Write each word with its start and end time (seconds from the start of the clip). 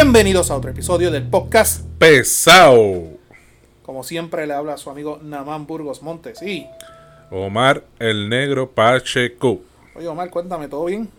Bienvenidos 0.00 0.52
a 0.52 0.56
otro 0.56 0.70
episodio 0.70 1.10
del 1.10 1.28
podcast. 1.28 1.84
Pesado. 1.98 3.18
Como 3.82 4.04
siempre 4.04 4.46
le 4.46 4.54
habla 4.54 4.74
a 4.74 4.76
su 4.76 4.90
amigo 4.90 5.18
Namán 5.20 5.66
Burgos 5.66 6.02
Montes. 6.02 6.40
Y, 6.40 6.68
Omar 7.32 7.82
el 7.98 8.28
Negro 8.28 8.70
Pacheco. 8.70 9.60
oye 9.96 10.06
Omar, 10.06 10.30
cuéntame, 10.30 10.68
¿todo 10.68 10.84
bien? 10.84 11.10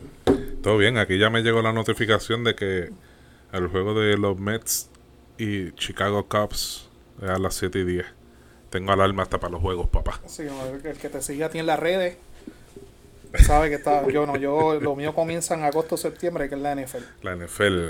Todo 0.63 0.77
bien, 0.77 0.97
aquí 0.97 1.19
ya 1.19 1.29
me 1.29 1.41
llegó 1.41 1.61
la 1.61 1.73
notificación 1.73 2.45
de 2.45 2.55
que 2.55 2.89
el 3.51 3.67
juego 3.67 3.99
de 3.99 4.17
los 4.17 4.39
Mets 4.39 4.89
y 5.37 5.73
Chicago 5.73 6.27
Cubs 6.29 6.87
es 7.21 7.29
a 7.29 7.37
las 7.37 7.55
7 7.55 7.79
y 7.79 7.83
10. 7.83 8.05
Tengo 8.69 8.93
alarma 8.93 9.23
hasta 9.23 9.41
para 9.41 9.51
los 9.51 9.61
juegos, 9.61 9.89
papá. 9.89 10.21
Sí, 10.25 10.43
el 10.85 10.97
que 10.97 11.09
te 11.09 11.21
sigue 11.21 11.43
a 11.43 11.49
ti 11.49 11.59
en 11.59 11.65
las 11.65 11.79
redes 11.79 12.15
sabe 13.37 13.69
que 13.69 13.75
está. 13.75 14.07
Yo 14.09 14.25
no, 14.25 14.37
yo, 14.37 14.79
lo 14.79 14.95
mío 14.95 15.13
comienza 15.13 15.53
en 15.53 15.63
agosto 15.63 15.97
septiembre, 15.97 16.49
que 16.49 16.55
es 16.55 16.61
la 16.61 16.75
NFL. 16.75 17.03
La 17.21 17.35
NFL, 17.35 17.89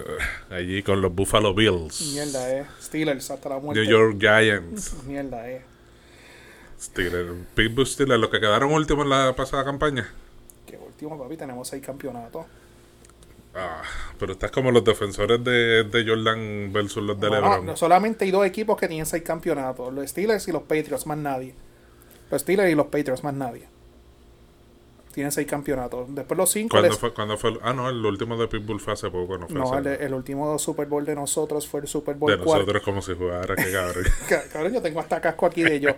allí 0.50 0.84
con 0.84 1.02
los 1.02 1.14
Buffalo 1.14 1.54
Bills. 1.54 2.02
Mierda, 2.14 2.52
eh. 2.58 2.66
Steelers 2.82 3.32
hasta 3.32 3.50
la 3.50 3.60
muerte. 3.60 3.82
New 3.82 3.90
York 3.90 4.18
Giants. 4.20 5.04
Mierda, 5.06 5.50
eh. 5.50 5.62
Steelers. 6.80 7.32
Pittsburgh 7.56 7.88
Steelers, 7.88 8.20
los 8.20 8.30
que 8.30 8.40
quedaron 8.40 8.72
últimos 8.72 9.04
en 9.04 9.10
la 9.10 9.36
pasada 9.36 9.64
campaña. 9.66 10.10
Que 10.66 10.78
último, 10.78 11.18
papi, 11.18 11.38
tenemos 11.38 11.68
seis 11.68 11.84
campeonatos. 11.86 12.46
Ah, 13.56 13.82
pero 14.20 14.34
estás 14.34 14.52
como 14.52 14.72
los 14.72 14.84
defensores 14.86 15.44
de, 15.44 15.84
de 15.84 16.06
Jordan 16.08 16.72
versus 16.72 17.02
los 17.04 17.20
de 17.20 17.30
No, 17.30 17.36
LeBron. 17.36 17.66
no, 17.66 17.76
solamente 17.76 18.24
hay 18.24 18.32
dos 18.32 18.46
equipos 18.46 18.78
que 18.78 18.88
tienen 18.88 19.06
seis 19.06 19.24
campeonatos: 19.24 19.92
los 19.92 20.08
Steelers 20.10 20.48
y 20.48 20.52
los 20.52 20.62
Patriots, 20.64 21.08
más 21.08 21.18
nadie. 21.18 21.56
Los 22.30 22.42
Steelers 22.44 22.72
y 22.72 22.76
los 22.76 22.86
Patriots, 22.88 23.24
más 23.24 23.34
nadie. 23.34 23.68
Tienen 25.14 25.32
seis 25.32 25.48
campeonatos. 25.48 26.06
Después 26.14 26.38
los 26.38 26.52
cinco. 26.52 26.70
¿Cuándo 26.72 26.90
les- 26.90 26.98
fue, 27.00 27.14
cuándo 27.14 27.36
fue 27.36 27.58
ah, 27.64 27.74
no, 27.74 27.90
el 27.90 28.06
último 28.06 28.38
de 28.38 28.48
Pitbull 28.48 28.80
fue 28.80 28.94
hace 28.94 29.10
poco, 29.10 29.38
no 29.40 29.48
fue 29.48 29.56
No, 29.60 29.78
el, 29.78 29.88
el 29.88 30.14
último 30.14 30.58
Super 30.60 30.86
Bowl 30.86 31.04
de 31.04 31.16
nosotros 31.16 31.68
fue 31.68 31.80
el 31.82 31.88
Super 31.88 32.16
Bowl 32.16 32.32
de 32.32 32.38
4. 32.38 32.60
nosotros 32.62 32.84
como 32.84 33.02
si 33.02 33.16
jugara, 33.16 33.56
que 33.56 33.72
cabrón. 33.72 34.06
Ca- 34.30 34.44
Cabrón, 34.54 34.74
yo 34.74 34.82
tengo 34.82 35.00
hasta 35.00 35.20
casco 35.20 35.48
aquí 35.48 35.64
de 35.64 35.76
ellos. 35.76 35.96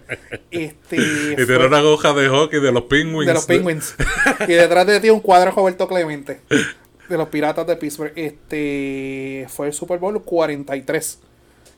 Este, 0.50 0.96
y 0.98 1.36
fue 1.36 1.46
tiene 1.46 1.66
una 1.68 1.84
hoja 1.84 2.14
de 2.14 2.30
hockey 2.30 2.62
de 2.62 2.72
los 2.72 2.84
Penguins. 2.84 3.28
de 3.28 3.34
los 3.34 3.46
Penguins. 3.46 3.96
y 4.48 4.54
detrás 4.54 4.88
de 4.88 5.00
ti 5.02 5.10
un 5.10 5.20
cuadro 5.20 5.52
de 5.52 5.56
Roberto 5.58 5.88
Clemente. 5.90 6.42
De 7.10 7.18
los 7.18 7.28
Piratas 7.28 7.68
de 7.68 7.76
Pittsburgh. 7.76 8.14
Este 8.16 9.46
fue 9.50 9.68
el 9.68 9.74
Super 9.74 10.00
Bowl 10.00 10.22
43. 10.24 11.20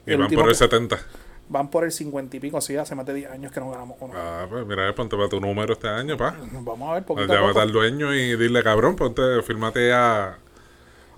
Y 0.06 0.12
El 0.12 0.18
van 0.20 0.30
por 0.30 0.44
el 0.44 0.50
que- 0.50 0.56
70. 0.56 1.00
Van 1.50 1.70
por 1.70 1.84
el 1.84 1.92
50 1.92 2.38
y 2.38 2.40
pico, 2.40 2.62
sí, 2.62 2.76
hace 2.78 2.96
más 2.96 3.06
de 3.06 3.14
10 3.14 3.32
años 3.32 3.52
que 3.52 3.60
no 3.60 3.70
ganamos 3.70 3.98
uno. 4.00 4.14
Ah, 4.16 4.46
pues 4.50 4.66
mira, 4.66 4.94
ponte 4.96 5.16
para 5.16 5.30
tu 5.30 5.40
número 5.40 5.74
este 5.74 5.88
año, 5.90 6.18
pa. 6.18 6.36
Vamos 6.54 6.90
a 6.90 6.94
ver, 6.94 7.04
poquito 7.04 7.32
a 7.32 7.36
Llámate 7.36 7.54
poco. 7.54 7.62
al 7.62 7.72
dueño 7.72 8.14
y 8.14 8.36
dile, 8.38 8.64
cabrón, 8.64 8.96
ponte, 8.96 9.22
fírmate 9.44 9.92
a... 9.94 10.38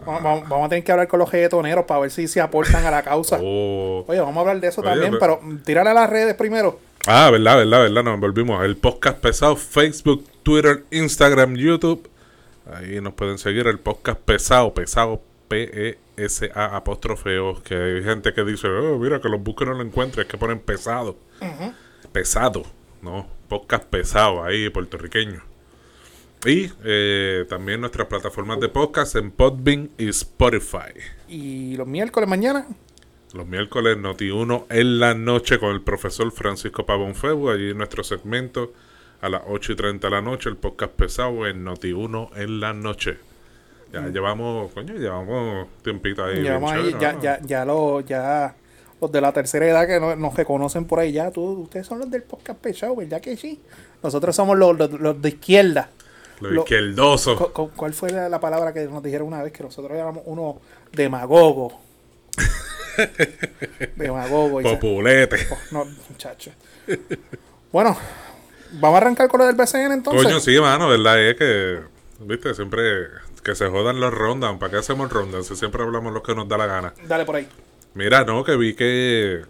Vamos, 0.05 0.23
vamos- 0.23 0.49
vamos 0.49 0.65
a 0.65 0.69
tener 0.69 0.83
que 0.83 0.91
hablar 0.91 1.07
con 1.07 1.19
los 1.19 1.31
reggaetoneros 1.31 1.85
para 1.85 2.01
ver 2.01 2.11
si 2.11 2.27
se 2.27 2.41
aportan 2.41 2.83
a 2.85 2.91
la 2.91 3.01
causa. 3.03 3.39
Oh. 3.41 4.03
Oye, 4.07 4.19
vamos 4.19 4.35
a 4.35 4.39
hablar 4.41 4.59
de 4.59 4.67
eso 4.67 4.81
Oye, 4.81 4.89
también, 4.89 5.15
pero- 5.19 5.39
pero 5.41 5.57
tírale 5.63 5.91
a 5.91 5.93
las 5.93 6.09
redes 6.09 6.33
primero. 6.33 6.79
Ah, 7.07 7.29
verdad, 7.31 7.57
verdad, 7.57 7.81
verdad, 7.83 8.03
nos 8.03 8.19
volvimos. 8.19 8.65
El 8.65 8.75
podcast 8.77 9.19
pesado, 9.19 9.55
Facebook, 9.55 10.25
Twitter, 10.43 10.83
Instagram, 10.91 11.55
YouTube. 11.55 12.09
Ahí 12.73 12.99
nos 12.99 13.13
pueden 13.13 13.37
seguir 13.37 13.67
el 13.67 13.77
podcast 13.79 14.19
pesado, 14.19 14.73
pesado, 14.73 15.21
Apóstrofeos. 16.53 17.61
Que 17.61 17.75
hay 17.75 18.03
gente 18.03 18.33
que 18.33 18.43
dice, 18.43 18.67
oh, 18.67 18.97
mira, 18.97 19.19
que 19.21 19.29
los 19.29 19.41
busquen 19.41 19.69
no 19.69 19.75
lo 19.75 19.83
encuentres, 19.83 20.27
que 20.27 20.37
ponen 20.37 20.59
pesado. 20.59 21.17
Pesado, 22.11 22.63
no, 23.01 23.27
podcast 23.49 23.83
pesado 23.85 24.43
ahí, 24.43 24.69
puertorriqueño. 24.69 25.41
Y 26.45 26.71
eh, 26.83 27.45
también 27.49 27.81
nuestras 27.81 28.07
plataformas 28.07 28.59
de 28.59 28.69
podcast 28.69 29.15
en 29.15 29.31
Podbean 29.31 29.89
y 29.97 30.09
Spotify. 30.09 30.93
Y 31.27 31.75
los 31.75 31.87
miércoles 31.87 32.29
mañana, 32.29 32.67
Los 33.33 33.47
miércoles 33.47 33.97
Noti1 33.97 34.65
en 34.69 34.99
la 34.99 35.15
noche 35.15 35.57
con 35.59 35.71
el 35.71 35.81
profesor 35.81 36.31
Francisco 36.31 36.85
Pavón 36.85 37.15
Febo. 37.15 37.49
Allí 37.49 37.73
nuestro 37.73 38.03
segmento 38.03 38.73
a 39.21 39.29
las 39.29 39.41
8 39.47 39.71
y 39.71 39.75
30 39.75 40.07
de 40.07 40.11
la 40.11 40.21
noche, 40.21 40.49
el 40.49 40.57
podcast 40.57 40.93
pesado 40.93 41.47
en 41.47 41.65
Noti1 41.65 42.29
en 42.35 42.59
la 42.59 42.73
noche. 42.73 43.17
Ya 43.93 44.07
llevamos, 44.07 44.71
coño, 44.73 44.93
llevamos 44.95 45.67
tiempito 45.83 46.23
ahí. 46.25 46.41
llevamos 46.41 46.71
ahí, 46.71 46.79
chévere, 46.91 46.99
ya, 46.99 47.13
¿no? 47.13 47.21
ya, 47.21 47.39
ya, 47.41 47.65
lo, 47.65 48.01
ya 48.01 48.55
los 48.99 49.11
de 49.11 49.21
la 49.21 49.31
tercera 49.31 49.65
edad 49.67 49.87
que 49.87 49.99
no- 49.99 50.15
nos 50.15 50.35
reconocen 50.35 50.85
por 50.85 50.99
ahí 50.99 51.11
ya, 51.13 51.31
tú, 51.31 51.61
ustedes 51.63 51.85
son 51.87 51.99
los 51.99 52.09
del 52.11 52.23
podcast 52.23 52.59
pesado, 52.59 52.95
¿verdad 52.95 53.21
que 53.21 53.37
sí? 53.37 53.61
Nosotros 54.03 54.35
somos 54.35 54.57
los, 54.57 54.77
los, 54.77 54.91
los 54.91 55.21
de 55.21 55.29
izquierda. 55.29 55.89
Lo 56.41 56.51
lo- 56.51 56.61
izquierdoso. 56.63 57.37
Cu- 57.37 57.51
cu- 57.53 57.71
¿Cuál 57.75 57.93
fue 57.93 58.09
la, 58.09 58.27
la 58.27 58.39
palabra 58.41 58.73
que 58.73 58.85
nos 58.85 59.01
dijeron 59.01 59.27
una 59.27 59.41
vez 59.43 59.53
que 59.53 59.63
nosotros 59.63 59.97
llamamos 59.97 60.23
uno 60.25 60.59
demagogo? 60.91 61.79
demagogo. 63.95 64.61
y 64.61 64.63
se- 64.63 64.69
Populete. 64.75 65.37
Oh, 65.51 65.57
no, 65.71 65.85
muchacho. 66.09 66.51
Bueno, 67.71 67.97
vamos 68.73 68.95
a 68.95 69.01
arrancar 69.01 69.27
con 69.27 69.39
lo 69.41 69.45
del 69.47 69.55
BCN 69.55 69.91
entonces. 69.93 70.23
Coño, 70.23 70.39
sí, 70.39 70.59
mano, 70.59 70.89
¿verdad? 70.89 71.21
Es 71.21 71.35
que, 71.35 71.79
viste, 72.19 72.53
siempre 72.53 73.07
que 73.45 73.53
se 73.53 73.69
jodan 73.69 73.99
los 73.99 74.11
rondas. 74.11 74.57
¿Para 74.57 74.71
qué 74.71 74.77
hacemos 74.77 75.11
rondas? 75.11 75.45
Si 75.45 75.55
siempre 75.55 75.83
hablamos 75.83 76.11
lo 76.11 76.23
que 76.23 76.33
nos 76.33 76.47
da 76.49 76.57
la 76.57 76.65
gana. 76.65 76.93
Dale 77.07 77.25
por 77.25 77.35
ahí. 77.35 77.47
Mira, 77.93 78.25
no, 78.25 78.43
que 78.43 78.57
vi 78.57 78.73
que 78.73 79.43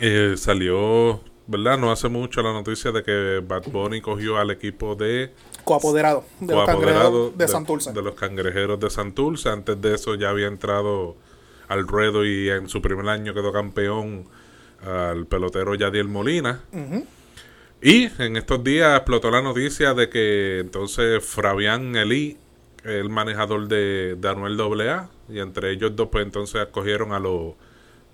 eh, 0.00 0.34
salió, 0.36 1.20
¿verdad? 1.46 1.78
No 1.78 1.92
hace 1.92 2.08
mucho 2.08 2.42
la 2.42 2.52
noticia 2.52 2.90
de 2.90 3.04
que 3.04 3.40
Bad 3.46 3.70
Bunny 3.70 4.00
cogió 4.00 4.36
al 4.36 4.50
equipo 4.50 4.96
de 4.96 5.32
Coapoderado 5.62 6.24
de 6.40 6.54
los 6.54 6.64
coapoderado 6.64 7.32
cangrejeros 7.32 7.38
de, 7.38 7.48
Santurce. 7.48 7.92
de 7.92 8.02
los 8.02 8.14
cangrejeros 8.16 8.80
de 8.80 8.90
Santurce. 8.90 9.48
Antes 9.48 9.80
de 9.80 9.94
eso 9.94 10.16
ya 10.16 10.30
había 10.30 10.48
entrado 10.48 11.14
al 11.68 11.86
ruedo 11.86 12.26
y 12.26 12.50
en 12.50 12.68
su 12.68 12.82
primer 12.82 13.08
año 13.08 13.32
quedó 13.32 13.52
campeón 13.52 14.26
al 14.84 15.24
pelotero 15.26 15.76
Yadiel 15.76 16.08
Molina. 16.08 16.62
Y 17.80 18.10
en 18.20 18.36
estos 18.36 18.64
días 18.64 18.96
explotó 18.96 19.30
la 19.30 19.40
noticia 19.40 19.94
de 19.94 20.08
que 20.08 20.58
entonces 20.58 21.24
Fabián 21.24 21.94
Elí, 21.94 22.36
el 22.88 23.08
manejador 23.10 23.68
de, 23.68 24.16
de 24.18 24.28
Anuel 24.28 24.58
AA, 24.60 25.08
y 25.28 25.38
entre 25.40 25.70
ellos 25.72 25.94
dos 25.94 26.08
pues 26.10 26.24
entonces 26.24 26.60
acogieron 26.60 27.12
a 27.12 27.18
los 27.18 27.54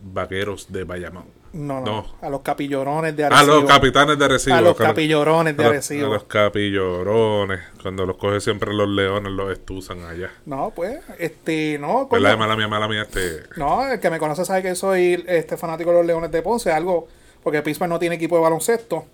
vaqueros 0.03 0.71
de 0.73 0.85
Bayamón. 0.85 1.25
No, 1.55 1.81
no, 1.81 1.85
No. 1.87 2.07
A 2.21 2.29
los 2.29 2.41
capillorones 2.43 3.15
de 3.17 3.23
A 3.23 3.29
Arecibo. 3.29 3.61
los 3.61 3.65
capitanes 3.65 4.19
de 4.19 4.25
Arecibo. 4.25 4.57
A 4.57 4.61
los 4.61 4.77
capillorones 4.77 5.57
de 5.57 5.63
A 5.63 5.67
los- 5.67 5.73
Arecibo. 5.73 6.07
A 6.07 6.15
los 6.15 6.25
capillorones. 6.25 7.61
Cuando 7.81 8.05
los 8.07 8.17
coge 8.17 8.41
siempre 8.41 8.75
los 8.75 8.89
leones, 8.89 9.31
los 9.33 9.53
estusan 9.53 10.03
allá. 10.05 10.31
No, 10.47 10.73
pues, 10.75 10.99
este, 11.19 11.79
no, 11.79 12.09
¿Verdad? 12.09 12.31
coño. 12.33 12.39
Mala 12.39 12.57
mía, 12.57 12.67
mala 12.69 12.89
mía, 12.89 13.03
este... 13.03 13.45
No, 13.57 13.87
el 13.89 14.01
que 14.01 14.11
me 14.11 14.19
conoce 14.19 14.45
sabe 14.45 14.63
que 14.63 14.75
soy 14.75 15.25
este 15.29 15.57
fanático 15.57 15.91
de 15.91 15.99
los 15.99 16.07
Leones 16.07 16.33
de 16.33 16.43
Ponce, 16.43 16.73
algo, 16.73 17.07
porque 17.45 17.63
Pittsburgh 17.63 17.89
no 17.91 18.01
tiene 18.01 18.17
equipo 18.17 18.35
de 18.37 18.43
baloncesto. 18.43 19.05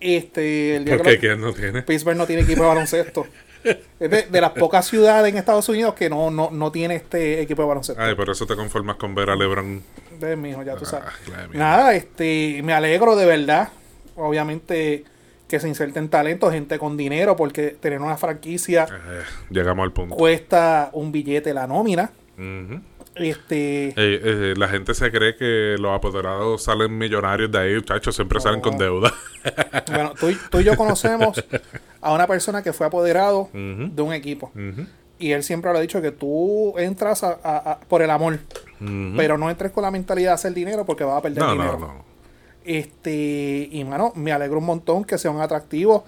Este, 0.00 0.76
el 0.76 0.84
día 0.86 0.96
¿Por 0.96 1.06
que 1.06 1.12
qué? 1.12 1.18
¿Quién 1.18 1.40
no 1.40 1.52
tiene? 1.52 1.82
Pittsburgh 1.82 2.16
no 2.16 2.26
tiene 2.26 2.42
equipo 2.42 2.62
de 2.62 2.68
baloncesto. 2.68 3.26
Es 3.64 4.10
de, 4.10 4.22
de 4.22 4.40
las 4.40 4.50
pocas 4.52 4.86
ciudades 4.86 5.32
en 5.32 5.38
Estados 5.38 5.68
Unidos 5.68 5.94
que 5.94 6.10
no, 6.10 6.30
no, 6.30 6.50
no 6.50 6.70
tiene 6.70 6.96
este 6.96 7.40
equipo 7.40 7.62
de 7.62 7.68
baloncesto. 7.68 8.00
Ay, 8.02 8.14
por 8.14 8.28
eso 8.30 8.46
te 8.46 8.54
conformas 8.56 8.96
con 8.96 9.14
ver 9.14 9.30
a 9.30 9.36
LeBron. 9.36 9.82
Entonces, 10.12 10.38
mijo, 10.38 10.62
ya 10.62 10.76
tú 10.76 10.84
sabes. 10.84 11.08
Ah, 11.34 11.46
mira. 11.50 11.58
Nada, 11.58 11.94
este, 11.94 12.60
me 12.62 12.72
alegro 12.74 13.16
de 13.16 13.26
verdad. 13.26 13.68
Obviamente 14.16 15.04
que 15.48 15.60
se 15.60 15.68
inserten 15.68 16.08
talentos, 16.08 16.52
gente 16.52 16.78
con 16.78 16.96
dinero, 16.96 17.36
porque 17.36 17.68
tener 17.80 18.00
una 18.00 18.16
franquicia 18.16 18.86
Eh, 18.90 19.22
llegamos 19.50 19.84
al 19.84 19.92
punto. 19.92 20.14
cuesta 20.16 20.90
un 20.94 21.12
billete 21.12 21.52
la 21.52 21.66
nómina. 21.66 22.10
Ujú. 22.36 22.80
Este, 23.14 23.88
Eh, 23.88 23.94
eh, 23.96 24.54
la 24.56 24.68
gente 24.68 24.92
se 24.94 25.10
cree 25.10 25.36
que 25.36 25.76
los 25.78 25.92
apoderados 25.96 26.62
salen 26.64 26.96
millonarios 26.98 27.50
de 27.50 27.58
ahí, 27.58 27.74
muchachos, 27.76 28.14
siempre 28.16 28.40
salen 28.40 28.60
con 28.60 28.76
deuda. 28.76 29.12
bueno, 29.92 30.12
tú, 30.18 30.30
y- 30.30 30.38
tú 30.50 30.60
y 30.60 30.64
yo 30.64 30.76
conocemos 30.76 31.44
a 32.00 32.12
una 32.12 32.26
persona 32.26 32.62
que 32.62 32.72
fue 32.72 32.86
apoderado 32.86 33.48
de 33.52 34.02
un 34.02 34.12
equipo. 34.12 34.50
Y 35.18 35.30
él 35.30 35.44
siempre 35.44 35.70
lo 35.72 35.78
ha 35.78 35.80
dicho 35.80 36.02
que 36.02 36.10
tú 36.10 36.76
entras 36.76 37.22
a- 37.22 37.38
a- 37.42 37.72
a- 37.72 37.80
por 37.80 38.02
el 38.02 38.10
amor, 38.10 38.38
pero 39.16 39.38
no 39.38 39.48
entres 39.48 39.70
con 39.70 39.82
la 39.82 39.90
mentalidad 39.92 40.30
de 40.30 40.34
hacer 40.34 40.52
dinero 40.54 40.84
porque 40.84 41.04
vas 41.04 41.18
a 41.18 41.22
perder 41.22 41.42
no, 41.42 41.52
dinero. 41.52 41.78
no, 41.78 41.86
no. 41.86 42.04
Este, 42.64 43.68
y 43.70 43.84
mano, 43.84 44.12
me 44.16 44.32
alegro 44.32 44.58
un 44.58 44.64
montón 44.66 45.04
que 45.04 45.18
sean 45.18 45.40
atractivos. 45.40 46.02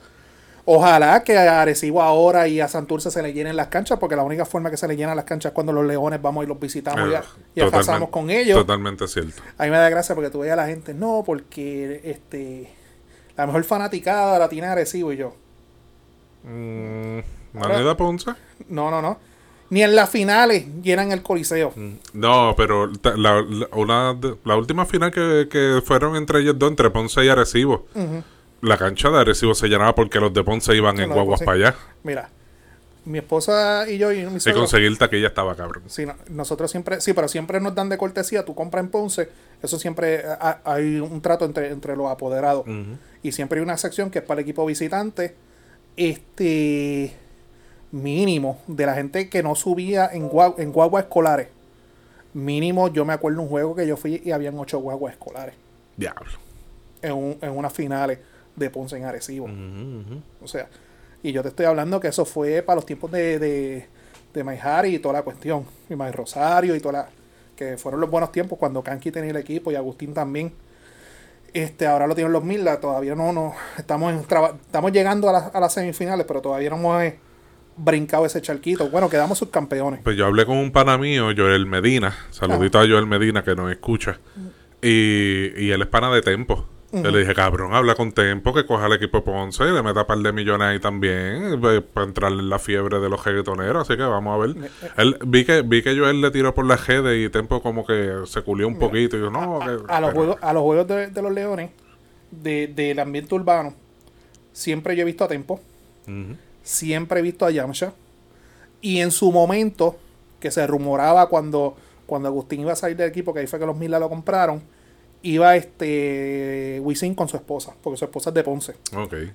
Ojalá 0.69 1.23
que 1.23 1.39
a 1.39 1.63
Arecibo 1.63 2.03
ahora 2.03 2.49
y 2.49 2.61
a 2.61 2.67
Santurce 2.67 3.11
se 3.13 3.23
le 3.23 3.33
llenen 3.33 3.55
las 3.55 3.69
canchas, 3.69 3.99
porque 4.01 4.17
la 4.17 4.25
única 4.25 4.45
forma 4.45 4.69
que 4.69 4.77
se 4.77 4.89
le 4.89 4.97
llenan 4.97 5.15
las 5.15 5.25
canchas 5.25 5.51
es 5.51 5.55
cuando 5.55 5.73
los 5.73 5.87
leones 5.87 6.21
vamos 6.21 6.45
y 6.45 6.49
los 6.49 6.59
visitamos 6.59 7.09
y, 7.09 7.15
Ah, 7.15 7.23
y 7.55 7.61
pasamos 7.61 7.81
totalmente- 7.87 8.11
con 8.11 8.31
ellos. 8.31 8.59
Totalmente 8.59 9.07
cierto. 9.07 9.43
A 9.59 9.65
mí 9.65 9.71
me 9.71 9.77
da 9.77 9.89
gracia 9.89 10.15
porque 10.17 10.29
tú 10.31 10.41
veías 10.41 10.55
a 10.55 10.63
la 10.63 10.67
gente, 10.67 10.93
no, 10.93 11.23
porque 11.25 12.01
este 12.05 12.69
la 13.37 13.47
mejor 13.47 13.63
fanaticada 13.65 14.39
la 14.41 14.49
tiene 14.49 14.67
Arecibo 14.67 15.13
y 15.13 15.19
yo. 15.19 15.35
Mm, 16.45 17.19
Ahora- 17.59 17.75
¿Manida 17.75 17.97
Ponce? 17.97 18.33
No, 18.69 18.91
no, 18.91 19.01
no. 19.01 19.19
Ni 19.71 19.83
en 19.83 19.97
las 19.97 20.11
finales 20.11 20.65
llenan 20.83 21.11
el 21.11 21.23
coliseo. 21.23 21.73
No, 22.12 22.55
pero 22.57 22.87
la, 23.17 23.43
la- 23.43 23.69
una 23.73 24.15
de- 24.15 24.37
la 24.45 24.57
última 24.57 24.87
final 24.87 25.11
que, 25.11 25.49
que 25.51 25.81
fueron 25.85 26.15
entre 26.17 26.41
ellos 26.41 26.57
dos, 26.59 26.71
entre 26.71 26.89
Ponce 26.91 27.25
y 27.25 27.29
Arecibo, 27.29 27.87
Ujú. 27.95 28.23
La 28.62 28.76
cancha 28.76 29.11
de 29.11 29.19
Arecibo 29.20 29.55
se 29.55 29.69
llenaba 29.69 29.94
porque 29.94 30.19
los 30.20 30.32
de 30.32 30.43
Ponce 30.44 30.75
iban 30.75 30.99
en 31.00 31.11
guaguas 31.11 31.41
para 31.43 31.53
allá. 31.56 31.75
Mira, 32.03 32.29
mi 33.05 33.19
esposa 33.19 33.88
y 33.88 33.99
yo 33.99 34.11
y 34.12 34.25
mi 34.26 34.38
Y 34.44 34.53
conseguir 34.53 34.99
taquilla 34.99 35.29
estaba 35.29 35.55
cabrón. 35.55 35.85
sí, 35.87 36.05
no, 36.06 36.14
nosotros 36.29 36.70
siempre, 36.70 37.00
sí, 37.00 37.12
pero 37.12 37.29
siempre 37.29 37.61
nos 37.61 37.75
dan 37.75 37.88
de 37.88 37.97
cortesía, 37.99 38.44
tú 38.44 38.55
compras 38.55 38.82
en 38.85 38.91
Ponce, 38.91 39.29
eso 39.62 39.79
siempre 39.79 40.25
ha- 40.26 40.61
hay 40.64 40.97
un 40.99 41.20
trato 41.20 41.44
entre, 41.44 41.69
entre 41.70 41.94
los 41.97 42.11
apoderados. 42.11 42.64
Y 43.23 43.32
siempre 43.32 43.61
hay 43.61 43.64
una 43.64 43.76
sección 43.79 44.11
que 44.11 44.19
es 44.20 44.25
para 44.25 44.41
el 44.41 44.44
equipo 44.44 44.64
visitante. 44.67 45.35
Este 45.97 47.14
mínimo 47.93 48.61
de 48.67 48.87
la 48.87 48.94
gente 48.94 49.29
que 49.29 49.43
no 49.43 49.55
subía 49.55 50.09
en, 50.12 50.29
gua- 50.29 50.55
en 50.59 50.73
guaguas 50.73 51.05
escolares. 51.05 51.49
Mínimo, 52.35 52.88
yo 52.93 53.05
me 53.05 53.12
acuerdo 53.12 53.41
un 53.43 53.49
juego 53.49 53.75
que 53.75 53.87
yo 53.87 53.97
fui 53.97 54.20
y 54.25 54.31
habían 54.32 54.59
ocho 54.59 54.79
guaguas 54.79 55.14
escolares 55.14 55.55
Diablo. 55.97 56.31
en, 57.02 57.12
un- 57.12 57.38
en 57.41 57.50
unas 57.56 57.73
finales 57.73 58.19
de 58.56 58.70
Ponce 58.70 58.97
en 58.97 59.05
Arecibo. 59.05 59.49
O 60.43 60.49
sea, 60.49 60.69
y 61.23 61.32
yo 61.32 61.43
te 61.43 61.49
estoy 61.49 61.67
hablando 61.67 62.00
que 62.00 62.08
eso 62.08 62.25
fue 62.25 62.62
para 62.62 62.76
los 62.76 62.87
tiempos 62.87 63.11
de, 63.11 63.38
de, 63.38 63.87
de 64.35 64.44
Maijari 64.44 64.94
y 64.97 64.99
toda 64.99 65.14
la 65.14 65.23
cuestión. 65.23 65.64
Y 65.88 65.94
May 65.97 66.12
Rosario 66.12 66.75
y 66.75 66.81
toda 66.81 66.93
la. 66.93 67.08
Que 67.56 67.76
fueron 67.79 68.00
los 68.00 68.11
buenos 68.11 68.32
tiempos 68.32 68.58
cuando 68.58 68.82
Kanki 68.82 69.11
tenía 69.11 69.31
el 69.31 69.37
equipo 69.38 69.73
y 69.73 69.76
Agustín 69.76 70.12
también. 70.12 70.53
Este, 71.55 71.87
ahora 71.87 72.06
lo 72.06 72.14
tienen 72.14 72.32
los 72.35 72.44
Milda, 72.44 72.81
todavía 72.81 73.14
no, 73.14 73.32
no. 73.32 73.55
Estamos 73.79 74.12
en 74.12 74.19
estamos 74.20 74.93
llegando 74.93 75.29
a, 75.31 75.32
las- 75.32 75.55
a 75.55 75.61
las 75.61 75.73
semifinales, 75.73 76.26
pero 76.26 76.43
todavía 76.43 76.69
no 76.69 76.76
hemos 76.76 77.02
eh, 77.02 77.19
brincado 77.79 78.26
ese 78.26 78.43
charquito. 78.43 78.91
Bueno, 78.91 79.09
quedamos 79.09 79.38
subcampeones. 79.38 80.00
Pues 80.02 80.17
yo 80.19 80.26
hablé 80.26 80.44
con 80.44 80.59
un 80.59 80.70
pana 80.70 80.99
mío, 80.99 81.29
Joel 81.35 81.64
Medina. 81.64 82.14
Saludito 82.31 82.79
a 82.79 82.82
Joel 82.87 83.06
Medina 83.06 83.43
que 83.43 83.55
nos 83.56 83.70
escucha. 83.70 84.19
Y, 84.82 85.52
y 85.56 85.70
él 85.70 85.81
es 85.81 85.88
pana 85.88 86.12
de 86.12 86.20
Tempo. 86.20 86.67
Yo 86.93 87.11
le 87.11 87.19
dije, 87.21 87.35
cabrón, 87.35 87.75
habla 87.75 87.94
con 87.94 88.12
Tempo, 88.12 88.55
que 88.55 88.65
coja 88.65 88.87
el 88.87 88.93
equipo 88.94 89.23
Ponce 89.25 89.65
y 89.65 89.73
le 89.73 89.83
meta 89.83 90.00
un 90.03 90.06
par 90.06 90.19
de 90.19 90.33
millones 90.33 90.69
ahí 90.69 90.79
también 90.81 91.61
eh, 91.65 91.81
para 91.81 92.06
entrar 92.06 92.31
en 92.33 92.49
la 92.49 92.59
fiebre 92.59 93.00
de 93.00 93.09
los 93.09 93.23
reggaetoneros. 93.25 93.83
Así 93.88 93.97
que 93.99 94.05
vamos 94.05 94.35
a 94.35 94.47
ver. 94.47 94.71
Él, 94.97 95.19
vi, 95.27 95.44
que, 95.44 95.62
vi 95.62 95.83
que 95.83 95.99
Joel 95.99 96.21
le 96.21 96.31
tiró 96.31 96.55
por 96.55 96.65
la 96.65 96.77
redes 96.77 97.27
y 97.27 97.29
Tempo 97.31 97.61
como 97.61 97.85
que 97.85 98.23
se 98.27 98.41
culió 98.43 98.69
un 98.69 98.79
poquito. 98.79 99.17
Y 99.17 99.21
yo, 99.21 99.31
no, 99.31 99.59
que, 99.59 99.93
a 99.93 100.00
los 100.00 100.12
juegos, 100.12 100.37
a 100.41 100.53
los 100.53 100.62
juegos 100.62 100.87
de, 100.87 101.06
de 101.09 101.23
los 101.23 101.33
Leones, 101.33 101.71
de- 102.31 102.69
del 102.69 102.99
ambiente 103.00 103.35
urbano, 103.35 103.75
siempre 104.53 104.94
yo 104.97 105.03
he 105.03 105.06
visto 105.06 105.25
a 105.25 105.29
Tempo. 105.29 105.61
Siempre 106.62 107.21
he 107.21 107.23
visto 107.23 107.44
a 107.44 107.50
Yamcha. 107.50 107.93
Y 108.81 109.00
en 109.00 109.11
su 109.11 109.33
momento, 109.33 109.97
que 110.41 110.50
se 110.50 110.67
rumoraba 110.67 111.29
cuando, 111.29 111.77
cuando 112.06 112.29
Agustín 112.29 112.61
iba 112.61 112.73
a 112.73 112.77
salir 112.77 112.97
del 112.97 113.09
equipo, 113.09 113.35
que 113.35 113.41
ahí 113.41 113.47
fue 113.47 113.59
que 113.59 113.67
los 113.67 113.77
Mila 113.77 113.99
lo 113.99 114.09
compraron, 114.09 114.62
iba 115.32 115.56
este 115.56 116.81
Wisin 116.82 117.14
con 117.14 117.28
su 117.28 117.37
esposa, 117.37 117.75
porque 117.82 117.96
su 117.96 118.05
esposa 118.05 118.31
es 118.31 118.34
de 118.34 118.44
Ponce. 118.44 118.75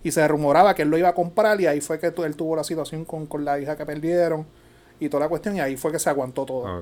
Y 0.04 0.12
se 0.12 0.28
rumoraba 0.28 0.74
que 0.74 0.84
él 0.84 0.90
lo 0.90 0.98
iba 0.98 1.10
a 1.10 1.14
comprar 1.14 1.60
y 1.60 1.68
ahí 1.68 1.82
fue 1.82 2.00
que 2.00 2.08
él 2.08 2.36
tuvo 2.36 2.56
la 2.56 2.64
situación 2.64 3.06
con, 3.06 3.26
con 3.26 3.44
la 3.44 3.60
hija 3.60 3.76
que 3.76 3.86
perdieron 3.86 4.46
y 5.00 5.10
toda 5.10 5.26
la 5.26 5.30
cuestión 5.30 5.56
y 5.58 5.60
ahí 5.60 5.76
fue 5.76 5.92
que 5.92 6.00
se 6.00 6.10
aguantó 6.10 6.46
todo. 6.46 6.68
Ah. 6.68 6.82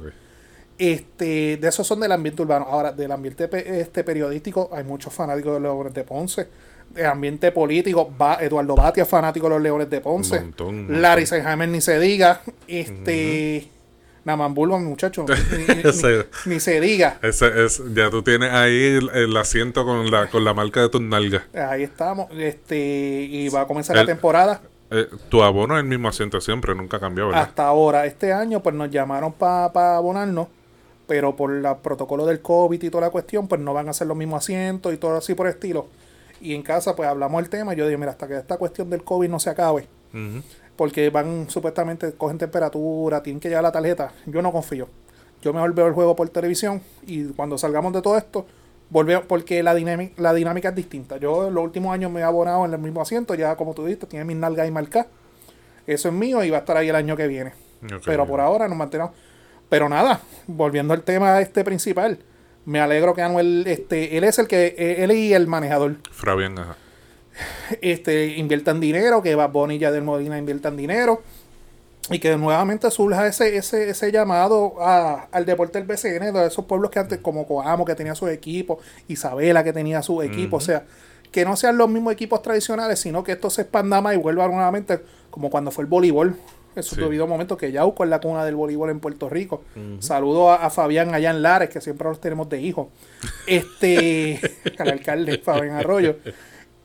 Este, 0.77 1.57
de 1.57 1.67
esos 1.67 1.85
son 1.85 1.99
del 1.99 2.11
ambiente 2.11 2.41
urbano. 2.41 2.65
Ahora, 2.69 2.91
del 2.91 3.11
ambiente 3.11 3.49
este 3.81 4.03
periodístico, 4.03 4.69
hay 4.71 4.83
muchos 4.83 5.13
fanáticos 5.13 5.53
de 5.53 5.59
los 5.59 5.73
Leones 5.75 5.93
de 5.93 6.03
Ponce. 6.03 6.47
Del 6.93 7.05
ambiente 7.05 7.51
político, 7.51 8.11
va, 8.19 8.37
Eduardo 8.41 8.75
Batia 8.75 9.03
es 9.03 9.09
fanático 9.09 9.47
de 9.47 9.55
los 9.55 9.61
Leones 9.61 9.89
de 9.89 10.01
Ponce. 10.01 10.37
Un 10.37 10.43
montón, 10.45 10.67
un 10.67 10.77
montón. 10.83 11.01
Larry 11.01 11.25
Seinheimer 11.25 11.67
ni 11.67 11.81
se 11.81 11.99
diga. 11.99 12.41
Este. 12.67 13.69
Namambulbo, 14.29 14.79
muchacho. 14.79 15.25
Ni, 15.57 15.75
ni- 15.75 15.81
Ese- 15.89 16.25
ni- 16.45 16.53
ni 16.53 16.59
se 16.59 16.79
diga. 16.79 17.17
Ese 17.21 17.65
es, 17.65 17.81
ya 17.93 18.09
tú 18.09 18.21
tienes 18.21 18.51
ahí 18.53 18.97
el, 18.97 19.09
el 19.09 19.35
asiento 19.37 19.85
con 19.85 20.09
la, 20.11 20.27
con 20.27 20.43
la 20.45 20.53
marca 20.53 20.81
de 20.81 20.89
tus 20.89 21.01
nalgas. 21.01 21.43
Ahí 21.53 21.83
estamos. 21.83 22.27
Este. 22.37 22.77
Y 22.77 23.49
va 23.49 23.61
a 23.61 23.67
comenzar 23.67 23.95
El- 23.97 24.03
la 24.03 24.05
temporada. 24.05 24.61
Eh, 24.91 25.07
tu 25.29 25.43
abono 25.43 25.75
es 25.77 25.83
el 25.83 25.87
mismo 25.89 26.07
asiento 26.09 26.41
siempre, 26.41 26.73
nunca 26.73 26.99
cambió, 26.99 27.27
¿verdad? 27.27 27.43
Hasta 27.43 27.67
ahora, 27.67 28.05
este 28.07 28.33
año, 28.33 28.61
pues 28.63 28.73
nos 28.75 28.89
llamaron 28.89 29.33
para 29.33 29.97
abonarnos. 29.97 30.47
Pero 31.07 31.35
por 31.35 31.51
el 31.51 31.63
protocolo 31.81 32.25
del 32.25 32.39
COVID 32.41 32.81
y 32.83 32.89
toda 32.91 33.01
la 33.05 33.09
cuestión, 33.09 33.47
pues 33.47 33.59
no 33.61 33.73
van 33.73 33.87
a 33.87 33.91
hacer 33.91 34.05
los 34.07 34.15
mismos 34.17 34.43
asientos 34.43 34.93
y 34.93 34.97
todo 34.97 35.17
así 35.17 35.33
por 35.33 35.47
el 35.47 35.53
estilo. 35.53 35.87
Y 36.41 36.53
en 36.53 36.61
casa, 36.61 36.95
pues 36.95 37.09
hablamos 37.09 37.41
del 37.41 37.49
tema. 37.49 37.73
y 37.73 37.77
Yo 37.77 37.85
dije, 37.85 37.97
mira, 37.97 38.11
hasta 38.11 38.27
que 38.27 38.37
esta 38.37 38.57
cuestión 38.57 38.89
del 38.91 39.03
COVID 39.03 39.27
no 39.29 39.39
se 39.39 39.49
acabe, 39.49 39.87
Ujú. 40.13 40.41
Porque 40.79 41.09
van 41.09 41.49
supuestamente, 41.49 42.13
cogen 42.13 42.37
temperatura, 42.37 43.21
tienen 43.21 43.41
que 43.41 43.49
llevar 43.49 43.63
la 43.63 43.71
tarjeta. 43.73 44.13
Yo 44.25 44.41
no 44.41 44.49
confío. 44.53 44.87
Yo 45.41 45.51
mejor 45.51 45.73
veo 45.73 45.87
el 45.87 45.93
juego 45.93 46.15
por 46.15 46.29
televisión 46.29 46.81
y 47.05 47.25
cuando 47.33 47.57
salgamos 47.57 47.91
de 47.91 48.01
todo 48.01 48.17
esto, 48.17 48.45
volvemos, 48.89 49.25
porque 49.25 49.61
la 49.61 49.75
dinámica, 49.75 50.13
la 50.21 50.33
dinámica 50.33 50.69
es 50.69 50.75
distinta. 50.75 51.17
Yo 51.17 51.49
en 51.49 51.53
los 51.53 51.65
últimos 51.65 51.93
años 51.93 52.09
me 52.09 52.21
he 52.21 52.23
abonado 52.23 52.63
en 52.63 52.71
el 52.71 52.79
mismo 52.79 53.01
asiento, 53.01 53.35
ya 53.35 53.57
como 53.57 53.73
tú 53.73 53.83
dijiste, 53.83 54.07
tiene 54.07 54.23
mis 54.23 54.37
nalgas 54.37 54.63
ahí 54.63 54.71
marcadas. 54.71 55.09
Eso 55.85 56.07
es 56.07 56.13
mío 56.15 56.41
y 56.45 56.49
va 56.49 56.55
a 56.55 56.59
estar 56.61 56.77
ahí 56.77 56.87
el 56.87 56.95
año 56.95 57.17
que 57.17 57.27
viene. 57.27 57.51
Pero 58.05 58.25
por 58.25 58.39
ahora 58.39 58.69
nos 58.69 58.77
mantenemos. 58.77 59.11
Pero 59.67 59.89
nada, 59.89 60.21
volviendo 60.47 60.93
al 60.93 61.03
tema 61.03 61.41
este 61.41 61.65
principal, 61.65 62.19
me 62.63 62.79
alegro 62.79 63.13
que 63.13 63.21
Anuel, 63.21 63.65
este, 63.67 64.17
él 64.17 64.23
es 64.23 64.39
el 64.39 64.47
que, 64.47 64.75
él 64.99 65.11
y 65.11 65.33
el 65.33 65.45
manejador, 65.45 65.97
Fabián, 66.09 66.57
ajá. 66.57 66.77
Este, 67.81 68.27
inviertan 68.37 68.79
dinero, 68.79 69.21
que 69.21 69.35
Bad 69.35 69.51
Bunny 69.51 69.75
y 69.75 69.79
Yadel 69.79 70.03
Molina 70.03 70.37
inviertan 70.37 70.75
dinero, 70.77 71.21
y 72.11 72.19
que 72.19 72.35
nuevamente 72.37 72.89
surja 72.89 73.27
ese, 73.27 73.55
ese, 73.57 73.89
ese 73.89 74.11
llamado 74.11 74.73
a- 74.81 75.27
al 75.31 75.45
deporte 75.45 75.77
del 75.77 75.87
BCN, 75.87 76.31
de 76.31 76.47
esos 76.47 76.65
pueblos 76.65 76.89
que 76.91 76.99
antes, 76.99 77.19
como 77.19 77.45
Coamo, 77.45 77.85
que 77.85 77.93
tenía 77.95 78.15
su 78.15 78.27
equipo, 78.27 78.79
Isabela, 79.07 79.63
que 79.63 79.73
tenía 79.73 80.01
su 80.01 80.21
equipo, 80.23 80.57
o 80.57 80.61
sea, 80.61 80.83
que 81.31 81.45
no 81.45 81.55
sean 81.55 81.77
los 81.77 81.87
mismos 81.89 82.11
equipos 82.13 82.41
tradicionales, 82.41 82.99
sino 82.99 83.23
que 83.23 83.33
esto 83.33 83.51
se 83.51 83.61
expanda 83.61 84.01
más 84.01 84.15
y 84.15 84.17
vuelva 84.17 84.47
nuevamente, 84.47 84.99
como 85.29 85.51
cuando 85.51 85.69
fue 85.69 85.83
el 85.83 85.87
voleibol. 85.89 86.35
En 86.75 86.83
su 86.83 86.95
Sí. 86.95 87.01
debido 87.01 87.25
momento, 87.27 87.57
que 87.57 87.71
Yauco 87.71 88.03
es 88.03 88.09
la 88.11 88.19
cuna 88.21 88.45
del 88.45 88.55
voleibol 88.55 88.89
en 88.91 88.99
Puerto 88.99 89.27
Rico. 89.27 89.63
Saludo 89.99 90.51
a, 90.51 90.65
a 90.65 90.69
Fabián 90.69 91.13
allá 91.15 91.31
en 91.31 91.41
Lares, 91.41 91.69
que 91.69 91.81
siempre 91.81 92.07
los 92.07 92.21
tenemos 92.21 92.47
de 92.47 92.61
hijo. 92.61 92.89
Este, 93.47 94.39
al 94.77 94.89
alcalde 94.89 95.39
Fabián 95.39 95.75
Arroyo. 95.75 96.17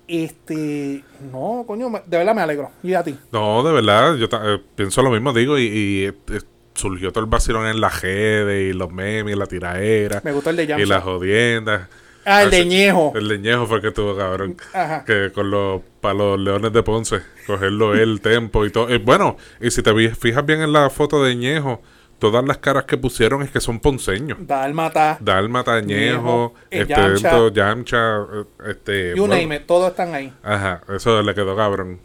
Este, 0.07 1.03
no, 1.33 1.65
coño, 1.67 1.89
me- 1.91 2.03
de 2.07 2.19
verdad 2.19 2.35
me 2.35 2.43
alegro. 2.43 2.71
Y 2.83 2.95
a 2.95 3.03
ti. 3.03 3.17
No, 3.33 3.63
de 3.63 3.73
verdad, 3.73 4.17
yo 4.17 4.27
eh, 4.31 4.61
pienso 4.75 5.03
lo 5.03 5.11
mismo, 5.11 5.33
digo, 5.33 5.59
y, 5.59 5.63
y, 5.65 6.05
eh, 6.05 6.41
surgió 6.75 7.11
todo 7.13 7.25
el 7.25 7.31
vacilón 7.31 7.67
en 7.67 7.81
la 7.81 7.89
redes, 7.89 8.75
y 8.75 8.77
los 8.77 8.91
memes, 8.93 9.35
y 9.35 9.39
la 9.39 9.47
tiraera, 9.47 10.21
Me 10.25 10.33
gustó 10.33 10.51
el 10.51 10.57
de 10.57 10.65
y 10.79 10.87
las 10.87 11.03
jodiendas. 11.03 11.89
Ah, 12.27 12.43
el 12.43 12.51
de 12.51 12.61
Así- 12.61 12.69
Ñejo. 12.69 13.13
El 13.17 13.29
leñejo 13.29 13.67
fue 13.67 13.77
el 13.77 13.83
que 13.83 13.91
tuvo, 13.91 14.17
cabrón. 14.17 14.57
Ajá. 14.73 15.05
Que 15.05 15.31
con 15.33 15.51
los, 15.51 15.83
para 16.01 16.15
los 16.15 16.41
leones 16.41 16.73
de 16.73 16.83
Ponce, 16.83 17.21
cogerlo 17.47 17.95
el 17.95 18.21
tempo 18.23 18.65
y 18.65 18.71
todo. 18.71 18.89
Bueno, 19.01 19.37
y 19.61 19.71
si 19.71 19.83
te 19.83 19.93
fijas 20.15 20.45
bien 20.47 20.63
en 20.63 20.73
la 20.73 20.89
foto 20.89 21.23
de 21.23 21.35
Ñejo, 21.37 21.83
todas 22.25 22.43
las 22.43 22.57
caras 22.57 22.85
que 22.85 22.97
pusieron 22.97 23.43
es 23.43 23.51
que 23.51 23.61
son 23.61 23.81
ponceños. 23.81 24.39
Dálmata. 24.41 25.19
Dálmata, 25.21 25.79
Ñejo, 25.83 26.15
Ñejo, 26.15 26.55
eh, 26.71 26.81
este, 26.81 26.95
Yamcha. 26.95 27.29
esto, 27.29 27.49
Yamcha, 27.53 28.17
eh, 28.17 28.45
este... 28.71 29.11
You 29.11 29.27
bueno, 29.27 29.43
name 29.43 29.57
it, 29.57 29.67
todos 29.67 29.91
están 29.91 30.15
ahí. 30.15 30.33
Ajá, 30.43 30.81
eso 30.89 31.21
le 31.21 31.35
quedó 31.35 31.55
cabrón. 31.55 32.01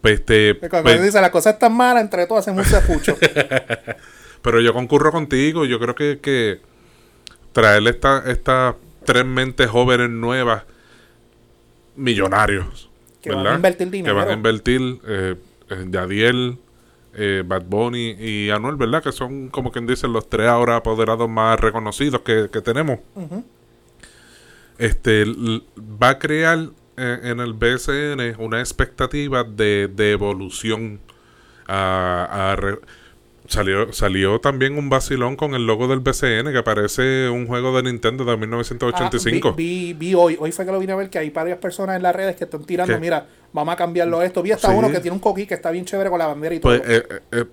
Pues, 0.00 0.14
Este, 0.14 0.58
Cuando 0.58 0.90
pues, 0.90 1.04
dice 1.04 1.20
las 1.20 1.30
cosas 1.30 1.54
están 1.54 1.72
malas, 1.72 2.02
entre 2.02 2.26
todos 2.26 2.40
hacemos 2.40 2.66
un 2.66 2.80
cefucho. 2.80 3.16
pero 4.42 4.60
yo 4.60 4.72
concurro 4.72 5.12
contigo, 5.12 5.64
yo 5.66 5.78
creo 5.78 5.94
que, 5.94 6.18
que 6.20 6.60
traerle 7.52 7.90
esta, 7.90 8.24
estas 8.26 8.74
tres 9.04 9.24
mentes 9.24 9.70
jóvenes 9.70 10.10
nuevas, 10.10 10.64
millonarios, 11.94 12.90
Que 13.22 13.30
van 13.30 13.46
a 13.46 13.54
invertir 13.54 13.88
dinero. 13.88 14.16
Que 14.16 14.20
van 14.20 14.30
a 14.30 14.32
invertir, 14.32 15.00
eh, 15.06 15.36
en 15.70 15.92
Yadiel, 15.92 16.58
eh, 17.18 17.42
Bad 17.44 17.64
Bunny 17.64 18.12
y 18.18 18.50
Anuel, 18.50 18.76
¿verdad? 18.76 19.02
Que 19.02 19.12
son, 19.12 19.48
como 19.48 19.72
quien 19.72 19.86
dice, 19.86 20.06
los 20.06 20.30
tres 20.30 20.46
ahora 20.48 20.76
apoderados 20.76 21.28
más 21.28 21.58
reconocidos 21.58 22.20
que, 22.22 22.48
que 22.52 22.60
tenemos. 22.60 23.00
Este, 24.78 25.24
va 25.80 26.10
a 26.10 26.18
crear 26.18 26.70
eh, 26.96 27.18
en 27.24 27.40
el 27.40 27.54
BCN 27.54 28.36
una 28.38 28.60
expectativa 28.60 29.42
de, 29.42 29.88
de 29.88 30.12
evolución. 30.12 31.00
A, 31.70 32.52
a 32.52 32.56
salió, 33.48 33.92
salió 33.92 34.38
también 34.40 34.78
un 34.78 34.88
vacilón 34.88 35.34
con 35.34 35.54
el 35.54 35.66
logo 35.66 35.88
del 35.88 35.98
BCN 36.00 36.52
que 36.52 36.62
parece 36.62 37.28
un 37.28 37.46
juego 37.48 37.76
de 37.76 37.82
Nintendo 37.90 38.24
de 38.24 38.36
1985. 38.36 39.48
Ah, 39.48 39.54
vi, 39.56 39.92
vi, 39.92 39.92
vi 39.94 40.14
hoy, 40.14 40.36
hoy 40.38 40.52
fue 40.52 40.64
que 40.64 40.70
lo 40.72 40.78
vine 40.78 40.92
a 40.92 40.96
ver 40.96 41.10
que 41.10 41.18
hay 41.18 41.30
varias 41.30 41.58
personas 41.58 41.96
en 41.96 42.02
las 42.04 42.14
redes 42.14 42.36
que 42.36 42.44
están 42.44 42.64
tirando, 42.64 42.94
¿Qué? 42.94 43.00
mira, 43.00 43.26
vamos 43.52 43.72
a 43.72 43.76
cambiarlo 43.76 44.22
esto. 44.22 44.42
Vi 44.42 44.52
hasta 44.52 44.68
Sí. 44.70 44.74
uno 44.76 44.90
que 44.92 45.00
tiene 45.00 45.14
un 45.14 45.20
coquí 45.20 45.46
que 45.46 45.54
está 45.54 45.70
bien 45.72 45.84
chévere 45.84 46.10
con 46.10 46.18
la 46.20 46.26
bandera 46.28 46.54
y 46.54 46.60
Pues, 46.60 46.80
todo. 46.82 46.90
eh, 46.92 47.04
eh, 47.10 47.20
eh, 47.32 47.44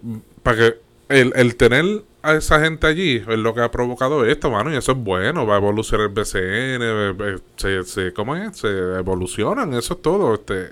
para 0.43 0.57
que 0.57 0.73
el, 1.09 1.33
el 1.35 1.55
tener 1.55 1.85
a 2.23 2.33
esa 2.33 2.59
gente 2.59 2.87
allí 2.87 3.17
es 3.17 3.37
lo 3.37 3.53
que 3.53 3.61
ha 3.61 3.69
provocado 3.71 4.25
esto, 4.25 4.49
mano, 4.49 4.73
y 4.73 4.77
eso 4.77 4.91
es 4.93 4.97
bueno, 4.97 5.45
va 5.45 5.55
a 5.55 5.57
evolucionar 5.59 6.07
el 6.07 6.13
BCN, 6.13 7.39
se, 7.55 7.83
se, 7.83 8.13
¿cómo 8.13 8.35
es? 8.35 8.57
Se 8.57 8.67
evolucionan, 8.67 9.73
eso 9.75 9.93
es 9.93 10.01
todo, 10.01 10.33
este, 10.33 10.71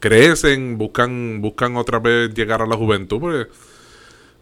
crecen, 0.00 0.78
buscan, 0.78 1.40
buscan 1.40 1.76
otra 1.76 1.98
vez 1.98 2.32
llegar 2.34 2.62
a 2.62 2.66
la 2.66 2.76
juventud, 2.76 3.20
porque, 3.20 3.50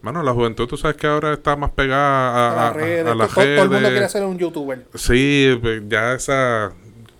mano, 0.01 0.23
la 0.23 0.31
juventud, 0.33 0.67
tú 0.67 0.77
sabes 0.77 0.97
que 0.97 1.07
ahora 1.07 1.33
está 1.33 1.55
más 1.55 1.71
pegada 1.71 2.29
a, 2.29 2.49
a 2.49 2.51
a- 2.51 2.65
las 2.67 2.75
redes, 2.75 3.05
a 3.07 3.11
to- 3.11 3.15
las 3.15 3.33
todo, 3.33 3.43
todo 3.43 3.53
el 3.53 3.57
mundo 3.59 3.75
redes. 3.79 3.91
quiere 3.91 4.09
ser 4.09 4.23
un 4.23 4.37
youtuber. 4.37 4.85
Sí, 4.93 5.57
pues, 5.61 5.83
ya 5.87 6.13
esa, 6.13 6.71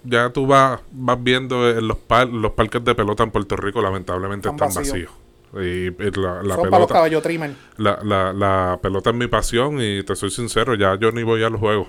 ya 0.03 0.29
tú 0.29 0.47
vas, 0.47 0.79
vas 0.91 1.23
viendo 1.23 1.69
en 1.69 1.87
los, 1.87 1.97
par- 1.97 2.27
los 2.29 2.51
parques 2.53 2.83
de 2.83 2.95
pelota 2.95 3.23
en 3.23 3.31
Puerto 3.31 3.55
Rico, 3.55 3.81
lamentablemente 3.81 4.49
Están 4.49 4.67
están 4.69 4.83
vacíos. 4.83 5.09
vacíos. 5.09 5.27
Y, 5.65 5.87
y 5.87 6.11
la, 6.21 6.43
la 6.43 6.55
Son 6.55 6.69
para 6.69 6.79
los 6.79 6.87
pelota, 6.87 6.93
caballos 6.93 7.23
trimmer. 7.23 7.51
la, 7.77 7.99
la, 8.03 8.33
la 8.33 8.79
pelota 8.81 9.09
es 9.11 9.15
mi 9.15 9.27
pasión 9.27 9.81
y 9.81 10.03
te 10.03 10.15
soy 10.15 10.29
sincero, 10.29 10.75
ya 10.75 10.95
yo 10.99 11.11
ni 11.11 11.23
voy 11.23 11.41
a 11.43 11.49
los 11.49 11.59
juegos. 11.59 11.87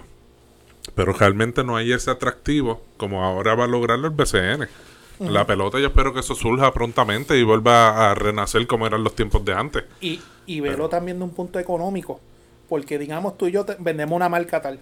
Pero 0.94 1.12
realmente 1.12 1.64
no 1.64 1.76
hay 1.76 1.92
ese 1.92 2.10
atractivo 2.10 2.82
como 2.96 3.24
ahora 3.24 3.54
va 3.54 3.64
a 3.64 3.66
lograrlo 3.68 4.06
el 4.08 4.14
BCN. 4.14 4.68
La 5.30 5.44
pelota 5.46 5.80
yo 5.80 5.88
espero 5.88 6.14
que 6.14 6.20
eso 6.20 6.36
surja 6.36 6.72
prontamente 6.72 7.36
y 7.36 7.42
vuelva 7.42 8.10
a 8.10 8.14
renacer 8.14 8.66
como 8.68 8.86
eran 8.86 9.02
los 9.02 9.14
tiempos 9.16 9.44
de 9.44 9.52
antes. 9.52 9.84
Y, 10.00 10.20
y 10.48 10.60
verlo 10.60 10.88
también 10.88 11.18
de 11.18 11.24
un 11.24 11.30
punto 11.30 11.58
económico. 11.58 12.20
Porque 12.68 12.98
digamos 12.98 13.38
tú 13.38 13.46
y 13.46 13.52
yo 13.52 13.64
te- 13.64 13.76
vendemos 13.78 14.16
una 14.16 14.28
marca 14.28 14.60
tal. 14.60 14.80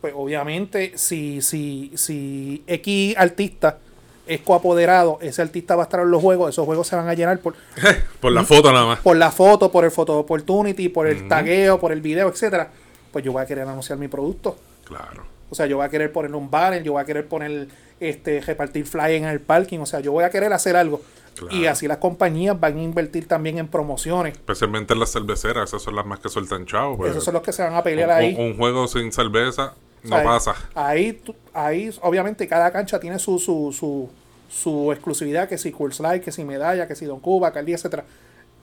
Pues 0.00 0.14
obviamente 0.16 0.92
si, 0.96 1.42
si, 1.42 1.92
si 1.94 2.62
X 2.66 3.14
artista 3.18 3.78
es 4.26 4.40
coapoderado, 4.40 5.18
ese 5.20 5.42
artista 5.42 5.76
va 5.76 5.82
a 5.82 5.84
estar 5.84 6.00
en 6.00 6.10
los 6.10 6.22
juegos, 6.22 6.50
esos 6.50 6.64
juegos 6.64 6.86
se 6.86 6.96
van 6.96 7.08
a 7.08 7.14
llenar 7.14 7.38
por, 7.40 7.54
Por 8.20 8.32
la 8.32 8.44
foto 8.44 8.72
nada 8.72 8.86
más. 8.86 9.00
por 9.00 9.16
la 9.16 9.30
foto, 9.30 9.70
por 9.72 9.84
el 9.84 9.90
photo 9.90 10.18
opportunity, 10.18 10.88
por 10.88 11.06
el 11.06 11.26
tagueo, 11.28 11.78
por 11.80 11.92
el 11.92 12.00
video, 12.00 12.28
etcétera. 12.28 12.70
Pues 13.12 13.24
yo 13.24 13.32
voy 13.32 13.42
a 13.42 13.46
querer 13.46 13.66
anunciar 13.66 13.98
mi 13.98 14.08
producto. 14.08 14.56
Claro. 14.84 15.24
O 15.50 15.54
sea, 15.54 15.66
yo 15.66 15.78
voy 15.78 15.86
a 15.86 15.88
querer 15.88 16.12
poner 16.12 16.32
un 16.34 16.48
banner, 16.50 16.82
yo 16.82 16.92
voy 16.92 17.02
a 17.02 17.04
querer 17.04 17.26
poner 17.26 17.66
este 17.98 18.40
repartir 18.40 18.86
flyers 18.86 19.22
en 19.24 19.28
el 19.28 19.40
parking, 19.40 19.80
o 19.80 19.86
sea, 19.86 19.98
yo 20.00 20.12
voy 20.12 20.22
a 20.24 20.30
querer 20.30 20.52
hacer 20.52 20.76
algo. 20.76 21.02
Claro. 21.40 21.56
Y 21.56 21.66
así 21.66 21.86
las 21.88 21.98
compañías 21.98 22.58
van 22.58 22.78
a 22.78 22.82
invertir 22.82 23.26
también 23.28 23.58
en 23.58 23.68
promociones. 23.68 24.34
Especialmente 24.34 24.92
en 24.94 25.00
las 25.00 25.10
cerveceras, 25.12 25.68
esas 25.70 25.82
son 25.82 25.96
las 25.96 26.06
más 26.06 26.20
que 26.20 26.28
sueltan 26.28 26.66
chavo. 26.66 26.96
pues. 26.96 27.10
Esos 27.10 27.24
son 27.24 27.34
los 27.34 27.42
que 27.42 27.52
se 27.52 27.62
van 27.62 27.74
a 27.74 27.82
pelear 27.82 28.08
un, 28.10 28.14
ahí. 28.14 28.34
un- 28.38 28.44
un 28.52 28.56
juego 28.56 28.86
sin 28.88 29.10
cerveza 29.12 29.74
no 30.02 30.22
pasa. 30.22 30.54
Ahí, 30.74 31.20
ahí, 31.52 31.90
obviamente, 32.02 32.46
cada 32.48 32.70
cancha 32.70 32.98
tiene 33.00 33.18
su, 33.18 33.38
su, 33.38 33.72
su, 33.72 34.08
su 34.48 34.92
exclusividad, 34.92 35.48
que 35.48 35.58
si 35.58 35.72
Coors 35.72 36.00
Light, 36.00 36.22
que 36.24 36.32
si 36.32 36.44
Medalla, 36.44 36.86
que 36.88 36.94
si 36.94 37.04
Don 37.04 37.20
Cuba, 37.20 37.52
Cali, 37.52 37.72
etcétera. 37.74 38.04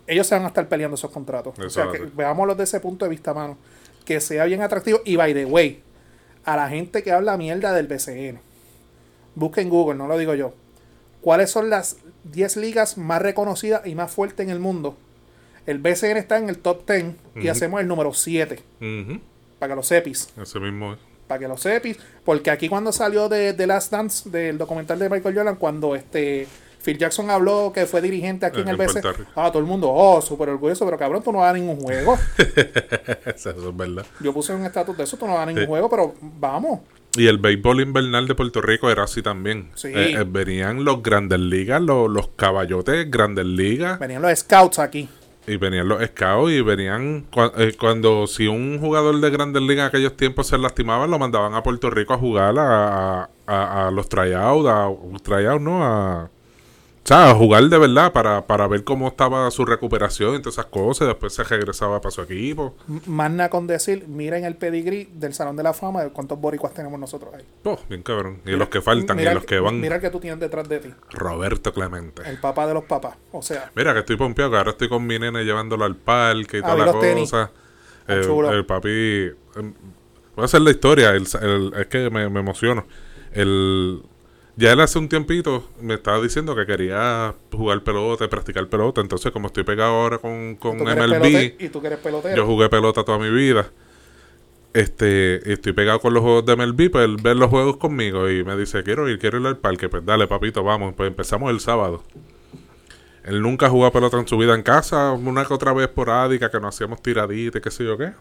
Ellos 0.08 0.26
se 0.26 0.36
van 0.36 0.46
a 0.46 0.48
estar 0.48 0.68
peleando 0.68 0.96
esos 0.96 1.12
contratos. 1.12 1.54
o 1.60 1.70
sea, 1.70 1.92
que 1.92 2.00
veámoslo 2.16 2.54
desde 2.56 2.64
ese 2.64 2.80
punto 2.80 3.06
de 3.06 3.10
vista, 3.10 3.34
mano. 3.34 3.58
Que 4.06 4.22
sea 4.22 4.46
bien 4.46 4.62
atractivo. 4.62 5.02
Y 5.04 5.16
by 5.18 5.34
the 5.34 5.46
way, 5.46 5.84
a 6.46 6.56
la 6.56 6.70
gente 6.70 7.04
que 7.04 7.12
habla 7.12 7.36
mierda 7.38 7.74
del 7.74 7.88
BCN, 7.88 8.40
busquen 9.36 9.70
Google, 9.70 9.96
no 9.98 10.08
lo 10.08 10.18
digo 10.18 10.34
yo. 10.34 10.54
¿Cuáles 11.28 11.52
son 11.52 11.70
las 11.70 11.98
10 12.24 12.56
ligas 12.56 12.98
más 12.98 13.22
reconocidas 13.22 13.86
y 13.86 13.96
más 13.96 14.10
fuertes 14.10 14.46
en 14.46 14.50
el 14.50 14.60
mundo? 14.60 14.96
El 15.66 15.78
BCN 15.80 16.16
está 16.16 16.38
en 16.38 16.48
el 16.48 16.58
top 16.60 16.90
10 16.90 17.16
y 17.36 17.50
hacemos 17.50 17.82
el 17.82 17.88
número 17.90 18.14
7, 18.14 18.64
Ujú. 18.80 19.20
para 19.60 19.74
que 19.74 19.76
lo 19.76 19.84
sepis 19.84 20.30
Ese 20.42 20.58
mismo 20.62 20.94
es. 20.94 21.00
para 21.28 21.40
que 21.40 21.50
lo 21.50 21.58
sepis, 21.58 21.98
porque 22.24 22.50
aquí 22.50 22.70
cuando 22.70 22.94
salió 22.94 23.28
de 23.28 23.52
The 23.54 23.68
Last 23.68 23.92
Dance, 23.92 24.30
del 24.30 24.58
documental 24.58 25.00
de 25.00 25.10
Michael 25.10 25.36
Jordan, 25.36 25.56
cuando 25.58 25.96
este 25.98 26.48
Phil 26.82 26.98
Jackson 26.98 27.30
habló 27.30 27.74
que 27.74 27.86
fue 27.86 28.02
dirigente 28.02 28.46
aquí 28.46 28.62
en, 28.62 28.70
En 28.70 28.76
el 28.76 28.78
BC, 28.78 29.02
Puerto 29.02 29.12
Rico. 29.12 29.32
ah, 29.36 29.50
todo 29.52 29.60
el 29.60 29.66
mundo, 29.66 29.92
oh, 29.92 30.22
súper 30.22 30.48
orgulloso, 30.48 30.86
pero 30.86 30.98
cabrón, 30.98 31.22
tú 31.24 31.34
no 31.34 31.40
vas 31.40 31.50
a 31.54 31.58
ningún 31.58 31.76
juego. 31.82 32.18
Eso 33.26 33.50
es 33.50 33.76
verdad. 33.76 34.06
Yo 34.22 34.34
puse 34.34 34.54
un 34.54 34.66
estatus 34.66 34.96
de 34.96 35.04
eso, 35.04 35.18
tú 35.18 35.28
no 35.28 35.34
vas 35.34 35.44
a 35.44 35.46
ningún 35.48 35.64
Sí. 35.64 35.68
juego, 35.68 35.90
pero 35.90 36.14
vamos. 36.22 36.80
Y 37.18 37.28
el 37.28 37.38
béisbol 37.40 37.82
invernal 37.82 38.28
de 38.28 38.36
Puerto 38.36 38.62
Rico 38.62 38.90
era 38.90 39.04
así 39.04 39.22
también. 39.22 39.70
Sí. 39.76 39.90
Eh, 39.90 40.14
eh, 40.20 40.26
venían 40.28 40.84
los 40.86 41.02
grandes 41.04 41.40
ligas, 41.40 41.82
los, 41.82 42.10
los 42.10 42.30
caballotes 42.36 43.10
grandes 43.12 43.46
ligas, 43.46 44.00
Venían 44.00 44.22
los 44.22 44.38
scouts 44.40 44.80
aquí. 44.80 45.10
y 45.48 45.56
venían 45.58 45.88
los 45.88 46.04
scouts, 46.04 46.52
y 46.52 46.62
venían 46.62 47.26
eh, 47.58 47.74
cuando 47.80 48.28
si 48.28 48.48
un 48.48 48.80
jugador 48.80 49.20
de 49.20 49.30
grandes 49.30 49.62
ligas 49.64 49.84
en 49.84 49.88
aquellos 49.88 50.18
tiempos 50.18 50.48
se 50.48 50.58
lastimaba, 50.58 51.08
lo 51.08 51.18
mandaban 51.20 51.54
a 51.56 51.64
Puerto 51.64 51.90
Rico 51.90 52.14
a 52.14 52.18
jugar 52.18 52.54
a, 52.60 53.30
a- 53.48 53.88
a 53.88 53.92
los 53.92 54.10
tryouts, 54.10 54.68
a 54.68 54.90
tryouts, 55.24 55.62
¿no? 55.62 55.84
A, 55.86 56.30
sea, 57.08 57.32
a 57.32 57.36
jugar 57.36 57.64
de 57.64 57.78
verdad 57.78 58.12
para, 58.12 58.46
para 58.46 58.68
ver 58.68 58.84
cómo 58.84 59.08
estaba 59.08 59.50
su 59.52 59.66
recuperación 59.66 60.36
y 60.36 60.40
todas 60.40 60.56
esas 60.56 60.66
cosas. 60.66 61.08
Después 61.08 61.34
se 61.34 61.44
regresaba 61.44 62.02
para 62.02 62.12
su 62.12 62.22
equipo. 62.22 62.76
Más 63.06 63.32
nada 63.32 63.50
con 63.50 63.66
decir, 63.68 64.06
miren 64.08 64.44
el 64.46 64.56
pedigrí 64.56 65.10
del 65.14 65.34
Salón 65.34 65.56
de 65.56 65.64
la 65.64 65.74
Fama 65.74 66.04
de 66.04 66.10
cuántos 66.12 66.40
boricuas 66.40 66.74
tenemos 66.74 67.00
nosotros 67.00 67.34
ahí. 67.34 67.44
Oh, 67.64 67.80
bien 67.90 68.04
cabrón. 68.04 68.42
Y 68.46 68.52
los 68.52 68.70
que 68.70 68.82
faltan, 68.82 69.20
y 69.20 69.24
los 69.24 69.46
que 69.46 69.60
van. 69.60 69.80
Mira 69.80 69.96
el 69.96 70.02
que 70.02 70.10
tú 70.10 70.20
tienes 70.20 70.40
detrás 70.40 70.68
de 70.68 70.80
ti, 70.80 70.94
Roberto 71.12 71.74
Clemente. 71.74 72.24
el 72.26 72.40
papá 72.40 72.68
de 72.68 72.74
los 72.74 72.84
papás. 72.86 73.16
O 73.32 73.42
sea, 73.42 73.72
Mira, 73.76 73.94
que 73.94 74.00
estoy 74.00 74.18
pompeado, 74.18 74.52
que 74.52 74.58
ahora 74.58 74.72
estoy 74.72 74.90
con 74.90 75.06
mi 75.06 75.18
nene 75.20 75.44
llevándolo 75.44 75.86
al 75.86 75.96
parque 75.96 76.58
y 76.60 76.62
toda 76.62 76.78
la 76.78 76.92
cosa. 76.94 77.52
El, 78.08 78.24
chulo. 78.26 78.52
el 78.52 78.66
papi. 78.66 78.90
em, 79.56 79.74
Voy 80.36 80.44
a 80.44 80.46
hacer 80.46 80.62
la 80.62 80.72
historia, 80.72 81.10
el- 81.12 81.24
es 81.78 81.88
que 81.88 82.10
me, 82.10 82.30
me 82.30 82.40
emociono. 82.42 82.86
El, 83.34 84.02
ya 84.58 84.74
él 84.74 84.80
hace 84.82 85.00
un 85.00 85.08
tiempito 85.08 85.64
me 85.80 85.94
estaba 85.94 86.20
diciendo 86.22 86.56
que 86.56 86.66
quería 86.66 87.34
jugar 87.52 87.82
pelota 87.84 88.26
y 88.26 88.28
practicar 88.28 88.68
pelota. 88.68 89.00
Entonces, 89.02 89.32
como 89.32 89.48
estoy 89.48 89.64
pegado 89.64 89.92
ahora 89.94 90.18
con, 90.18 90.56
con 90.58 90.78
tú 90.80 90.84
MLB, 90.84 91.22
pelote- 91.22 91.56
y 91.60 91.70
tú 91.70 91.80
que 91.80 91.88
eres 91.88 92.00
pelotero. 92.00 92.36
yo 92.36 92.46
jugué 92.46 92.68
pelota 92.70 93.04
toda 93.04 93.18
mi 93.20 93.30
vida. 93.30 93.70
Este, 94.74 95.52
estoy 95.54 95.74
pegado 95.74 96.00
con 96.00 96.14
los 96.14 96.22
juegos 96.22 96.46
de 96.46 96.56
MLB, 96.56 96.92
pues 96.92 97.06
él 97.06 97.18
ve 97.22 97.34
los 97.34 97.50
juegos 97.50 97.78
conmigo 97.78 98.30
y 98.30 98.44
me 98.44 98.56
dice, 98.56 98.84
quiero 98.84 99.10
ir, 99.10 99.18
quiero 99.18 99.40
ir 99.40 99.48
al 99.48 99.58
parque. 99.58 99.90
Pues 99.90 100.06
dale, 100.06 100.28
papito, 100.28 100.64
vamos. 100.64 100.94
Pues 100.96 101.08
empezamos 101.08 101.50
el 101.52 101.60
sábado. 101.60 102.04
Él 103.24 103.42
nunca 103.42 103.70
jugó 103.70 103.92
pelota 103.92 104.18
en 104.20 104.28
su 104.28 104.38
vida 104.38 104.54
en 104.56 104.64
casa, 104.64 105.12
una 105.14 105.46
que 105.46 105.54
otra 105.54 105.74
vez 105.74 105.88
esporádica, 105.88 106.50
que 106.50 106.60
nos 106.60 106.76
hacíamos 106.76 107.02
tiraditas, 107.02 107.62
qué 107.62 107.72
sé 107.72 107.84
yo 107.84 107.98
qué. 107.98 108.12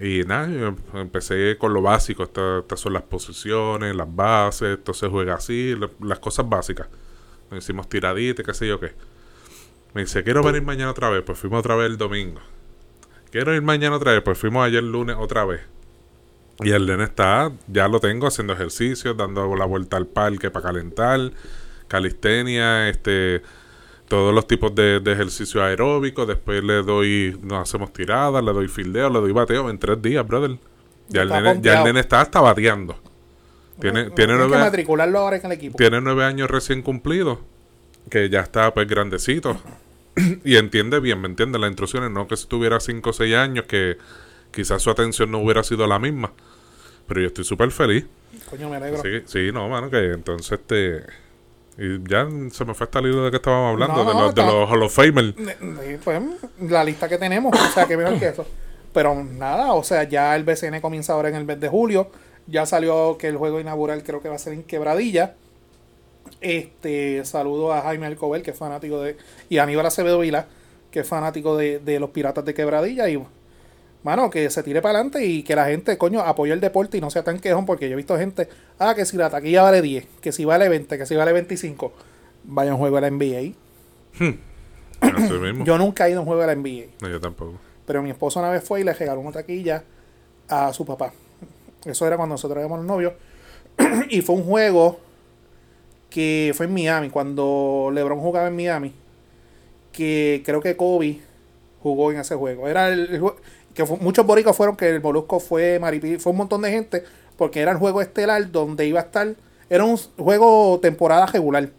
Y 0.00 0.22
nada, 0.24 0.48
yo 0.48 0.68
em- 0.68 0.76
empecé 0.94 1.56
con 1.58 1.72
lo 1.74 1.82
básico. 1.82 2.22
Estas, 2.22 2.62
estas 2.62 2.80
son 2.80 2.92
las 2.92 3.02
posiciones, 3.02 3.94
las 3.96 4.14
bases, 4.14 4.78
esto 4.78 4.94
se 4.94 5.08
juega 5.08 5.34
así, 5.34 5.74
la- 5.76 5.90
las 6.06 6.18
cosas 6.20 6.48
básicas. 6.48 6.86
Nos 7.50 7.64
hicimos 7.64 7.88
tiraditas, 7.88 8.44
qué 8.46 8.54
sé 8.54 8.68
yo 8.68 8.78
qué. 8.78 8.92
Me 9.94 10.02
dice, 10.02 10.22
quiero 10.22 10.42
venir 10.42 10.62
mañana 10.62 10.90
otra 10.90 11.08
vez. 11.10 11.22
Pues 11.24 11.38
fuimos 11.38 11.60
otra 11.60 11.74
vez 11.74 11.86
el 11.86 11.96
domingo. 11.98 12.40
Quiero 13.30 13.54
ir 13.54 13.62
mañana 13.62 13.96
otra 13.96 14.12
vez. 14.12 14.22
Pues 14.22 14.38
fuimos 14.38 14.64
ayer 14.64 14.82
lunes 14.82 15.16
otra 15.18 15.44
vez. 15.44 15.62
Y 16.60 16.70
el 16.70 16.86
nene 16.86 17.04
está, 17.04 17.52
ya 17.68 17.86
lo 17.88 18.00
tengo 18.00 18.26
haciendo 18.26 18.52
ejercicios, 18.52 19.16
dando 19.16 19.54
la 19.56 19.64
vuelta 19.64 19.96
al 19.96 20.06
parque 20.06 20.50
para 20.50 20.66
calentar, 20.66 21.30
calistenia, 21.86 22.88
este, 22.88 23.42
todos 24.08 24.34
los 24.34 24.46
tipos 24.46 24.74
de, 24.74 25.00
de 25.00 25.12
ejercicios 25.12 25.62
aeróbicos. 25.62 26.26
Después 26.26 26.64
le 26.64 26.82
doy, 26.82 27.38
nos 27.42 27.68
hacemos 27.68 27.92
tiradas, 27.92 28.42
le 28.42 28.52
doy 28.52 28.68
fildeo, 28.68 29.10
le 29.10 29.20
doy 29.20 29.32
bateo 29.32 29.70
en 29.70 29.78
tres 29.78 30.00
días, 30.02 30.26
brother. 30.26 30.58
Ya 31.08 31.22
el, 31.22 31.28
nene, 31.28 31.58
ya 31.62 31.78
el 31.78 31.84
nene 31.84 32.00
está 32.00 32.20
hasta 32.20 32.40
bateando. 32.40 32.96
Tiene, 33.80 34.06
No, 34.06 34.14
tiene, 34.14 34.32
que 34.32 34.38
nueve, 34.38 34.58
matricularlo 34.58 35.18
ahora 35.20 35.36
en 35.36 35.46
el 35.46 35.52
equipo. 35.52 35.76
tiene 35.78 36.00
nueve 36.00 36.24
años 36.24 36.50
recién 36.50 36.82
cumplidos, 36.82 37.38
que 38.10 38.28
ya 38.28 38.40
está 38.40 38.74
pues 38.74 38.88
grandecito. 38.88 39.56
y 40.44 40.56
entiende 40.56 40.98
bien, 41.00 41.20
¿me 41.20 41.28
entiende? 41.28 41.58
Las 41.58 41.68
instrucciones, 41.68 42.10
no 42.10 42.26
que 42.26 42.36
si 42.36 42.46
tuviera 42.46 42.80
cinco 42.80 43.10
o 43.10 43.12
seis 43.12 43.34
años, 43.36 43.66
que 43.66 43.98
quizás 44.50 44.82
su 44.82 44.90
atención 44.90 45.30
no 45.30 45.38
hubiera 45.38 45.62
sido 45.62 45.86
la 45.86 45.98
misma. 45.98 46.32
Pero 47.06 47.20
yo 47.20 47.26
estoy 47.28 47.44
súper 47.44 47.70
feliz. 47.70 48.06
Coño, 48.50 48.68
me 48.68 48.76
alegro. 48.76 49.00
Sí, 49.02 49.22
sí, 49.26 49.52
no, 49.52 49.68
mano, 49.68 49.90
que 49.90 50.12
entonces 50.12 50.52
este... 50.52 51.04
Y 51.78 52.02
ya 52.08 52.26
se 52.50 52.64
me 52.64 52.74
fue 52.74 52.84
hasta 52.86 52.98
el 52.98 53.06
hilo 53.06 53.24
de 53.24 53.30
que 53.30 53.36
estábamos 53.36 53.72
hablando, 53.72 54.02
No, 54.04 54.12
de, 54.12 54.20
los, 54.20 54.34
de 54.34 54.42
los 54.42 54.68
Hall 54.70 54.82
of 54.82 54.98
ne- 54.98 55.98
Pues 56.02 56.20
la 56.60 56.82
lista 56.82 57.08
que 57.08 57.18
tenemos, 57.18 57.52
o 57.58 57.72
sea, 57.72 57.86
que 57.86 57.96
mejor 57.96 58.18
que 58.18 58.28
eso. 58.28 58.44
Pero 58.92 59.14
nada, 59.14 59.74
o 59.74 59.84
sea, 59.84 60.02
ya 60.02 60.34
el 60.34 60.42
BCN 60.42 60.80
comienza 60.80 61.12
ahora 61.12 61.28
en 61.28 61.36
el 61.36 61.44
mes 61.44 61.60
de 61.60 61.68
julio. 61.68 62.10
Ya 62.48 62.66
salió 62.66 63.16
que 63.16 63.28
el 63.28 63.36
juego 63.36 63.60
inaugural 63.60 64.02
creo 64.02 64.20
que 64.20 64.28
va 64.28 64.34
a 64.34 64.38
ser 64.38 64.54
en 64.54 64.64
Quebradilla. 64.64 65.34
Este, 66.40 67.24
saludo 67.24 67.72
a 67.72 67.82
Jaime 67.82 68.06
Alcover, 68.06 68.42
que 68.42 68.50
es 68.50 68.58
fanático 68.58 69.00
de. 69.00 69.16
Y 69.48 69.58
a 69.58 69.62
Aníbal 69.64 69.86
Acevedo 69.86 70.18
Vila, 70.18 70.46
que 70.90 71.00
es 71.00 71.06
fanático 71.06 71.56
de, 71.56 71.78
de 71.78 72.00
los 72.00 72.10
piratas 72.10 72.44
de 72.44 72.54
Quebradilla. 72.54 73.08
Y, 73.08 73.22
mano, 74.02 74.30
que 74.30 74.48
se 74.50 74.62
tire 74.62 74.80
para 74.80 74.98
adelante 74.98 75.24
y 75.24 75.42
que 75.42 75.56
la 75.56 75.66
gente, 75.66 75.98
coño, 75.98 76.20
apoye 76.20 76.52
el 76.52 76.60
deporte 76.60 76.98
y 76.98 77.00
no 77.00 77.10
sea 77.10 77.24
tan 77.24 77.38
quejón, 77.40 77.66
porque 77.66 77.88
yo 77.88 77.94
he 77.94 77.96
visto 77.96 78.16
gente, 78.16 78.48
ah, 78.78 78.94
que 78.94 79.04
si 79.04 79.16
la 79.16 79.30
taquilla 79.30 79.62
vale 79.62 79.82
10, 79.82 80.06
que 80.20 80.32
si 80.32 80.44
vale 80.44 80.68
20, 80.68 80.98
que 80.98 81.06
si 81.06 81.16
vale 81.16 81.32
25, 81.32 81.92
vaya 82.44 82.70
a 82.70 82.74
un 82.74 82.80
juego 82.80 82.96
de 82.96 83.02
la 83.02 83.10
NBA. 83.10 83.54
Mismo. 84.20 85.64
Yo 85.64 85.78
nunca 85.78 86.06
he 86.06 86.10
ido 86.10 86.18
a 86.18 86.22
un 86.22 86.26
juego 86.26 86.40
de 86.40 86.46
la 86.48 86.54
NBA. 86.54 86.86
No, 87.00 87.08
yo 87.08 87.20
tampoco. 87.20 87.54
Pero 87.86 88.02
mi 88.02 88.10
esposo 88.10 88.40
una 88.40 88.50
vez 88.50 88.64
fue 88.64 88.80
y 88.80 88.84
le 88.84 88.92
regaló 88.92 89.20
una 89.20 89.32
taquilla 89.32 89.84
a 90.48 90.72
su 90.72 90.84
papá. 90.84 91.12
Eso 91.84 92.06
era 92.06 92.16
cuando 92.16 92.34
nosotros 92.34 92.58
éramos 92.58 92.84
novios. 92.84 93.12
y 94.10 94.20
fue 94.22 94.34
un 94.34 94.44
juego 94.44 95.00
que 96.10 96.52
fue 96.54 96.66
en 96.66 96.74
Miami, 96.74 97.10
cuando 97.10 97.90
LeBron 97.92 98.20
jugaba 98.20 98.48
en 98.48 98.56
Miami. 98.56 98.92
Que 99.92 100.42
creo 100.44 100.60
que 100.60 100.76
Kobe 100.76 101.20
jugó 101.82 102.10
en 102.10 102.18
ese 102.18 102.34
juego. 102.34 102.68
Era 102.68 102.88
el, 102.88 103.08
el 103.14 103.22
que 103.78 103.86
fue- 103.86 103.96
muchos 103.98 104.26
boricos 104.26 104.56
fueron 104.56 104.74
que 104.76 104.88
el 104.90 105.00
Molusco 105.00 105.38
fue 105.38 105.78
Maripi, 105.78 106.18
fue 106.18 106.32
un 106.32 106.38
montón 106.38 106.62
de 106.62 106.70
gente, 106.72 107.04
porque 107.36 107.60
era 107.60 107.70
el 107.70 107.78
juego 107.78 108.02
estelar 108.02 108.50
donde 108.50 108.86
iba 108.86 108.98
a 108.98 109.04
estar. 109.04 109.36
Era 109.70 109.84
un 109.84 109.96
juego 110.16 110.80
temporada 110.82 111.26
regular. 111.26 111.70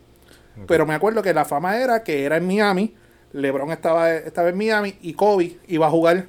Pero 0.66 0.86
me 0.86 0.94
acuerdo 0.94 1.22
que 1.22 1.34
la 1.34 1.44
fama 1.44 1.78
era 1.78 2.04
que 2.04 2.24
era 2.24 2.38
en 2.38 2.48
Miami. 2.48 2.96
LeBron 3.34 3.72
estaba, 3.72 4.14
estaba 4.14 4.48
en 4.48 4.58
Miami 4.58 4.96
y 5.02 5.14
Kobe 5.14 5.58
iba 5.68 5.88
a 5.88 5.90
jugar. 5.90 6.28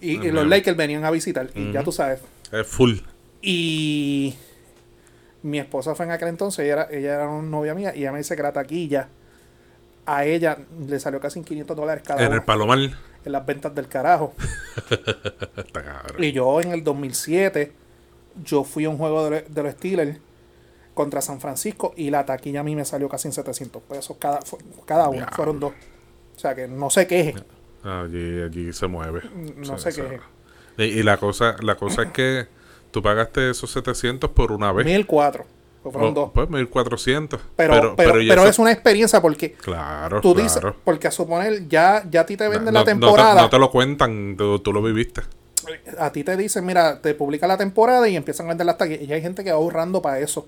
Y, 0.00 0.18
los. 0.30 0.46
Lakers 0.46 0.76
venían 0.76 1.04
a 1.06 1.10
visitar. 1.10 1.48
Y 1.54 1.72
ya 1.72 1.82
tú 1.82 1.90
sabes. 1.92 2.20
Es 2.52 2.66
full. 2.66 2.96
Y 3.40 4.34
mi 5.42 5.58
esposa 5.58 5.94
fue 5.94 6.04
en 6.04 6.12
aquel 6.12 6.28
entonces. 6.28 6.64
Ella 6.66 6.72
era, 6.72 6.88
ella 6.90 7.14
era 7.14 7.28
una 7.28 7.48
novia 7.48 7.74
mía. 7.74 7.92
Y 7.94 8.00
ella 8.00 8.12
me 8.12 8.18
dice 8.18 8.36
que 8.36 8.42
la 8.42 8.52
taquilla 8.52 9.08
A 10.04 10.24
ella 10.26 10.58
le 10.86 11.00
salió 11.00 11.18
casi 11.20 11.38
en 11.38 11.44
500 11.46 11.76
dólares 11.76 12.04
cada 12.06 12.20
En 12.20 12.26
una 12.28 12.36
el 12.36 12.42
Palomar. 12.42 12.78
En 13.24 13.32
las 13.32 13.44
ventas 13.46 13.74
del 13.74 13.88
carajo. 13.88 14.34
Y 16.18 16.32
yo 16.32 16.60
en 16.60 16.72
el 16.72 16.84
2007, 16.84 17.72
yo 18.44 18.64
fui 18.64 18.84
a 18.84 18.90
un 18.90 18.98
juego 18.98 19.30
de, 19.30 19.42
de 19.42 19.62
los 19.62 19.72
Steelers 19.74 20.18
contra 20.94 21.20
San 21.22 21.40
Francisco 21.40 21.94
y 21.96 22.10
la 22.10 22.24
taquilla 22.26 22.60
a 22.60 22.62
mí 22.62 22.76
me 22.76 22.84
salió 22.84 23.08
casi 23.08 23.28
en 23.28 23.32
700 23.32 23.82
pesos 23.82 24.16
cada, 24.18 24.40
cada 24.86 25.08
uno. 25.08 25.26
Fueron 25.32 25.60
dos. 25.60 25.72
O 26.36 26.38
sea 26.38 26.54
que 26.54 26.68
no 26.68 26.90
se 26.90 27.06
queje. 27.06 27.34
Allí, 27.84 28.42
allí 28.42 28.72
se 28.72 28.86
mueve. 28.86 29.22
No 29.56 29.76
qué. 29.76 29.88
eso- 29.88 30.04
Y, 30.78 30.82
y 30.84 31.02
la 31.02 31.16
cosa 31.16 31.56
la 31.60 31.74
cosa 31.76 32.02
es 32.04 32.10
que 32.12 32.46
tú 32.90 33.02
pagaste 33.02 33.50
esos 33.50 33.70
700 33.70 34.30
por 34.30 34.52
una 34.52 34.72
vez. 34.72 34.84
1004. 34.86 35.44
Pues 35.82 35.92
fueron. 35.92 36.30
Pues 36.32 36.48
1400. 36.48 37.40
Pero, 37.56 37.94
pero, 37.96 38.12
pero 38.14 38.46
es 38.46 38.58
una 38.58 38.70
experiencia 38.70 39.20
porque 39.20 39.52
Claro, 39.52 40.20
tú 40.20 40.32
claro. 40.34 40.48
dices, 40.48 40.62
porque 40.84 41.08
a 41.08 41.10
suponer, 41.10 41.66
ya, 41.68 42.04
ya 42.10 42.20
a 42.20 42.26
ti 42.26 42.36
te 42.36 42.44
venden 42.48 42.66
No- 42.66 42.70
la 42.72 42.78
no 42.80 42.84
te- 42.84 42.90
temporada. 42.92 43.42
No 43.42 43.50
te, 43.50 43.58
lo 43.58 43.70
cuentan, 43.70 44.36
tú, 44.38 44.58
tú 44.60 44.72
lo 44.72 44.80
viviste. 44.82 45.22
A 45.98 46.10
ti 46.10 46.24
te 46.24 46.36
dicen, 46.36 46.64
mira, 46.66 47.00
te 47.00 47.14
publica 47.14 47.46
la 47.46 47.56
temporada 47.56 48.08
y 48.08 48.16
empiezan 48.16 48.46
a 48.46 48.48
vender 48.50 48.66
las 48.66 48.78
taquillas. 48.78 49.02
Y 49.08 49.12
hay 49.12 49.22
gente 49.22 49.42
que 49.44 49.50
va 49.50 49.56
ahorrando 49.58 50.00
para 50.02 50.18
eso. 50.20 50.46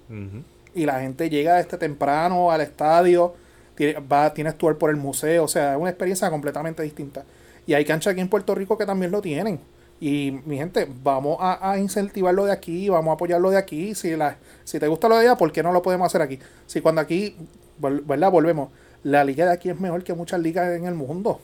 Y 0.75 0.87
la 0.87 1.00
gente 1.00 1.31
llega 1.31 1.61
este 1.61 1.79
temprano 1.79 2.50
al 2.50 2.61
estadio, 2.61 3.35
tiene, 3.76 4.00
va, 4.00 4.33
tienes 4.35 4.57
tour 4.59 4.76
por 4.79 4.91
el 4.91 4.97
museo, 4.97 5.45
o 5.45 5.49
sea, 5.49 5.75
es 5.75 5.81
una 5.81 5.91
experiencia 5.91 6.31
completamente 6.31 6.83
distinta. 6.83 7.25
Y 7.67 7.75
hay 7.75 7.85
canchas 7.85 8.12
aquí 8.12 8.21
en 8.21 8.29
Puerto 8.29 8.55
Rico 8.55 8.76
que 8.76 8.85
también 8.87 9.11
lo 9.12 9.21
tienen. 9.23 9.59
Y 10.06 10.38
mi 10.44 10.58
gente, 10.58 10.87
vamos 11.02 11.38
a, 11.40 11.70
a 11.70 11.78
incentivarlo 11.78 12.44
de 12.44 12.52
aquí, 12.52 12.90
vamos 12.90 13.11
a 13.11 13.14
apoyarlo 13.14 13.50
de 13.50 13.56
aquí. 13.56 13.94
Si, 13.94 14.14
la, 14.14 14.37
si 14.62 14.78
te 14.78 14.87
gusta 14.87 15.08
lo 15.08 15.16
de 15.16 15.23
allá, 15.23 15.38
¿por 15.38 15.50
qué 15.50 15.62
no 15.62 15.73
lo 15.73 15.80
podemos 15.80 16.04
hacer 16.04 16.20
aquí? 16.20 16.38
Si 16.66 16.82
cuando 16.82 17.00
aquí, 17.00 17.34
¿verdad? 17.78 18.30
Volvemos. 18.30 18.68
La 19.02 19.25
liga 19.25 19.46
de 19.46 19.52
aquí 19.52 19.70
es 19.70 19.80
mejor 19.80 20.04
que 20.04 20.12
muchas 20.12 20.40
ligas 20.40 20.76
en 20.76 20.84
el 20.84 20.94
mundo. 20.94 21.40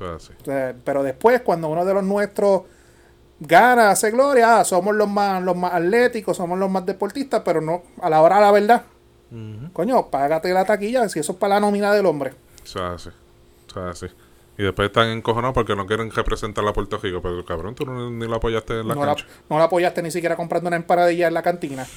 O 0.00 0.18
sea, 0.42 0.74
pero 0.82 1.02
después, 1.02 1.42
cuando 1.42 1.68
uno 1.68 1.84
de 1.84 1.92
los 1.92 2.02
nuestros 2.02 2.62
gana, 3.40 3.90
hace 3.90 4.10
gloria, 4.10 4.60
ah, 4.60 4.64
somos 4.64 4.96
los 4.96 5.06
más, 5.06 5.42
los 5.42 5.54
más 5.54 5.74
atléticos, 5.74 6.34
somos 6.34 6.58
los 6.58 6.70
más 6.70 6.86
deportistas, 6.86 7.42
pero 7.44 7.60
no, 7.60 7.82
a 8.00 8.08
la 8.08 8.22
hora 8.22 8.36
de 8.36 8.40
la 8.40 8.52
verdad, 8.52 8.82
coño, 9.74 10.08
págate 10.08 10.50
la 10.54 10.64
taquilla, 10.64 11.06
si 11.10 11.18
eso 11.18 11.32
es 11.32 11.38
para 11.38 11.56
la 11.56 11.60
nómina 11.60 11.92
del 11.92 12.06
hombre. 12.06 12.32
Eso. 12.64 12.94
Eso 12.94 13.10
así. 13.86 14.06
Y 14.58 14.64
después 14.64 14.86
están 14.88 15.08
encojonados 15.10 15.54
porque 15.54 15.76
no 15.76 15.86
quieren 15.86 16.10
representar 16.10 16.66
a 16.66 16.72
Puerto 16.72 16.98
Rico. 16.98 17.22
Pero 17.22 17.44
cabrón, 17.44 17.74
tú 17.76 17.86
no- 17.86 18.10
ni 18.10 18.26
lo 18.26 18.34
apoyaste 18.36 18.80
en 18.80 18.88
la 18.88 18.94
no, 18.96 19.00
la, 19.02 19.14
cancha. 19.14 19.26
no 19.48 19.56
la 19.58 19.64
apoyaste 19.64 20.02
ni 20.02 20.10
siquiera 20.10 20.34
comprando 20.36 20.66
una 20.68 20.76
empanadilla 20.76 21.28
en 21.28 21.34
la 21.34 21.42
cantina. 21.42 21.86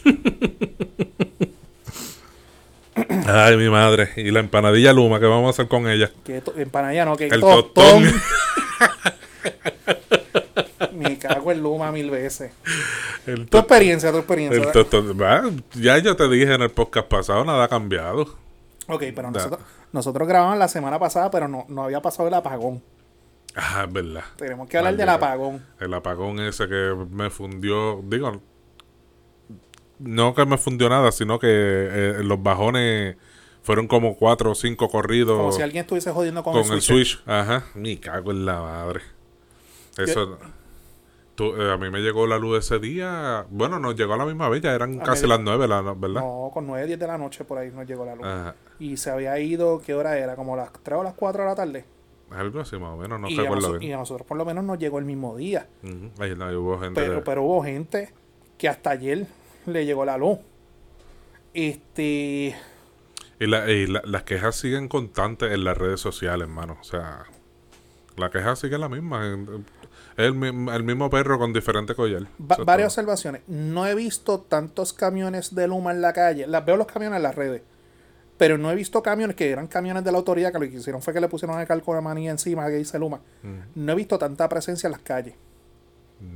Ay, 3.28 3.58
mi 3.58 3.70
madre. 3.70 4.10
Y 4.18 4.30
la 4.32 4.40
empanadilla 4.42 4.94
Luma, 4.94 5.20
¿qué 5.20 5.26
vamos 5.26 5.48
a 5.48 5.50
hacer 5.52 5.68
con 5.68 5.90
ella? 5.90 6.12
empanadilla 6.56 7.06
no, 7.06 7.16
que 7.18 7.26
El 7.28 7.40
tostón. 7.42 7.74
tostón. 7.74 8.14
Me 10.94 11.18
cago 11.18 11.52
en 11.52 11.64
Luma 11.64 11.92
mil 11.92 12.10
veces. 12.12 12.52
El, 13.26 13.48
Tu 13.48 13.58
experiencia, 13.58 14.12
tu 14.12 14.18
experiencia. 14.18 14.62
el 14.62 14.72
tostón. 14.72 15.20
Va, 15.20 15.44
Ya 15.74 15.98
yo 15.98 16.16
te 16.16 16.28
dije 16.30 16.54
en 16.54 16.62
el 16.62 16.70
podcast 16.72 17.08
pasado, 17.08 17.44
nada 17.46 17.64
ha 17.64 17.68
cambiado. 17.68 18.22
ok, 18.88 19.04
pero 19.16 19.32
Da. 19.32 19.58
Nosotros, 19.92 20.28
grabamos 20.28 20.58
la 20.58 20.68
semana 20.68 21.00
pasada, 21.00 21.30
pero 21.32 21.48
no, 21.48 21.66
no 21.68 21.84
había 21.84 22.02
pasado 22.02 22.28
el 22.28 22.34
apagón. 22.34 22.82
Ah, 23.56 23.84
es 23.86 23.92
verdad. 23.94 24.24
Tenemos 24.38 24.70
que 24.70 24.78
hablar 24.78 24.96
del 24.96 25.10
apagón. 25.10 25.66
El 25.80 25.94
apagón 25.94 26.40
ese 26.40 26.68
que 26.68 26.96
me 27.10 27.30
fundió, 27.30 28.02
digo, 28.04 28.42
no 30.00 30.34
que 30.34 30.46
me 30.46 30.58
fundió 30.58 30.90
nada, 30.90 31.12
sino 31.12 31.38
que 31.40 31.48
eh, 31.50 32.16
los 32.24 32.42
bajones 32.42 33.18
fueron 33.64 33.88
como 33.88 34.16
cuatro 34.16 34.52
o 34.52 34.56
cinco 34.56 34.90
corridos 34.90 35.38
Como 35.38 35.52
si 35.52 35.62
alguien 35.62 35.82
estuviese 35.82 36.12
jodiendo 36.12 36.44
con, 36.44 36.54
con 36.54 36.66
el 36.66 36.72
el 36.74 36.82
switch. 36.82 37.18
switch. 37.18 37.28
Ajá, 37.28 37.66
me 37.76 38.00
cago 38.00 38.32
en 38.32 38.46
la 38.46 38.60
madre. 38.62 39.02
Eso, 39.98 40.40
tú, 41.36 41.56
eh, 41.56 41.72
a 41.72 41.78
mí 41.78 41.90
me 41.90 42.00
llegó 42.00 42.28
la 42.28 42.38
luz 42.38 42.60
ese 42.60 42.80
día, 42.80 43.46
bueno, 43.50 43.80
nos 43.80 43.96
llegó 43.96 44.14
a 44.14 44.18
la 44.18 44.26
misma 44.26 44.50
vez, 44.50 44.62
ya 44.62 44.74
eran 44.74 45.00
A 45.02 45.04
casi 45.04 45.24
media- 45.24 45.36
las 45.38 45.44
nueve, 45.46 45.68
la, 45.68 45.82
¿verdad? 45.82 46.22
No, 46.22 46.50
con 46.54 46.68
9, 46.68 46.86
10 46.88 47.00
de 47.00 47.08
la 47.08 47.18
noche 47.18 47.44
por 47.46 47.58
ahí 47.58 47.72
nos 47.72 47.88
llegó 47.88 48.06
la 48.06 48.16
luz. 48.16 48.26
Ajá, 48.26 48.56
Y 48.80 48.98
se 48.98 49.10
había 49.12 49.38
ido, 49.40 49.82
¿qué 49.86 49.94
hora 49.94 50.18
era? 50.18 50.36
Como 50.36 50.56
las 50.56 50.72
3 50.84 51.00
o 51.00 51.04
las 51.04 51.14
4 51.14 51.44
de 51.44 51.50
la 51.50 51.56
tarde. 51.56 51.86
algo 52.32 52.62
así 52.62 52.78
más 52.78 52.94
o 52.94 52.98
menos, 52.98 53.20
no 53.20 53.30
y, 53.30 53.38
a 53.38 53.42
recuerdo 53.42 53.74
noso- 53.74 53.82
y 53.86 53.92
a 53.92 53.98
nosotros 53.98 54.26
por 54.26 54.38
lo 54.38 54.46
menos 54.46 54.64
nos 54.64 54.80
llegó 54.80 55.00
el 55.00 55.06
mismo 55.06 55.36
día. 55.36 55.68
Ahí 56.20 56.34
no, 56.36 56.48
hubo 56.62 56.80
gente 56.80 57.02
Pero, 57.02 57.16
de- 57.16 57.22
pero 57.22 57.44
hubo 57.44 57.62
gente 57.64 58.14
que 58.58 58.70
hasta 58.70 58.92
ayer 58.92 59.28
le 59.66 59.86
llegó 59.86 60.06
la 60.06 60.18
luz. 60.18 60.40
Este. 61.54 62.56
Y, 63.40 63.48
la- 63.48 63.70
y 63.70 63.88
la- 63.88 64.02
las 64.06 64.24
quejas 64.24 64.56
siguen 64.56 64.88
constantes 64.88 65.52
en 65.52 65.64
las 65.64 65.78
redes 65.78 66.00
sociales, 66.00 66.48
hermano. 66.48 66.78
O 66.80 66.84
sea, 66.84 67.26
la 68.16 68.30
queja 68.30 68.56
sigue 68.56 68.78
la 68.78 68.88
misma. 68.88 69.38
El, 70.22 70.70
el 70.70 70.84
mismo 70.84 71.10
perro 71.10 71.38
con 71.40 71.54
diferente 71.54 71.96
collar. 71.96 72.24
va- 72.40 72.58
varias 72.64 72.94
todo. 72.96 73.02
observaciones. 73.04 73.42
No 73.48 73.86
he 73.88 73.96
visto 73.96 74.40
tantos 74.42 74.94
camiones 74.94 75.54
de 75.56 75.68
Luma 75.68 75.92
en 75.92 76.02
la 76.02 76.14
calle. 76.14 76.48
Las 76.48 76.66
veo 76.66 76.78
los 76.78 76.88
camiones 76.88 77.18
en 77.18 77.24
las 77.24 77.36
redes. 77.36 77.62
Pero 78.38 78.58
no 78.58 78.72
he 78.72 78.76
visto 78.76 79.04
camiones 79.04 79.36
que 79.36 79.50
eran 79.52 79.68
camiones 79.68 80.04
de 80.04 80.12
la 80.12 80.18
autoridad 80.18 80.52
que 80.52 80.58
lo 80.60 80.68
que 80.70 80.78
hicieron 80.78 81.02
fue 81.02 81.14
que 81.14 81.22
le 81.22 81.28
pusieron 81.28 81.60
el 81.60 81.68
calcomanía 81.68 82.32
encima 82.32 82.66
que 82.68 82.74
dice 82.78 82.98
Luma. 82.98 83.22
No 83.76 83.92
he 83.92 83.96
visto 83.96 84.18
tanta 84.18 84.50
presencia 84.50 84.88
en 84.88 84.92
las 84.94 85.02
calles. 85.02 85.36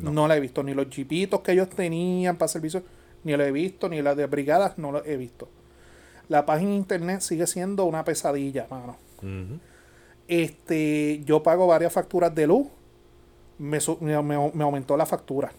No. 0.01 0.27
la 0.27 0.37
he 0.37 0.39
visto. 0.39 0.61
Ni 0.63 0.73
los 0.73 0.87
jipitos 0.89 1.41
que 1.41 1.53
ellos 1.53 1.69
tenían 1.69 2.37
para 2.37 2.47
servicio, 2.47 2.83
ni 3.23 3.35
lo 3.35 3.43
he 3.43 3.51
visto. 3.51 3.89
Ni 3.89 4.01
las 4.03 4.15
de 4.17 4.25
brigadas, 4.27 4.77
no 4.77 4.91
lo 4.91 5.03
he 5.03 5.17
visto. 5.17 5.49
La 6.29 6.45
página 6.45 6.71
de 6.71 6.77
internet 6.77 7.21
sigue 7.21 7.47
siendo 7.47 7.85
una 7.85 8.03
pesadilla, 8.03 8.67
mano. 8.69 8.97
Este, 10.27 11.21
yo 11.25 11.43
pago 11.43 11.67
varias 11.67 11.93
facturas 11.93 12.33
de 12.33 12.47
luz. 12.47 12.67
Me, 13.57 13.79
su- 13.79 13.97
me, 14.01 14.21
me- 14.21 14.51
me 14.53 14.63
aumentó 14.63 14.97
la 14.97 15.05
factura. 15.05 15.51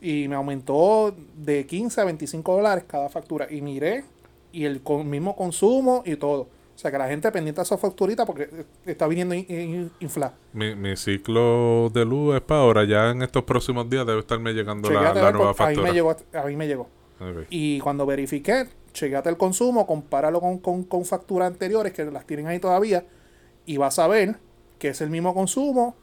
Y 0.00 0.28
me 0.28 0.34
aumentó 0.36 1.14
de 1.36 1.66
15 1.66 2.00
a 2.00 2.04
25 2.04 2.54
dólares 2.56 2.84
cada 2.86 3.08
factura. 3.08 3.46
Y 3.50 3.60
miré, 3.62 4.04
y 4.52 4.64
el 4.64 4.82
con- 4.82 5.08
mismo 5.08 5.34
consumo 5.34 6.02
y 6.04 6.16
todo. 6.16 6.42
O 6.42 6.78
sea 6.78 6.90
que 6.90 6.98
la 6.98 7.08
gente 7.08 7.32
pendiente 7.32 7.60
de 7.60 7.62
esa 7.64 7.78
facturita 7.78 8.26
porque 8.26 8.42
eh, 8.52 8.64
está 8.84 9.06
viniendo 9.06 9.34
in- 9.34 9.90
mi, 10.52 10.74
mi 10.74 10.94
ciclo 10.96 11.88
de 11.88 12.04
luz 12.04 12.36
es 12.36 12.42
para 12.42 12.60
ahora. 12.60 12.84
Ya 12.84 13.10
en 13.10 13.22
estos 13.22 13.44
próximos 13.44 13.88
días 13.88 14.06
debe 14.06 14.20
estarme 14.20 14.52
llegando 14.52 14.90
la, 14.90 15.14
nueva 15.32 15.54
porque 15.54 15.62
a 15.62 15.66
mí 15.68 15.74
factura. 15.74 15.88
me 15.88 15.94
llegó. 15.94 16.16
A 16.34 16.42
mí 16.44 16.56
me 16.56 16.66
llegó. 16.66 16.88
Y 17.48 17.80
cuando 17.80 18.04
verifiqué, 18.04 18.66
chequéate 18.92 19.30
el 19.30 19.38
consumo, 19.38 19.86
compáralo 19.86 20.38
con, 20.38 20.58
con, 20.58 20.84
con 20.84 21.06
facturas 21.06 21.48
anteriores 21.50 21.94
que 21.94 22.04
las 22.04 22.26
tienen 22.26 22.46
ahí 22.46 22.58
todavía 22.58 23.06
y 23.64 23.78
vas 23.78 23.98
a 23.98 24.06
ver 24.06 24.36
que 24.78 24.88
es 24.88 25.00
el 25.00 25.08
mismo 25.08 25.32
consumo, 25.32 25.96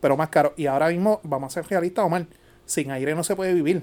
pero 0.00 0.16
más 0.16 0.28
caro. 0.28 0.52
Y 0.56 0.66
ahora 0.66 0.88
mismo, 0.88 1.20
vamos 1.24 1.52
a 1.56 1.62
ser 1.62 1.70
realistas, 1.70 2.04
Omar, 2.04 2.26
sin 2.64 2.90
aire 2.90 3.14
no 3.14 3.22
se 3.24 3.34
puede 3.36 3.54
vivir. 3.54 3.82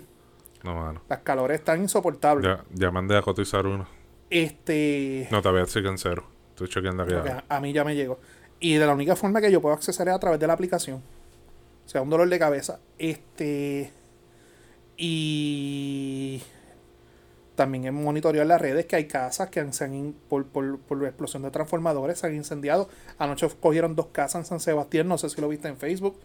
No, 0.63 0.75
mano. 0.75 1.01
Las 1.09 1.19
calores 1.19 1.59
están 1.59 1.81
insoportables. 1.81 2.45
Ya, 2.45 2.63
ya 2.73 2.91
mandé 2.91 3.17
a 3.17 3.21
cotizar 3.21 3.65
uno. 3.65 3.85
Este, 4.29 5.27
No, 5.31 5.41
todavía 5.41 5.65
siguen 5.65 5.97
cero. 5.97 6.25
Estoy 6.49 6.67
chequeando 6.69 7.03
aquí. 7.03 7.13
a, 7.13 7.43
a 7.49 7.59
mí 7.59 7.73
ya 7.73 7.83
me 7.83 7.95
llegó. 7.95 8.19
Y 8.59 8.75
de 8.75 8.85
la 8.87 8.93
única 8.93 9.15
forma 9.15 9.41
que 9.41 9.51
yo 9.51 9.61
puedo 9.61 9.75
accesar 9.75 10.07
es 10.07 10.13
a 10.13 10.19
través 10.19 10.39
de 10.39 10.47
la 10.47 10.53
aplicación. 10.53 11.01
O 11.85 11.89
sea, 11.89 12.01
un 12.01 12.09
dolor 12.09 12.29
de 12.29 12.39
cabeza. 12.39 12.79
Este. 12.97 13.91
Y 14.95 16.41
también 17.55 17.85
hemos 17.85 18.03
monitoreado 18.03 18.41
en 18.43 18.47
las 18.49 18.61
redes 18.61 18.85
que 18.87 18.95
hay 18.95 19.05
casas 19.07 19.49
que 19.49 19.59
han- 19.59 19.73
se 19.73 19.83
han, 19.85 20.15
por, 20.29 20.45
por, 20.45 20.79
por 20.79 21.01
la 21.01 21.07
explosión 21.09 21.43
de 21.43 21.51
transformadores 21.51 22.19
se 22.19 22.27
han 22.27 22.35
incendiado. 22.35 22.89
Anoche 23.19 23.47
cogieron 23.59 23.95
dos 23.95 24.07
casas 24.07 24.41
en 24.41 24.45
San 24.45 24.59
Sebastián, 24.59 25.07
no 25.07 25.17
sé 25.17 25.29
si 25.29 25.39
lo 25.41 25.47
viste 25.49 25.67
en 25.67 25.77
Facebook. 25.77 26.19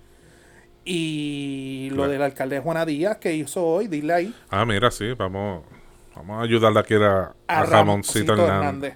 Y 0.85 1.91
lo 1.93 2.09
del 2.09 2.23
alcalde 2.23 2.61
Juana 2.61 2.87
Díaz 2.87 3.19
que 3.19 3.35
hizo 3.35 3.65
hoy, 3.65 3.89
dile 3.89 4.13
ahí. 4.15 4.35
Ah, 4.49 4.65
mira, 4.65 4.91
sí. 4.91 5.13
Vamos, 5.19 5.65
vamos 6.17 6.41
a 6.41 6.43
ayudarle 6.45 6.81
aquí 6.81 6.95
a, 6.95 7.35
A 7.47 7.61
a 7.61 7.67
Ramoncito 7.67 8.35
Ramoncito 8.35 8.47
Hernández. 8.47 8.95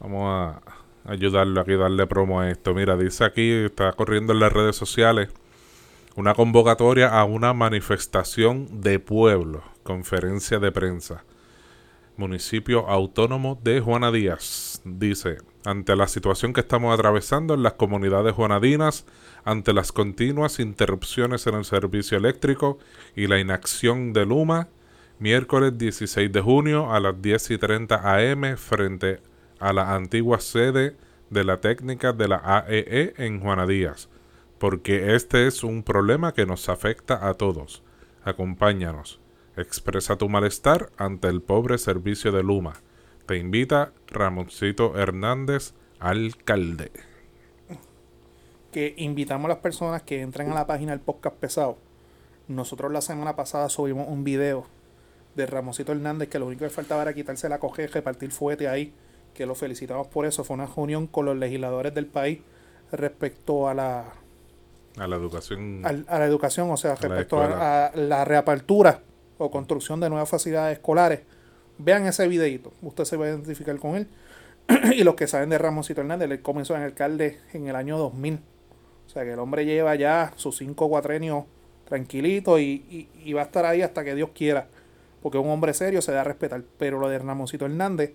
Vamos 0.00 0.24
a 0.26 0.60
ayudarlo 1.04 1.60
aquí, 1.60 1.74
darle 1.76 2.06
promo 2.08 2.40
a 2.40 2.50
esto. 2.50 2.74
Mira, 2.74 2.96
dice 2.96 3.24
aquí, 3.24 3.48
está 3.66 3.92
corriendo 3.92 4.32
en 4.32 4.40
las 4.40 4.52
redes 4.52 4.74
sociales 4.74 5.28
una 6.16 6.34
convocatoria 6.34 7.08
a 7.08 7.24
una 7.24 7.52
manifestación 7.52 8.80
de 8.80 8.98
pueblo, 8.98 9.62
conferencia 9.84 10.58
de 10.58 10.72
prensa. 10.72 11.22
Municipio 12.16 12.88
Autónomo 12.88 13.58
de 13.62 13.80
Juana 13.80 14.12
Díaz. 14.12 14.80
Dice, 14.84 15.38
ante 15.64 15.96
la 15.96 16.06
situación 16.06 16.52
que 16.52 16.60
estamos 16.60 16.94
atravesando 16.94 17.54
en 17.54 17.62
las 17.62 17.72
comunidades 17.74 18.34
juanadinas, 18.34 19.06
ante 19.44 19.72
las 19.72 19.92
continuas 19.92 20.60
interrupciones 20.60 21.46
en 21.46 21.54
el 21.54 21.64
servicio 21.64 22.18
eléctrico 22.18 22.78
y 23.16 23.26
la 23.26 23.40
inacción 23.40 24.12
de 24.12 24.26
Luma, 24.26 24.68
miércoles 25.18 25.76
16 25.76 26.30
de 26.32 26.40
junio 26.40 26.92
a 26.92 27.00
las 27.00 27.20
10 27.20 27.50
y 27.52 27.58
30 27.58 28.30
am 28.30 28.56
frente 28.56 29.20
a 29.58 29.72
la 29.72 29.94
antigua 29.94 30.40
sede 30.40 30.96
de 31.30 31.44
la 31.44 31.60
técnica 31.60 32.12
de 32.12 32.28
la 32.28 32.42
AEE 32.44 33.14
en 33.16 33.40
Juana 33.40 33.66
Díaz, 33.66 34.08
porque 34.58 35.14
este 35.14 35.46
es 35.46 35.64
un 35.64 35.82
problema 35.82 36.32
que 36.32 36.46
nos 36.46 36.68
afecta 36.68 37.28
a 37.28 37.34
todos. 37.34 37.82
Acompáñanos. 38.24 39.23
Expresa 39.56 40.16
tu 40.16 40.28
malestar 40.28 40.90
ante 40.96 41.28
el 41.28 41.40
pobre 41.40 41.78
servicio 41.78 42.32
de 42.32 42.42
Luma. 42.42 42.74
Te 43.26 43.36
invita 43.38 43.92
Ramoncito 44.08 44.98
Hernández, 44.98 45.74
alcalde. 46.00 46.90
Que 48.72 48.94
invitamos 48.96 49.44
a 49.44 49.50
las 49.50 49.58
personas 49.58 50.02
que 50.02 50.20
entren 50.20 50.50
a 50.50 50.54
la 50.54 50.66
página 50.66 50.90
del 50.90 51.00
podcast 51.00 51.36
pesado. 51.36 51.78
Nosotros 52.48 52.90
la 52.90 53.00
semana 53.00 53.36
pasada 53.36 53.68
subimos 53.68 54.08
un 54.08 54.24
video 54.24 54.66
de 55.36 55.46
Ramoncito 55.46 55.92
Hernández 55.92 56.28
que 56.28 56.40
lo 56.40 56.46
único 56.46 56.64
que 56.64 56.70
faltaba 56.70 57.02
era 57.02 57.14
quitarse 57.14 57.48
la 57.48 57.60
cojeja 57.60 58.00
y 58.00 58.02
partir 58.02 58.32
fuerte 58.32 58.66
ahí. 58.66 58.92
Que 59.34 59.46
lo 59.46 59.54
felicitamos 59.54 60.08
por 60.08 60.26
eso. 60.26 60.42
Fue 60.42 60.54
una 60.54 60.66
reunión 60.66 61.06
con 61.06 61.26
los 61.26 61.36
legisladores 61.36 61.94
del 61.94 62.06
país 62.06 62.40
respecto 62.90 63.68
a 63.68 63.74
la 63.74 64.14
A 64.98 65.06
la 65.06 65.14
educación. 65.14 65.82
a 65.84 66.18
la 66.18 66.26
educación, 66.26 66.70
o 66.72 66.76
sea, 66.76 66.96
respecto 66.96 67.40
a, 67.40 67.86
a 67.86 67.96
la 67.96 68.24
reapertura 68.24 69.00
o 69.38 69.50
construcción 69.50 70.00
de 70.00 70.10
nuevas 70.10 70.28
facilidades 70.28 70.78
escolares. 70.78 71.20
Vean 71.78 72.06
ese 72.06 72.28
videito, 72.28 72.72
usted 72.82 73.04
se 73.04 73.16
va 73.16 73.26
a 73.26 73.28
identificar 73.30 73.76
con 73.78 73.96
él. 73.96 74.06
y 74.96 75.04
los 75.04 75.14
que 75.14 75.26
saben 75.26 75.50
de 75.50 75.58
Ramoncito 75.58 76.00
Hernández, 76.00 76.30
él 76.30 76.40
comenzó 76.42 76.74
en 76.76 76.82
alcalde 76.82 77.40
en 77.52 77.68
el 77.68 77.76
año 77.76 77.98
2000. 77.98 78.38
O 79.06 79.10
sea 79.10 79.24
que 79.24 79.32
el 79.32 79.38
hombre 79.38 79.64
lleva 79.66 79.94
ya 79.96 80.32
sus 80.36 80.56
cinco 80.56 80.88
cuatrenios 80.88 81.44
tranquilito 81.86 82.58
y, 82.58 82.84
y- 82.90 83.08
y 83.24 83.32
va 83.34 83.42
a 83.42 83.44
estar 83.44 83.66
ahí 83.66 83.82
hasta 83.82 84.04
que 84.04 84.14
Dios 84.14 84.30
quiera. 84.34 84.68
Porque 85.22 85.38
un 85.38 85.48
hombre 85.50 85.74
serio 85.74 86.00
se 86.02 86.12
da 86.12 86.22
a 86.22 86.24
respetar. 86.24 86.62
Pero 86.78 86.98
lo 86.98 87.08
de 87.08 87.18
Ramoncito 87.18 87.66
Hernández 87.66 88.12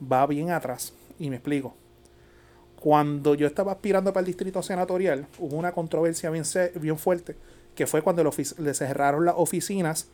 va 0.00 0.26
bien 0.26 0.50
atrás. 0.50 0.92
Y 1.18 1.30
me 1.30 1.36
explico. 1.36 1.74
Cuando 2.80 3.34
yo 3.34 3.46
estaba 3.46 3.72
aspirando 3.72 4.12
para 4.12 4.20
el 4.20 4.26
distrito 4.26 4.62
senatorial, 4.62 5.26
hubo 5.38 5.56
una 5.56 5.72
controversia 5.72 6.30
bien, 6.30 6.44
bien 6.80 6.98
fuerte, 6.98 7.36
que 7.74 7.86
fue 7.86 8.02
cuando 8.02 8.22
le 8.58 8.74
cerraron 8.74 9.24
las 9.24 9.34
oficinas, 9.38 10.08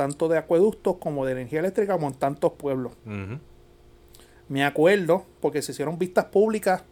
tanto 0.00 0.28
de 0.28 0.38
acueductos 0.38 0.96
como 0.96 1.26
de 1.26 1.32
energía 1.32 1.60
eléctrica, 1.60 1.92
como 1.92 2.08
en 2.08 2.14
tantos 2.14 2.52
pueblos. 2.52 2.92
Me 4.48 4.64
acuerdo, 4.64 5.26
porque 5.40 5.60
se 5.60 5.72
hicieron 5.72 5.98
vistas 5.98 6.24
públicas, 6.26 6.84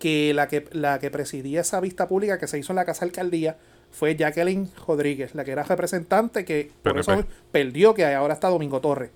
que 0.00 0.34
la 0.34 0.48
que, 0.48 0.68
la 0.72 0.98
que 0.98 1.10
presidía 1.10 1.60
esa 1.60 1.80
vista 1.80 2.08
pública 2.08 2.38
que 2.38 2.48
se 2.48 2.58
hizo 2.58 2.72
en 2.72 2.76
la 2.76 2.84
Casa 2.84 3.04
Alcaldía 3.04 3.56
fue 3.90 4.16
Jacqueline 4.16 4.68
Rodríguez, 4.86 5.34
la 5.34 5.44
que 5.44 5.52
era 5.52 5.62
representante, 5.62 6.44
que 6.44 6.72
por 6.82 6.94
PNP. 6.94 7.12
eso 7.12 7.26
perdió, 7.52 7.94
que 7.94 8.04
ahora 8.04 8.34
está 8.34 8.48
Domingo 8.48 8.80
Torres 8.80 9.10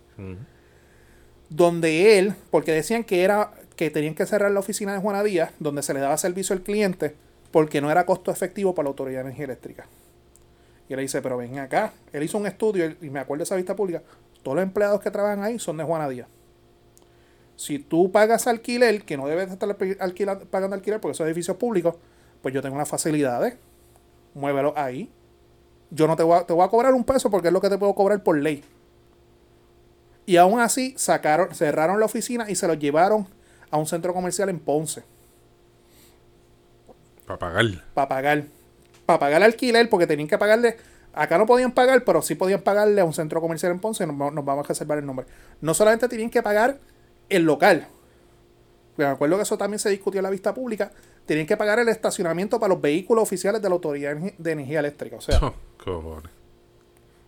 donde 1.54 2.18
él, 2.18 2.34
porque 2.50 2.72
decían 2.72 3.04
que 3.04 3.22
era 3.24 3.52
que 3.76 3.90
tenían 3.90 4.14
que 4.14 4.26
cerrar 4.26 4.50
la 4.50 4.60
oficina 4.60 4.92
de 4.92 5.00
Juana 5.00 5.22
Díaz, 5.22 5.52
donde 5.58 5.82
se 5.82 5.94
le 5.94 6.00
daba 6.00 6.16
servicio 6.16 6.54
al 6.54 6.62
cliente, 6.62 7.14
porque 7.50 7.80
no 7.80 7.90
era 7.90 8.06
costo 8.06 8.30
efectivo 8.30 8.74
para 8.74 8.84
la 8.84 8.90
Autoridad 8.90 9.18
de 9.18 9.26
Energía 9.26 9.44
Eléctrica. 9.46 9.86
Y 10.92 10.94
él 10.94 11.00
dice, 11.00 11.22
pero 11.22 11.38
ven 11.38 11.58
acá, 11.58 11.94
él 12.12 12.22
hizo 12.22 12.36
un 12.36 12.46
estudio, 12.46 12.94
y 13.00 13.08
me 13.08 13.18
acuerdo 13.18 13.38
de 13.38 13.44
esa 13.44 13.56
vista 13.56 13.74
pública, 13.74 14.02
todos 14.42 14.56
los 14.56 14.62
empleados 14.62 15.00
que 15.00 15.10
trabajan 15.10 15.42
ahí 15.42 15.58
son 15.58 15.78
de 15.78 15.84
Juana 15.84 16.06
Díaz. 16.06 16.28
Si 17.56 17.78
tú 17.78 18.12
pagas 18.12 18.46
alquiler, 18.46 19.02
que 19.02 19.16
no 19.16 19.26
debes 19.26 19.50
estar 19.50 19.66
alquila- 19.70 20.38
pagando 20.50 20.76
alquiler 20.76 21.00
porque 21.00 21.12
esos 21.12 21.26
edificios 21.26 21.56
públicos, 21.56 21.94
pues 22.42 22.52
yo 22.52 22.60
tengo 22.60 22.74
unas 22.74 22.90
facilidades, 22.90 23.54
muévelo 24.34 24.74
ahí. 24.76 25.10
Yo 25.90 26.06
no 26.06 26.14
te 26.14 26.24
voy, 26.24 26.40
a, 26.40 26.46
te 26.46 26.52
voy 26.52 26.62
a 26.62 26.68
cobrar 26.68 26.92
un 26.92 27.04
peso 27.04 27.30
porque 27.30 27.48
es 27.48 27.54
lo 27.54 27.62
que 27.62 27.70
te 27.70 27.78
puedo 27.78 27.94
cobrar 27.94 28.22
por 28.22 28.36
ley. 28.36 28.62
Y 30.26 30.36
aún 30.36 30.60
así 30.60 30.92
sacaron, 30.98 31.54
cerraron 31.54 32.00
la 32.00 32.04
oficina 32.04 32.50
y 32.50 32.54
se 32.54 32.68
los 32.68 32.78
llevaron 32.78 33.26
a 33.70 33.78
un 33.78 33.86
centro 33.86 34.12
comercial 34.12 34.50
en 34.50 34.58
Ponce 34.60 35.04
Para 37.26 37.38
pagar. 37.38 37.64
para 37.94 38.08
pagar. 38.08 38.44
Para 39.18 39.30
pagar 39.30 39.42
alquiler, 39.42 39.88
porque 39.88 40.06
tenían 40.06 40.28
que 40.28 40.38
pagarle. 40.38 40.76
Acá 41.14 41.36
no 41.38 41.44
podían 41.46 41.72
pagar, 41.72 42.04
pero 42.04 42.22
sí 42.22 42.34
podían 42.34 42.62
pagarle 42.62 43.00
a 43.00 43.04
un 43.04 43.12
centro 43.12 43.40
comercial 43.40 43.72
en 43.72 43.80
Ponce. 43.80 44.06
Nos, 44.06 44.18
va- 44.20 44.30
nos 44.30 44.44
vamos 44.44 44.64
a 44.64 44.68
reservar 44.68 44.98
el 44.98 45.04
nombre. 45.06 45.26
No 45.60 45.74
solamente 45.74 46.08
tenían 46.08 46.30
que 46.30 46.42
pagar 46.42 46.78
el 47.28 47.42
local. 47.42 47.86
Me 48.96 49.04
acuerdo 49.04 49.36
que 49.36 49.42
eso 49.42 49.56
también 49.58 49.78
se 49.78 49.90
discutió 49.90 50.18
en 50.20 50.24
la 50.24 50.30
vista 50.30 50.52
pública. 50.54 50.90
Tenían 51.26 51.46
que 51.46 51.56
pagar 51.56 51.78
el 51.78 51.88
estacionamiento 51.88 52.58
para 52.58 52.72
los 52.74 52.82
vehículos 52.82 53.22
oficiales 53.22 53.60
de 53.62 53.68
la 53.68 53.74
Autoridad 53.74 54.16
de 54.16 54.50
Energía 54.52 54.80
Eléctrica. 54.80 55.16
O 55.16 55.20
sea, 55.20 55.38
Oh, 55.42 55.52
cojones. 55.84 56.30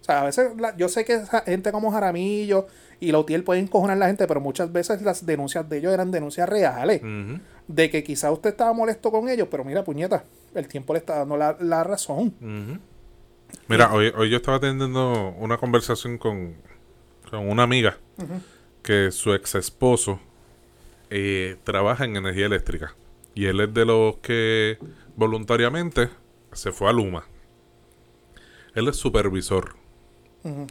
O 0.01 0.05
sea, 0.05 0.21
a 0.21 0.25
veces 0.25 0.51
la- 0.59 0.77
yo 0.77 0.89
sé 0.89 1.05
que 1.05 1.15
esa 1.15 1.41
gente 1.43 1.73
como 1.73 1.91
Jaramillo 1.91 2.67
y 3.01 3.13
Lautier 3.13 3.43
pueden 3.45 3.65
encojonar 3.65 3.97
a 3.97 4.01
la 4.01 4.07
gente, 4.07 4.27
pero 4.27 4.41
muchas 4.41 4.71
veces 4.73 5.01
las 5.03 5.25
denuncias 5.25 5.69
de 5.69 5.79
ellos 5.79 5.93
eran 5.95 6.11
denuncias 6.11 6.49
reales. 6.49 7.01
De 7.69 7.91
que 7.91 8.05
quizá 8.05 8.31
usted 8.31 8.51
estaba 8.51 8.73
molesto 8.75 9.11
con 9.11 9.29
ellos, 9.31 9.49
pero 9.51 9.65
mira, 9.65 9.83
puñeta, 9.85 10.25
el 10.55 10.69
tiempo 10.69 10.93
le 10.93 11.01
está 11.01 11.19
dando 11.19 11.37
la, 11.37 11.57
la 11.61 11.85
razón. 11.85 12.35
Mira, 13.69 13.93
hoy, 13.93 14.13
hoy 14.17 14.31
yo 14.31 14.37
estaba 14.37 14.61
teniendo 14.61 15.35
una 15.39 15.57
conversación 15.59 16.19
con, 16.19 16.55
con 17.31 17.49
una 17.49 17.63
amiga 17.63 17.99
que 18.83 19.11
su 19.11 19.33
ex 19.33 19.55
esposo 19.55 20.21
eh, 21.11 21.57
trabaja 21.65 22.05
en 22.05 22.17
energía 22.17 22.47
eléctrica 22.47 22.95
y 23.35 23.47
él 23.47 23.61
es 23.61 23.73
de 23.73 23.85
los 23.85 24.17
que 24.17 24.79
voluntariamente 25.17 26.11
se 26.53 26.73
fue 26.73 26.89
a 26.89 26.93
Luma. 26.93 27.25
Él 28.75 28.89
es 28.89 28.97
supervisor 28.97 29.77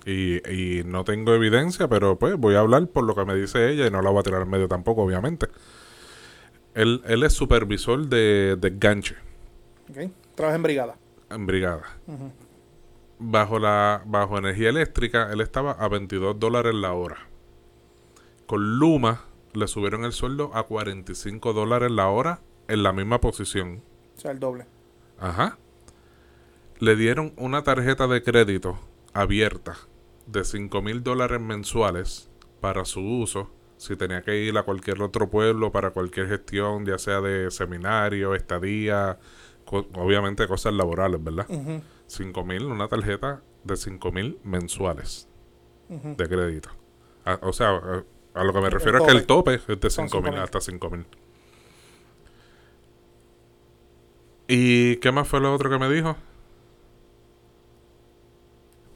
y, 0.06 0.48
y 0.52 0.84
no 0.84 1.04
tengo 1.04 1.34
evidencia, 1.34 1.88
pero 1.88 2.20
pues 2.20 2.36
voy 2.36 2.56
a 2.56 2.60
hablar 2.60 2.86
por 2.88 3.06
lo 3.06 3.16
que 3.16 3.26
me 3.26 3.34
dice 3.36 3.70
ella 3.72 3.88
y 3.88 3.92
no 3.92 4.02
la 4.02 4.12
voy 4.12 4.20
a 4.20 4.24
tirar 4.24 4.42
en 4.44 4.50
medio 4.50 4.68
tampoco, 4.68 5.02
obviamente. 5.04 5.48
Él, 6.76 7.02
él 7.06 7.24
es 7.24 7.34
supervisor 7.34 8.08
de, 8.08 8.58
de 8.60 8.74
ganche 8.78 9.16
Trabaja 10.36 10.56
en 10.56 10.64
brigada. 10.64 10.98
en 11.30 11.46
brigada. 11.46 11.84
Bajo 13.20 13.60
la 13.60 14.02
bajo 14.06 14.38
energía 14.38 14.70
eléctrica, 14.70 15.32
él 15.32 15.42
estaba 15.42 15.72
a 15.72 15.88
22 15.88 16.40
dólares 16.40 16.74
la 16.74 16.94
hora. 16.94 17.28
Con 18.48 18.78
Luma 18.80 19.22
le 19.54 19.68
subieron 19.68 20.04
el 20.04 20.12
sueldo 20.12 20.52
a 20.54 20.64
45 20.64 21.54
dólares 21.54 21.92
la 21.92 22.10
hora 22.10 22.42
en 22.68 22.84
la 22.84 22.92
misma 22.92 23.22
posición. 23.22 23.82
O 24.18 24.20
sea, 24.20 24.32
el 24.32 24.40
doble. 24.40 24.66
Ajá. 25.20 25.58
Le 26.80 26.96
dieron 26.96 27.34
una 27.38 27.64
tarjeta 27.64 28.08
de 28.08 28.24
crédito 28.24 28.78
abierta 29.14 29.78
de 30.26 30.44
5 30.44 30.82
mil 30.82 31.04
dólares 31.04 31.40
mensuales 31.40 32.30
para 32.62 32.84
su 32.86 33.00
uso. 33.02 33.50
Si 33.78 33.96
tenía 33.96 34.22
que 34.22 34.38
ir 34.38 34.58
a 34.58 34.64
cualquier 34.64 35.02
otro 35.02 35.30
pueblo 35.30 35.72
para 35.72 35.92
cualquier 35.92 36.28
gestión, 36.30 36.86
ya 36.86 36.98
sea 36.98 37.22
de 37.22 37.52
seminario, 37.52 38.34
estadía, 38.34 39.18
co- 39.66 39.88
obviamente 39.96 40.48
cosas 40.48 40.74
laborales, 40.74 41.24
¿verdad? 41.24 41.48
5 42.08 42.44
mil, 42.46 42.66
una 42.66 42.88
tarjeta 42.88 43.42
de 43.64 43.76
5 43.78 44.12
mil 44.12 44.40
mensuales 44.44 45.28
de 45.90 46.28
crédito. 46.28 46.70
A- 47.26 47.40
o 47.44 47.54
sea, 47.54 47.70
a, 47.70 48.04
a 48.34 48.44
lo 48.44 48.54
que 48.54 48.62
me 48.62 48.70
refiero 48.70 48.98
es 49.00 49.04
que 49.06 49.12
el 49.12 49.26
tope 49.26 49.56
es 49.56 49.68
de 49.68 49.90
Son 49.90 50.10
5 50.10 50.22
mil 50.22 50.34
5.000. 50.34 50.44
hasta 50.44 50.60
5 50.62 50.90
mil. 50.90 51.06
¿Y 54.48 54.98
qué 54.98 55.12
más 55.12 55.28
fue 55.28 55.40
lo 55.40 55.54
otro 55.54 55.70
que 55.70 55.80
me 55.80 55.90
dijo? 55.90 56.16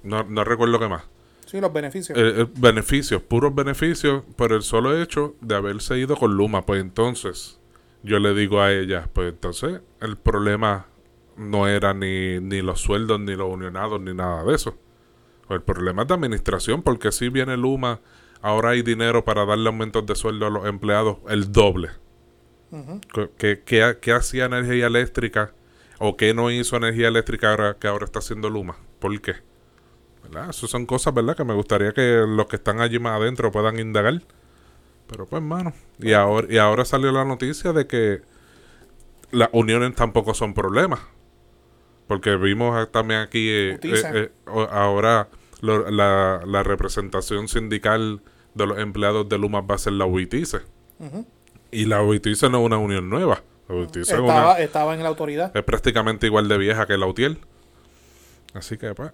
No, 0.03 0.23
no 0.23 0.43
recuerdo 0.43 0.79
qué 0.79 0.87
más. 0.87 1.03
Sí, 1.45 1.61
los 1.61 1.71
beneficios. 1.71 2.17
Eh, 2.17 2.41
eh, 2.41 2.47
beneficios, 2.57 3.21
puros 3.21 3.55
beneficios 3.55 4.23
por 4.35 4.51
el 4.51 4.61
solo 4.61 5.01
hecho 5.01 5.35
de 5.41 5.55
haberse 5.55 5.97
ido 5.97 6.17
con 6.17 6.35
Luma. 6.35 6.65
Pues 6.65 6.81
entonces, 6.81 7.56
yo 8.07 8.19
le 8.19 8.33
digo 8.33 8.61
a 8.61 8.71
ella, 8.73 9.09
pues 9.13 9.29
entonces 9.33 9.81
el 10.01 10.17
problema 10.17 10.87
no 11.37 11.67
era 11.67 11.93
ni, 11.93 12.39
ni 12.39 12.61
los 12.61 12.81
sueldos, 12.81 13.19
ni 13.19 13.35
los 13.35 13.51
unionados, 13.53 14.01
ni 14.01 14.13
nada 14.13 14.43
de 14.43 14.55
eso. 14.55 14.77
El 15.49 15.61
problema 15.61 16.01
es 16.03 16.07
de 16.09 16.13
administración, 16.15 16.83
porque 16.83 17.11
si 17.11 17.29
viene 17.29 17.57
Luma, 17.57 18.01
ahora 18.41 18.71
hay 18.71 18.81
dinero 18.81 19.23
para 19.25 19.45
darle 19.45 19.67
aumentos 19.69 20.05
de 20.05 20.15
sueldo 20.15 20.47
a 20.47 20.49
los 20.49 20.65
empleados 20.67 21.17
el 21.29 21.51
doble. 21.51 21.89
Ujú. 22.71 22.99
¿Qué, 23.13 23.29
qué- 23.37 23.63
qué- 23.65 23.97
qué 24.01 24.11
hacía 24.13 24.45
energía 24.45 24.87
eléctrica? 24.87 25.53
¿O 25.99 26.17
qué 26.17 26.33
no 26.33 26.51
hizo 26.51 26.75
energía 26.77 27.07
eléctrica 27.07 27.51
ahora 27.51 27.77
que 27.79 27.87
ahora 27.87 28.05
está 28.05 28.19
haciendo 28.19 28.49
Luma? 28.49 28.77
¿Por 28.99 29.19
qué? 29.21 29.35
¿Verdad? 30.23 30.49
Esas 30.49 30.69
son 30.69 30.85
cosas, 30.85 31.13
¿verdad? 31.13 31.35
Que 31.37 31.43
me 31.45 31.53
gustaría 31.53 31.91
que 31.93 32.25
los 32.27 32.47
que 32.47 32.57
están 32.57 32.81
allí 32.81 32.99
más 32.99 33.19
adentro 33.19 33.51
puedan 33.51 33.79
indagar. 33.79 34.21
Pero 35.07 35.25
pues, 35.25 35.41
mano. 35.41 35.73
Y 35.99 36.13
ahora, 36.13 36.47
y 36.49 36.57
ahora 36.57 36.85
salió 36.85 37.11
la 37.11 37.23
noticia 37.25 37.73
de 37.73 37.87
que 37.87 38.21
las 39.31 39.49
uniones 39.53 39.95
tampoco 39.95 40.33
son 40.33 40.53
problemas. 40.53 40.99
Porque 42.07 42.35
vimos 42.37 42.89
también 42.91 43.21
aquí, 43.21 43.49
eh, 43.49 43.79
eh, 43.83 44.01
eh, 44.13 44.31
ahora 44.71 45.27
lo- 45.61 45.89
la, 45.91 46.41
la 46.45 46.63
representación 46.63 47.47
sindical 47.47 48.21
de 48.53 48.65
los 48.65 48.79
empleados 48.79 49.27
de 49.27 49.37
Luma 49.37 49.61
va 49.61 49.75
a 49.75 49.77
ser 49.77 49.93
la 49.93 50.05
UITICE. 50.05 50.59
Y 51.71 51.85
la 51.85 52.01
UITICE 52.01 52.49
no 52.49 52.59
es 52.59 52.65
una 52.65 52.77
unión 52.77 53.09
nueva. 53.09 53.43
La 53.67 53.75
UITICE 53.75 54.13
es, 54.13 54.19
una- 54.19 54.27
Estaba, 54.33 54.59
estaba 54.61 54.93
en 54.95 55.03
la 55.03 55.09
autoridad. 55.09 55.55
es 55.55 55.63
prácticamente 55.63 56.27
igual 56.27 56.47
de 56.47 56.57
vieja 56.57 56.85
que 56.87 56.97
la 56.97 57.05
UTIEL. 57.07 57.39
Así 58.53 58.77
que, 58.77 58.93
pues, 58.95 59.11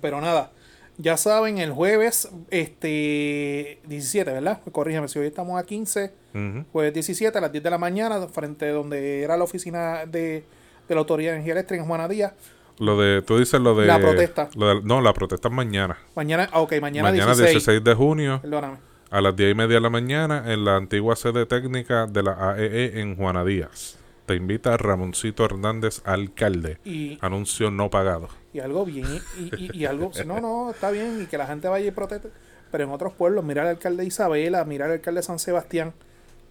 Pero 0.00 0.20
nada, 0.20 0.52
ya 0.98 1.16
saben, 1.16 1.58
el 1.58 1.72
jueves 1.72 2.28
este 2.50 3.80
17, 3.86 4.32
¿verdad? 4.32 4.60
Corrígeme, 4.72 5.08
si 5.08 5.18
hoy 5.18 5.26
estamos 5.26 5.60
a 5.60 5.64
15, 5.64 6.12
ujú. 6.34 6.64
jueves 6.72 6.94
17 6.94 7.36
a 7.36 7.40
las 7.40 7.52
10 7.52 7.64
de 7.64 7.70
la 7.70 7.78
mañana, 7.78 8.26
frente 8.28 8.66
a 8.68 8.72
donde 8.72 9.22
era 9.22 9.36
la 9.36 9.44
oficina 9.44 10.06
de, 10.06 10.44
de 10.88 10.94
la 10.94 11.00
Autoridad 11.00 11.30
de 11.30 11.36
Energía 11.36 11.52
Eléctrica 11.54 11.82
en 11.82 11.88
Juana 11.88 12.08
Díaz. 12.08 12.32
lo 12.78 12.98
de, 13.00 13.22
tú 13.22 13.38
dices 13.38 13.60
lo 13.60 13.74
de... 13.74 13.86
La 13.86 13.98
protesta. 13.98 14.48
lo 14.56 14.68
de- 14.76 14.82
no, 14.82 15.00
la 15.00 15.12
protesta 15.12 15.48
es 15.48 15.54
mañana. 15.54 15.98
Mañana, 16.14 16.48
ah, 16.52 16.60
ok, 16.60 16.72
mañana, 16.80 17.10
Mañana, 17.10 17.32
16. 17.34 17.50
16. 17.64 17.84
de 17.84 17.94
junio, 17.94 18.38
Perdóname. 18.42 18.78
a 19.10 19.20
las 19.20 19.34
10 19.36 19.52
y 19.52 19.54
media 19.54 19.74
de 19.76 19.80
la 19.80 19.90
mañana 19.90 20.44
en 20.52 20.64
la 20.64 20.76
antigua 20.76 21.16
sede 21.16 21.46
técnica 21.46 22.06
de 22.06 22.22
la 22.22 22.52
AEE 22.52 23.00
en 23.00 23.16
Juana 23.16 23.44
Díaz. 23.44 23.98
Te 24.26 24.34
invita 24.34 24.76
Ramoncito 24.76 25.44
Hernández, 25.44 26.02
alcalde. 26.04 26.78
Y, 26.84 27.18
Anuncio 27.20 27.70
no 27.70 27.90
pagado. 27.90 28.28
y 28.52 28.60
algo 28.60 28.84
bien, 28.84 29.06
y, 29.38 29.44
y- 29.64 29.70
y 29.72 29.84
algo, 29.86 30.10
no, 30.26 30.40
no, 30.40 30.70
está 30.70 30.90
bien, 30.90 31.20
y 31.22 31.26
que 31.26 31.38
la 31.38 31.46
gente 31.46 31.68
vaya 31.68 31.86
y 31.86 31.90
proteste. 31.92 32.28
Pero 32.72 32.84
en 32.84 32.90
otros 32.90 33.12
pueblos, 33.12 33.44
mira 33.44 33.62
el 33.62 33.68
alcalde 33.68 34.02
de 34.02 34.08
Isabela, 34.08 34.64
mira 34.64 34.86
el 34.86 34.92
alcalde 34.92 35.20
de 35.20 35.22
San 35.22 35.38
Sebastián, 35.38 35.92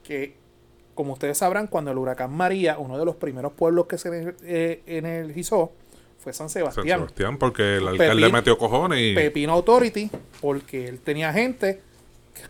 que 0.04 0.36
como 0.94 1.12
ustedes 1.14 1.38
sabrán, 1.38 1.68
cuando 1.68 1.92
el 1.92 1.98
huracán 1.98 2.32
María, 2.34 2.78
uno 2.80 2.98
de 2.98 3.04
los 3.04 3.18
primeros 3.18 3.52
pueblos 3.52 3.86
que 3.88 3.98
se 3.98 4.34
eh, 4.44 4.82
energizó 4.86 5.74
fue 6.20 6.32
San 6.32 6.48
San 6.48 6.62
Sebastián. 6.62 7.00
Sebastián, 7.00 7.38
porque 7.38 7.78
el 7.78 7.88
alcalde 7.90 8.28
Pepín- 8.28 8.32
metió 8.32 8.58
cojones 8.58 9.00
y... 9.02 9.14
Pepino 9.14 9.52
Authority, 9.54 10.10
porque 10.40 10.88
él 10.88 11.00
tenía 11.02 11.34
gente 11.34 11.82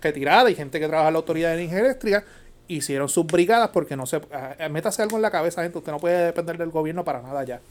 retirada 0.01 0.49
y 0.51 0.55
gente 0.55 0.79
que 0.79 0.87
trabaja 0.87 1.07
en 1.07 1.13
la 1.13 1.19
Autoridad 1.19 1.49
de 1.49 1.55
Energía 1.63 1.79
Eléctrica, 1.79 2.23
hicieron 2.67 3.09
sus 3.09 3.25
brigadas 3.25 3.69
porque 3.69 3.95
no 3.95 4.05
se... 4.05 4.17
ah, 4.31 4.55
ah, 4.59 4.69
métase 4.69 5.01
algo 5.01 5.15
en 5.17 5.21
la 5.21 5.31
cabeza, 5.31 5.63
gente, 5.63 5.77
usted 5.77 5.91
no 5.91 5.99
puede 5.99 6.25
depender 6.25 6.57
del 6.57 6.69
gobierno 6.71 7.03
para 7.03 7.21
nada 7.21 7.43
ya. 7.43 7.61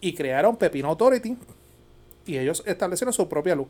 Y 0.00 0.14
crearon 0.14 0.56
Pepino 0.56 0.88
Authority 0.88 1.36
y 2.26 2.38
ellos 2.38 2.62
establecieron 2.66 3.12
su 3.12 3.28
propia 3.28 3.54
luz. 3.54 3.68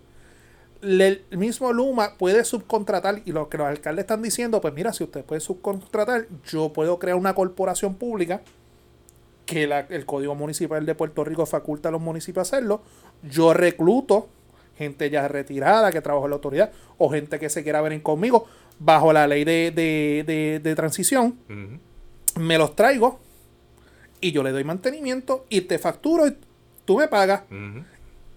El 0.83 1.25
mismo 1.31 1.73
Luma 1.73 2.17
puede 2.19 2.45
subcontratar 2.45 3.23
y 3.25 3.33
lo 3.33 3.49
que 3.49 3.59
los 3.59 3.67
alcaldes 3.67 4.03
están 4.05 4.23
diciendo, 4.23 4.61
pues 4.61 4.75
mira, 4.75 4.93
si 4.93 5.05
usted 5.05 5.25
puede 5.25 5.41
subcontratar, 5.41 6.27
yo 6.47 6.73
puedo 6.73 6.99
crear 6.99 7.17
una 7.17 7.35
corporación 7.35 7.95
pública 7.95 8.41
que 9.47 9.67
la- 9.67 9.81
el 9.89 10.05
Código 10.07 10.35
Municipal 10.35 10.85
de 10.85 10.95
Puerto 10.95 11.25
Rico 11.25 11.47
faculta 11.47 11.89
a 11.89 11.93
los 11.93 12.01
municipios 12.01 12.53
a 12.53 12.57
hacerlo. 12.57 12.83
Yo 13.23 13.55
recluto 13.55 14.29
gente 14.77 15.09
ya 15.09 15.27
retirada 15.29 15.91
que 15.93 16.03
trabaja 16.03 16.27
en 16.27 16.31
la 16.31 16.37
autoridad 16.37 16.71
o 16.99 17.09
gente 17.11 17.39
que 17.39 17.49
se 17.49 17.63
quiera 17.63 17.81
venir 17.81 18.03
conmigo 18.03 18.47
bajo 18.79 19.13
la 19.13 19.27
ley 19.27 19.45
de, 19.45 19.71
de- 19.71 20.25
de- 20.27 20.61
de 20.61 20.75
transición. 20.75 21.39
Me 22.39 22.59
los 22.59 22.77
traigo 22.77 23.21
y 24.21 24.33
yo 24.33 24.43
le 24.43 24.53
doy 24.53 24.65
mantenimiento 24.65 25.47
y 25.49 25.63
te 25.63 25.79
facturo 25.79 26.27
y 26.27 26.37
tú 26.85 26.99
me 26.99 27.09
pagas. 27.09 27.43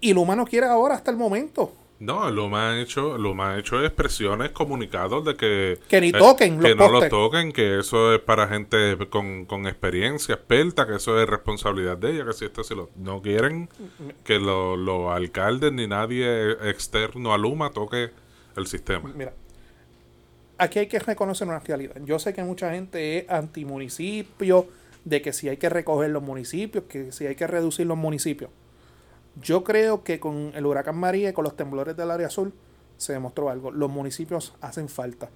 Y 0.01 0.13
Luma 0.13 0.35
no 0.35 0.45
quiere 0.45 0.67
ahora 0.67 0.95
hasta 0.95 1.11
el 1.11 1.17
momento. 1.17 1.73
No, 1.99 2.31
Luma 2.31 2.69
ha 2.71 2.79
hecho, 2.79 3.17
Luma 3.17 3.51
ha 3.55 3.59
hecho 3.59 3.83
expresiones, 3.83 4.51
comunicados 4.51 5.25
de 5.25 5.35
que... 5.35 5.79
Que 5.89 5.99
ni 5.99 6.07
eh, 6.07 6.13
toquen 6.13 6.57
Que 6.61 6.69
los 6.69 6.77
no 6.77 6.87
los 7.01 7.09
toquen, 7.09 7.51
que 7.51 7.79
eso 7.79 8.13
es 8.13 8.21
para 8.21 8.47
gente 8.47 8.95
con, 9.09 9.43
con 9.43 9.67
experiencia, 9.67 10.35
experta, 10.35 10.87
que 10.87 10.95
eso 10.95 11.21
es 11.21 11.27
responsabilidad 11.27 11.97
de 11.97 12.11
ella, 12.11 12.25
que 12.25 12.31
si 12.31 12.45
esto 12.45 12.63
si 12.63 12.73
lo... 12.73 12.89
No 12.95 13.21
quieren 13.21 13.67
que 14.23 14.39
lo- 14.39 14.77
los 14.77 15.11
alcaldes 15.11 15.73
ni 15.73 15.87
nadie 15.87 16.53
externo 16.69 17.33
a 17.33 17.37
Luma 17.37 17.71
toque 17.71 18.11
el 18.55 18.65
sistema. 18.67 19.11
Mira, 19.13 19.33
aquí 20.59 20.79
hay 20.79 20.87
que 20.87 20.99
reconocer 20.99 21.47
una 21.47 21.59
realidad. 21.59 21.95
Yo 22.05 22.19
sé 22.19 22.33
que 22.33 22.43
mucha 22.43 22.71
gente 22.71 23.19
es 23.19 23.29
antimunicipio, 23.29 24.67
de 25.05 25.21
que 25.21 25.33
si 25.33 25.49
hay 25.49 25.57
que 25.57 25.69
recoger 25.69 26.09
los 26.11 26.21
municipios, 26.21 26.83
que 26.85 27.11
si 27.11 27.25
hay 27.25 27.35
que 27.35 27.47
reducir 27.47 27.87
los 27.87 27.97
municipios. 27.97 28.51
Yo 29.41 29.63
creo 29.63 30.03
que 30.03 30.19
con 30.19 30.51
el 30.53 30.65
huracán 30.65 30.97
María 30.97 31.29
y 31.29 31.33
con 31.33 31.43
los 31.43 31.55
temblores 31.55 31.95
del 31.95 32.11
área 32.11 32.27
azul 32.27 32.53
se 32.97 33.13
demostró 33.13 33.49
algo. 33.49 33.71
Los 33.71 33.89
municipios 33.89 34.53
hacen 34.61 34.89
falta 34.89 35.29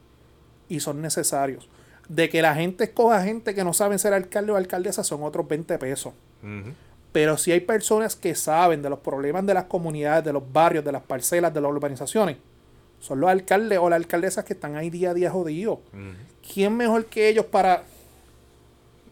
y 0.67 0.81
son 0.81 1.01
necesarios. 1.01 1.69
De 2.09 2.29
que 2.29 2.41
la 2.41 2.53
gente 2.53 2.83
escoja 2.83 3.23
gente 3.23 3.55
que 3.55 3.63
no 3.63 3.71
saben 3.71 3.97
ser 3.97 4.13
alcalde 4.13 4.51
o 4.51 4.57
alcaldesa 4.57 5.03
son 5.03 5.23
otros 5.23 5.47
20 5.47 5.77
pesos. 5.79 6.13
Pero 7.13 7.37
si 7.37 7.53
hay 7.53 7.61
personas 7.61 8.17
que 8.17 8.35
saben 8.35 8.81
de 8.81 8.89
los 8.89 8.99
problemas 8.99 9.45
de 9.45 9.53
las 9.53 9.65
comunidades, 9.65 10.25
de 10.25 10.33
los 10.33 10.51
barrios, 10.51 10.83
de 10.83 10.91
las 10.91 11.03
parcelas, 11.03 11.53
de 11.53 11.61
las 11.61 11.71
urbanizaciones, 11.71 12.37
son 13.03 13.19
los 13.19 13.29
alcaldes 13.29 13.79
o 13.79 13.89
las 13.89 13.97
alcaldesas 13.97 14.45
que 14.45 14.53
están 14.53 14.77
ahí 14.77 14.89
día 14.89 15.09
a 15.11 15.13
día 15.13 15.29
jodidos. 15.29 15.79
¿Quién 16.53 16.77
mejor 16.77 17.05
que 17.07 17.27
ellos 17.27 17.45
para 17.45 17.83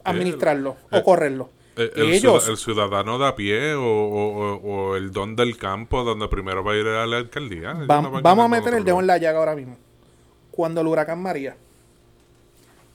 administrarlo 0.05 0.77
el- 0.91 0.99
o 0.99 1.03
correrlo? 1.03 1.49
Eh, 1.75 1.91
El, 1.95 2.13
ellos, 2.13 2.47
el 2.47 2.55
ciudadano 2.57 3.17
de 3.19 3.27
a 3.27 3.35
pie 3.35 3.73
o, 3.75 3.83
o- 3.83 4.95
el 4.95 5.11
don 5.11 5.35
del 5.35 5.57
campo 5.57 6.03
donde 6.05 6.27
primero 6.29 6.63
va 6.63 6.71
a 6.71 6.75
ir 6.77 6.87
a 6.87 7.05
la 7.05 7.17
alcaldía. 7.17 7.73
No 7.73 8.21
vamos 8.21 8.45
a 8.45 8.47
meter 8.47 8.73
el 8.75 8.83
dedo 8.85 8.99
en 9.01 9.07
la 9.07 9.17
llaga 9.17 9.39
ahora 9.39 9.55
mismo. 9.55 9.75
Cuando 10.51 10.79
el 10.81 10.87
huracán 10.87 11.21
María, 11.21 11.55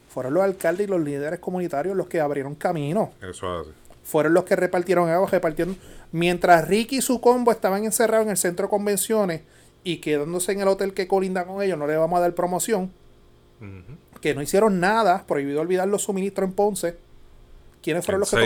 fueron 0.09 0.33
los 0.35 0.43
alcaldes 0.45 0.87
y 0.87 0.91
los 0.91 1.01
líderes 1.01 1.41
comunitarios 1.41 1.95
los 1.97 2.07
que 2.07 2.21
abrieron 2.21 2.55
camino. 2.55 3.13
Eso 3.23 3.61
hace. 3.61 3.71
fueron 4.03 4.33
los 4.35 4.45
que 4.45 4.57
repartieron 4.57 5.09
agua, 5.11 5.29
repartieron. 5.31 5.77
Mientras 6.13 6.67
Ricky 6.69 6.99
y 6.99 7.03
su 7.03 7.21
combo 7.21 7.51
estaban 7.53 7.85
encerrados 7.85 8.25
en 8.27 8.31
el 8.31 8.37
centro 8.37 8.67
de 8.67 8.71
convenciones 8.71 9.43
y 9.87 9.99
quedándose 9.99 10.53
en 10.53 10.61
el 10.61 10.69
hotel 10.69 10.93
que 10.95 11.07
colinda 11.07 11.47
con 11.47 11.63
ellos, 11.63 11.79
no 11.79 11.87
le 11.87 11.97
vamos 11.97 12.17
a 12.19 12.21
dar 12.21 12.35
promoción, 12.35 12.93
que 14.21 14.35
no 14.35 14.43
hicieron 14.43 14.81
nada, 14.81 15.25
prohibido 15.27 15.61
olvidar 15.61 15.89
los 15.89 16.03
suministros 16.03 16.49
en 16.49 16.55
Ponce. 16.55 16.97
¿Quiénes 17.83 18.05
fueron, 18.05 18.21
los 18.21 18.31
que. 18.31 18.37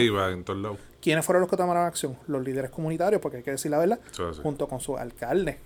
¿Quiénes 1.01 1.25
fueron 1.25 1.41
los 1.41 1.49
que 1.51 1.57
tomaron 1.57 1.85
acción? 1.87 2.17
Los 2.27 2.45
líderes 2.45 2.71
comunitarios, 2.71 3.23
porque 3.23 3.39
hay 3.39 3.43
que 3.43 3.53
decir 3.53 3.71
la 3.71 3.79
verdad, 3.79 3.99
junto 4.43 4.69
con 4.69 4.81
su 4.81 4.97
alcalde. 4.99 5.59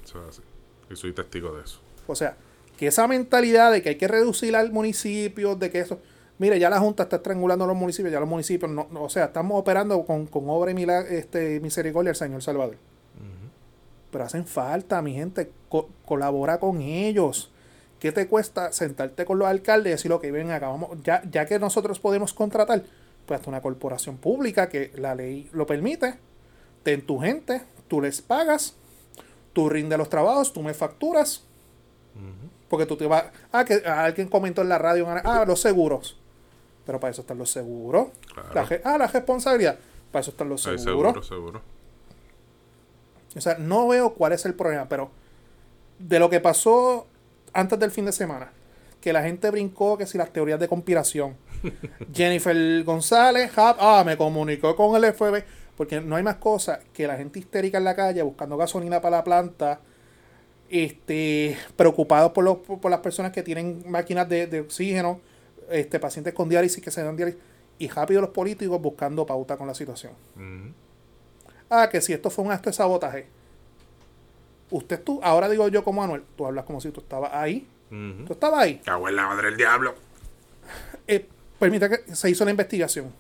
Y 0.91 0.97
soy 0.97 1.13
testigo 1.13 1.55
de 1.57 1.65
eso. 1.65 1.81
O 2.07 2.15
sea, 2.15 2.37
que 2.77 2.87
esa 2.87 3.09
mentalidad 3.09 3.73
de 3.73 3.83
que 3.83 3.89
hay 3.91 3.97
que 3.97 4.07
reducir 4.09 4.55
al 4.55 4.71
municipio, 4.71 5.57
de 5.57 5.71
que 5.71 5.81
eso. 5.81 5.99
Mire, 6.39 6.59
ya 6.59 6.69
la 6.71 6.79
Junta 6.81 7.05
está 7.05 7.17
estrangulando 7.17 7.65
a 7.65 7.69
los 7.69 7.77
municipios, 7.77 8.13
ya 8.13 8.21
los 8.21 8.29
municipios, 8.29 8.71
no, 8.71 8.87
no- 8.91 9.05
o 9.05 9.09
sea, 9.09 9.27
estamos 9.27 9.59
operando 9.61 10.05
con, 10.05 10.27
con 10.27 10.45
obra 10.49 10.71
y 10.71 10.75
mila- 10.75 11.07
este, 11.09 11.61
misericordia 11.61 12.11
al 12.11 12.17
Señor 12.17 12.43
Salvador. 12.43 12.77
Pero 14.14 14.24
hacen 14.27 14.46
falta, 14.46 15.03
mi 15.03 15.12
gente, 15.12 15.50
co- 15.68 15.88
colabora 16.05 16.61
con 16.61 16.81
ellos. 16.81 17.50
¿Qué 17.98 18.12
te 18.12 18.29
cuesta 18.29 18.70
sentarte 18.72 19.24
con 19.24 19.40
los 19.40 19.48
alcaldes 19.48 19.90
y 19.90 19.94
decir, 19.94 20.12
ok, 20.12 20.22
ven 20.31 20.53
acá, 20.53 20.68
vamos, 20.68 20.90
ya, 21.03 21.20
ya 21.29 21.46
que 21.46 21.59
nosotros 21.59 21.98
podemos 21.98 22.33
contratar, 22.33 22.85
pues 23.27 23.40
hasta 23.40 23.50
una 23.50 23.61
corporación 23.61 24.16
pública 24.18 24.68
que 24.68 24.92
la 24.94 25.16
ley 25.16 25.50
lo 25.53 25.66
permite, 25.66 26.14
ten 26.85 27.05
tu 27.05 27.18
gente, 27.18 27.62
tú 27.88 28.00
les 28.00 28.22
pagas, 28.22 28.77
tú 29.53 29.68
rindes 29.68 29.98
los 29.98 30.09
trabajos, 30.09 30.53
tú 30.53 30.62
me 30.62 30.74
facturas, 30.74 31.42
porque 32.68 32.87
tú 32.87 32.96
te 32.96 33.07
vas. 33.09 33.24
Ah, 33.50 33.64
que 33.64 33.74
alguien 33.85 34.29
comentó 34.29 34.62
en 34.62 34.68
la 34.68 34.79
radio. 34.79 35.07
Ah, 35.24 35.44
los 35.44 35.61
seguros. 35.61 36.16
Pero 36.87 37.00
para 37.00 37.11
eso 37.11 37.22
están 37.22 37.38
los 37.38 37.50
seguros. 37.50 38.09
Claro. 38.33 38.55
La 38.55 38.62
re- 38.64 38.81
ah, 38.85 38.96
la 38.98 39.07
responsabilidad. 39.09 39.77
Para 40.12 40.20
eso 40.20 40.31
están 40.31 40.48
los 40.48 40.62
seguros. 40.62 40.85
seguro, 40.85 41.22
seguro. 41.22 41.62
O 43.37 43.40
sea, 43.40 43.57
no 43.59 43.88
veo 43.88 44.14
cuál 44.14 44.33
es 44.33 44.44
el 44.44 44.55
problema, 44.55 44.88
pero 44.88 45.11
de 45.99 46.18
lo 46.18 46.31
que 46.31 46.40
pasó 46.40 47.07
antes 47.53 47.79
del 47.79 47.90
fin 47.90 48.05
de 48.05 48.12
semana, 48.12 48.53
que 49.01 49.12
la 49.12 49.23
gente 49.23 49.51
brincó 49.51 49.97
que 49.97 50.07
si 50.07 50.18
las 50.18 50.33
teorías 50.33 50.61
de 50.61 50.68
conspiración. 50.68 51.37
Jennifer 52.12 52.85
González, 52.85 53.51
Hub, 53.53 53.77
ah, 53.79 54.03
me 54.05 54.16
comunicó 54.16 54.75
con 54.77 54.97
el 54.97 55.12
FBI, 55.12 55.42
porque 55.77 56.01
no 56.01 56.16
hay 56.16 56.23
más 56.23 56.37
cosa 56.37 56.81
que 56.92 57.07
la 57.07 57.16
gente 57.16 57.38
histérica 57.38 57.79
en 57.79 57.85
la 57.85 57.94
calle 57.94 58.23
buscando 58.23 58.57
gasolina 58.57 59.01
para 59.01 59.18
la 59.18 59.25
planta, 59.25 59.81
este, 60.70 61.57
preocupados 61.77 62.33
por, 62.33 62.44
los, 62.44 62.59
por, 62.59 62.90
las 62.90 63.01
personas 63.01 63.33
que 63.33 63.42
tienen 63.42 63.85
máquinas 63.87 64.29
de, 64.29 64.47
de 64.47 64.61
oxígeno, 64.61 65.20
este, 65.70 66.01
pacientes 66.01 66.35
con 66.35 66.49
diálisis 66.49 66.83
que 66.83 66.90
se 66.90 67.03
dan 67.03 67.16
diálisis, 67.16 67.40
y 67.79 67.88
rápido 67.88 68.20
los 68.20 68.31
políticos 68.31 68.81
buscando 68.81 69.27
pauta 69.27 69.57
con 69.57 69.66
la 69.66 69.75
situación. 69.75 70.12
Ujú. 70.37 70.84
Ah, 71.70 71.88
que 71.90 72.00
si 72.00 72.12
esto 72.12 72.31
fue 72.31 72.44
un 72.44 72.53
acto 72.53 72.70
de 72.70 72.74
sabotaje. 72.74 73.27
Usted 74.70 75.03
tú, 75.03 75.20
ahora 75.22 75.48
digo 75.48 75.68
yo 75.68 75.85
como 75.85 76.00
Manuel, 76.00 76.22
tú 76.37 76.46
hablas 76.46 76.64
como 76.64 76.81
si 76.81 76.90
tú 76.90 77.00
estabas 77.00 77.33
ahí. 77.35 77.66
Tú 78.27 78.33
estabas 78.33 78.61
ahí. 78.61 78.79
Cago 78.85 79.09
en 79.09 79.14
la 79.16 79.27
madre 79.27 79.48
del 79.48 79.57
diablo. 79.57 79.94
Eh, 81.07 81.29
permita 81.61 81.88
que 81.88 82.14
se 82.14 82.29
hizo 82.29 82.44
la 82.44 82.50
investigación. 82.50 83.12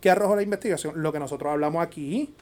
¿Qué 0.00 0.10
arrojó 0.10 0.34
la 0.36 0.42
investigación? 0.42 1.02
Lo 1.02 1.12
que 1.12 1.18
nosotros 1.18 1.52
hablamos 1.52 1.82
aquí. 1.82 2.32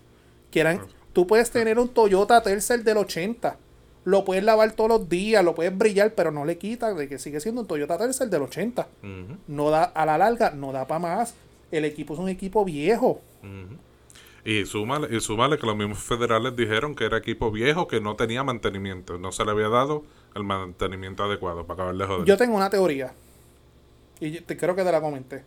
Que 0.51 0.61
eran, 0.61 0.81
tú 1.13 1.27
puedes 1.27 1.51
tener 1.51 1.79
un 1.79 1.89
Toyota 1.89 2.41
Tercel 2.43 2.85
del 2.85 2.99
80. 2.99 3.57
Lo 4.05 4.25
puedes 4.25 4.45
lavar 4.45 4.73
todos 4.73 4.91
los 4.91 5.09
días, 5.09 5.45
lo 5.45 5.55
puedes 5.55 5.77
brillar, 5.77 6.15
pero 6.15 6.31
no 6.31 6.45
le 6.45 6.59
quita 6.59 6.93
de 6.93 7.09
que 7.09 7.19
sigue 7.19 7.41
siendo 7.41 7.63
un 7.63 7.67
Toyota 7.67 7.99
Tercel 7.99 8.31
del 8.31 8.43
80. 8.43 8.87
Ujú. 9.03 9.37
No 9.49 9.71
da, 9.71 9.85
a 9.85 10.07
la 10.07 10.19
larga, 10.19 10.51
no 10.51 10.73
da 10.73 10.87
para 10.87 11.01
más. 11.01 11.35
El 11.71 11.85
equipo 11.85 12.15
es 12.15 12.21
un 12.21 12.29
equipo 12.29 12.65
viejo. 12.65 13.21
Y 14.45 14.67
súmale, 14.67 15.15
y 15.17 15.21
súmale 15.21 15.57
que 15.57 15.67
los 15.67 15.77
mismos 15.77 15.99
federales 15.99 16.57
dijeron 16.57 16.97
que 16.97 17.05
era 17.05 17.17
equipo 17.19 17.51
viejo 17.53 17.87
que 17.87 18.01
no 18.01 18.17
tenía 18.17 18.43
mantenimiento. 18.43 19.17
No 19.19 19.31
se 19.31 19.45
le 19.45 19.53
había 19.53 19.69
dado 19.69 20.03
el 20.35 20.43
mantenimiento 20.43 21.23
adecuado 21.23 21.65
para 21.65 21.75
acabar 21.75 21.95
de 21.97 22.07
joder. 22.07 22.25
Yo 22.25 22.37
tengo 22.37 22.57
una 22.57 22.69
teoría. 22.69 23.13
Y 24.21 24.41
te 24.41 24.57
creo 24.57 24.75
que 24.75 24.83
te 24.83 24.91
la 24.91 25.01
comenté. 25.01 25.45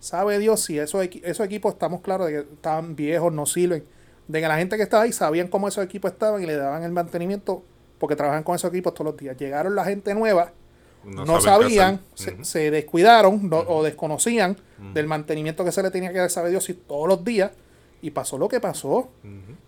Sabe 0.00 0.38
Dios 0.38 0.60
si 0.60 0.78
esos, 0.78 1.04
esos 1.22 1.46
equipos 1.46 1.74
estamos 1.74 2.00
claros 2.00 2.26
de 2.26 2.32
que 2.32 2.38
estaban 2.54 2.96
viejos, 2.96 3.32
no 3.32 3.46
sirven. 3.46 3.84
De 4.26 4.40
que 4.40 4.48
la 4.48 4.56
gente 4.56 4.76
que 4.76 4.82
estaba 4.82 5.04
ahí 5.04 5.12
sabían 5.12 5.48
cómo 5.48 5.68
esos 5.68 5.84
equipos 5.84 6.12
estaban 6.12 6.42
y 6.42 6.46
le 6.46 6.56
daban 6.56 6.82
el 6.82 6.92
mantenimiento 6.92 7.62
porque 7.98 8.16
trabajan 8.16 8.42
con 8.42 8.56
esos 8.56 8.70
equipos 8.70 8.94
todos 8.94 9.12
los 9.12 9.16
días. 9.20 9.36
Llegaron 9.36 9.74
la 9.74 9.84
gente 9.84 10.14
nueva, 10.14 10.52
no, 11.04 11.40
sabían, 11.40 12.00
se, 12.42 12.70
descuidaron 12.70 13.48
no- 13.50 13.58
o 13.58 13.82
desconocían 13.82 14.56
del 14.94 15.06
mantenimiento 15.06 15.64
que 15.64 15.72
se 15.72 15.82
le 15.82 15.90
tenía 15.90 16.12
que 16.12 16.18
dar, 16.18 16.30
sabe 16.30 16.50
Dios 16.50 16.64
si 16.64 16.74
todos 16.74 17.06
los 17.08 17.24
días. 17.24 17.50
Y 18.02 18.10
pasó 18.10 18.38
lo 18.38 18.48
que 18.48 18.60
pasó. 18.60 19.08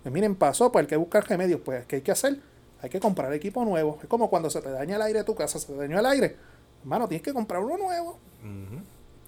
Pues 0.01 0.13
miren, 0.13 0.35
pasó, 0.35 0.71
pues 0.71 0.83
hay 0.83 0.87
que 0.87 0.97
buscar 0.97 1.27
remedios. 1.27 1.61
Pues, 1.63 1.85
¿qué 1.85 1.97
hay 1.97 2.01
que 2.01 2.11
hacer? 2.11 2.39
hay 2.83 2.89
que 2.89 2.99
comprar 2.99 3.31
equipo 3.31 3.63
nuevo. 3.63 3.97
Es 4.03 4.09
como 4.09 4.29
cuando 4.29 4.49
se 4.49 4.61
te 4.61 4.69
daña 4.69 4.97
el 4.97 5.01
aire 5.03 5.19
de 5.19 5.25
tu 5.25 5.33
casa, 5.33 5.57
se 5.57 5.67
te 5.67 5.75
dañó 5.75 5.97
el 5.97 6.05
aire. 6.05 6.35
Hermano, 6.81 7.07
tienes 7.07 7.23
que 7.23 7.31
comprar 7.31 7.61
uno 7.61 7.77
nuevo. 7.77 8.19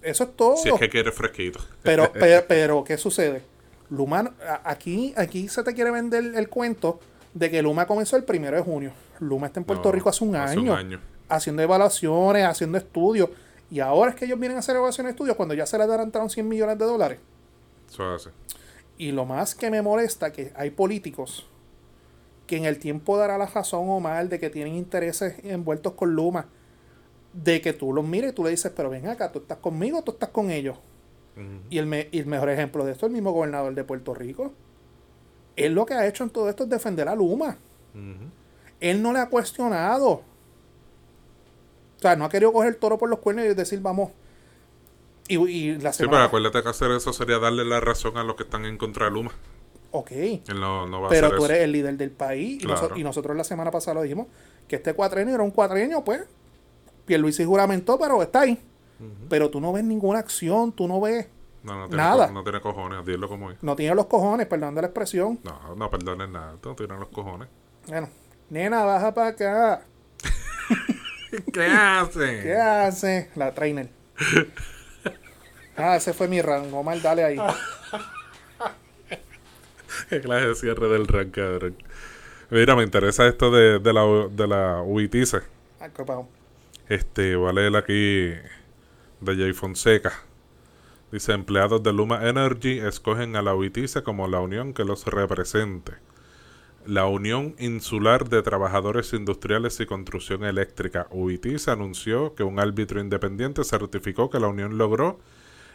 Eso 0.02 0.24
es 0.24 0.36
todo. 0.36 0.58
Si 0.58 0.68
es 0.68 0.74
que 0.78 0.90
quieres 0.90 1.14
fresquito. 1.14 1.60
Pero, 1.82 2.12
pero, 2.20 2.44
pero, 2.46 2.84
¿qué 2.84 2.98
sucede? 2.98 3.42
Luma, 3.88 4.34
aquí, 4.62 5.14
aquí 5.16 5.48
se 5.48 5.62
te 5.62 5.72
quiere 5.72 5.90
vender 5.90 6.34
el 6.34 6.50
cuento 6.50 7.00
de 7.32 7.50
que 7.50 7.62
Luma 7.62 7.86
comenzó 7.86 8.18
el 8.18 8.24
primero 8.24 8.58
de 8.58 8.62
junio. 8.62 8.92
Luma 9.20 9.46
está 9.46 9.58
en 9.58 9.64
Puerto 9.64 9.88
No, 9.88 9.92
Rico 9.92 10.10
hace 10.10 10.22
un 10.22 10.36
hace 10.36 10.58
año, 10.58 10.72
un 10.72 10.78
año. 10.78 11.00
haciendo 11.30 11.62
evaluaciones, 11.62 12.44
haciendo 12.44 12.76
estudios. 12.76 13.30
Y 13.70 13.80
ahora 13.80 14.10
es 14.10 14.16
que 14.16 14.26
ellos 14.26 14.38
vienen 14.38 14.56
a 14.56 14.60
hacer 14.60 14.76
evaluaciones 14.76 15.12
de 15.12 15.14
estudios 15.14 15.34
cuando 15.34 15.54
ya 15.54 15.64
se 15.64 15.78
les 15.78 15.88
adelantaron 15.88 16.28
100 16.28 16.46
millones 16.46 16.78
de 16.78 16.84
dólares. 16.84 17.20
Eso 17.88 18.04
hace. 18.12 18.30
Y 18.98 19.12
lo 19.12 19.24
más 19.26 19.54
que 19.54 19.70
me 19.70 19.82
molesta 19.82 20.32
que 20.32 20.52
hay 20.56 20.70
políticos 20.70 21.46
que 22.46 22.56
en 22.56 22.64
el 22.64 22.78
tiempo 22.78 23.16
dará 23.18 23.36
la 23.38 23.46
razón 23.46 23.88
o 23.90 23.98
mal 24.00 24.28
de 24.28 24.38
que 24.38 24.50
tienen 24.50 24.74
intereses 24.74 25.34
envueltos 25.44 25.94
con 25.94 26.14
Luma, 26.14 26.46
de 27.32 27.60
que 27.60 27.72
tú 27.72 27.92
los 27.92 28.04
mires 28.06 28.30
y 28.30 28.34
tú 28.34 28.44
le 28.44 28.50
dices, 28.50 28.72
pero 28.74 28.88
ven 28.88 29.08
acá, 29.08 29.32
tú 29.32 29.40
estás 29.40 29.58
conmigo 29.58 30.02
tú 30.02 30.12
estás 30.12 30.28
con 30.30 30.50
ellos. 30.50 30.78
Y 31.68 31.76
el, 31.78 31.86
me- 31.86 32.08
y 32.12 32.20
el 32.20 32.26
mejor 32.26 32.48
ejemplo 32.48 32.84
de 32.84 32.92
esto 32.92 33.04
es 33.04 33.10
el 33.10 33.14
mismo 33.14 33.32
gobernador 33.32 33.74
de 33.74 33.84
Puerto 33.84 34.14
Rico. 34.14 34.52
Él 35.56 35.74
lo 35.74 35.84
que 35.84 35.92
ha 35.94 36.06
hecho 36.06 36.24
en 36.24 36.30
todo 36.30 36.48
esto 36.48 36.64
es 36.64 36.70
defender 36.70 37.08
a 37.08 37.14
Luma. 37.14 37.58
Él 38.80 39.02
no 39.02 39.12
le 39.12 39.18
ha 39.18 39.28
cuestionado. 39.28 40.10
O 40.10 40.22
sea, 42.00 42.14
no 42.16 42.24
ha 42.24 42.28
querido 42.28 42.52
coger 42.52 42.68
el 42.70 42.76
toro 42.76 42.96
por 42.98 43.08
los 43.10 43.18
cuernos 43.18 43.44
y 43.44 43.54
decir, 43.54 43.80
vamos. 43.80 44.10
Y, 45.28 45.36
y 45.38 45.72
la 45.78 45.92
Sí, 45.92 45.98
pero 46.00 46.10
semana. 46.10 46.24
acuérdate 46.24 46.62
que 46.62 46.68
hacer 46.68 46.90
eso 46.92 47.12
sería 47.12 47.38
darle 47.38 47.64
la 47.64 47.80
razón 47.80 48.16
a 48.16 48.22
los 48.24 48.36
que 48.36 48.44
están 48.44 48.64
en 48.64 48.78
contra 48.78 49.06
de 49.06 49.10
Luma. 49.12 49.32
ok. 49.90 50.10
Él 50.12 50.42
no, 50.60 50.86
no 50.86 51.00
va 51.02 51.08
Pero 51.08 51.30
tú 51.30 51.36
eso. 51.44 51.46
eres 51.46 51.58
el 51.64 51.72
líder 51.72 51.96
del 51.96 52.10
país. 52.10 52.62
Y, 52.62 53.02
nosotros 53.02 53.36
la 53.36 53.44
semana 53.44 53.70
pasada 53.70 53.94
lo 53.94 54.02
dijimos. 54.02 54.26
Que 54.68 54.76
este 54.76 54.94
cuatrenio 54.94 55.34
era 55.34 55.42
un 55.42 55.50
cuatrenio, 55.50 56.02
pues. 56.04 56.22
Pierluisi 57.06 57.44
juramentó, 57.44 57.98
pero 57.98 58.20
está 58.22 58.40
ahí. 58.42 58.58
Pero 59.28 59.50
tú 59.50 59.60
no 59.60 59.72
ves 59.72 59.84
ninguna 59.84 60.18
acción, 60.20 60.72
tú 60.72 60.88
no 60.88 61.00
ves. 61.00 61.26
No, 61.62 61.74
no 61.80 61.86
tiene, 61.88 61.96
nada. 62.02 62.28
no 62.30 62.42
tiene 62.44 62.60
cojones, 62.60 63.04
dilo 63.04 63.28
como 63.28 63.50
es. 63.50 63.60
No 63.62 63.74
tiene 63.76 63.94
los 63.94 64.06
cojones, 64.06 64.46
perdón 64.46 64.74
de 64.76 64.82
la 64.82 64.86
expresión. 64.88 65.40
No, 65.42 65.74
no 65.74 65.90
perdones 65.90 66.28
nada, 66.28 66.54
no 66.64 66.74
tienen 66.76 67.00
los 67.00 67.08
cojones. 67.08 67.48
Bueno, 67.88 68.08
nena, 68.50 68.84
baja 68.84 69.12
para 69.12 69.28
acá. 69.28 69.82
¿Qué 71.52 71.66
hacen? 71.66 72.42
¿Qué 72.42 72.54
hace? 72.56 73.30
La 73.34 73.52
trainer. 73.52 73.88
Ah, 75.76 75.96
ese 75.96 76.12
fue 76.12 76.28
mi 76.28 76.40
rango. 76.40 76.78
Omar, 76.78 77.00
dale 77.00 77.24
ahí. 77.24 77.36
Qué 80.08 80.20
clase 80.20 80.46
de 80.48 80.54
cierre 80.54 80.88
del 80.88 81.06
rank, 81.06 81.32
cabrón. 81.32 81.76
Mira, 82.50 82.76
me 82.76 82.84
interesa 82.84 83.26
esto 83.26 83.50
de, 83.50 83.78
de 83.80 83.92
la, 83.92 84.02
de 84.30 84.46
la 84.46 84.82
UITICE. 84.82 85.38
Ah. 85.80 85.88
Este, 86.88 87.34
voy 87.36 87.50
a 87.50 87.52
leer 87.52 87.76
aquí 87.76 88.32
de 89.20 89.36
Jay 89.36 89.52
Fonseca. 89.52 90.12
Dice, 91.10 91.32
empleados 91.32 91.82
de 91.82 91.92
Luma 91.92 92.28
Energy 92.28 92.78
escogen 92.78 93.36
a 93.36 93.42
la 93.42 93.54
UITICE 93.54 94.02
como 94.02 94.28
la 94.28 94.40
unión 94.40 94.72
que 94.72 94.84
los 94.84 95.04
represente. 95.06 95.92
La 96.84 97.06
Unión 97.06 97.56
Insular 97.58 98.28
de 98.28 98.42
Trabajadores 98.42 99.12
Industriales 99.12 99.80
y 99.80 99.86
Construcción 99.86 100.44
Eléctrica, 100.44 101.08
UITICE, 101.10 101.72
anunció 101.72 102.36
que 102.36 102.44
un 102.44 102.60
árbitro 102.60 103.00
independiente 103.00 103.64
certificó 103.64 104.30
que 104.30 104.38
la 104.38 104.46
unión 104.46 104.78
logró 104.78 105.18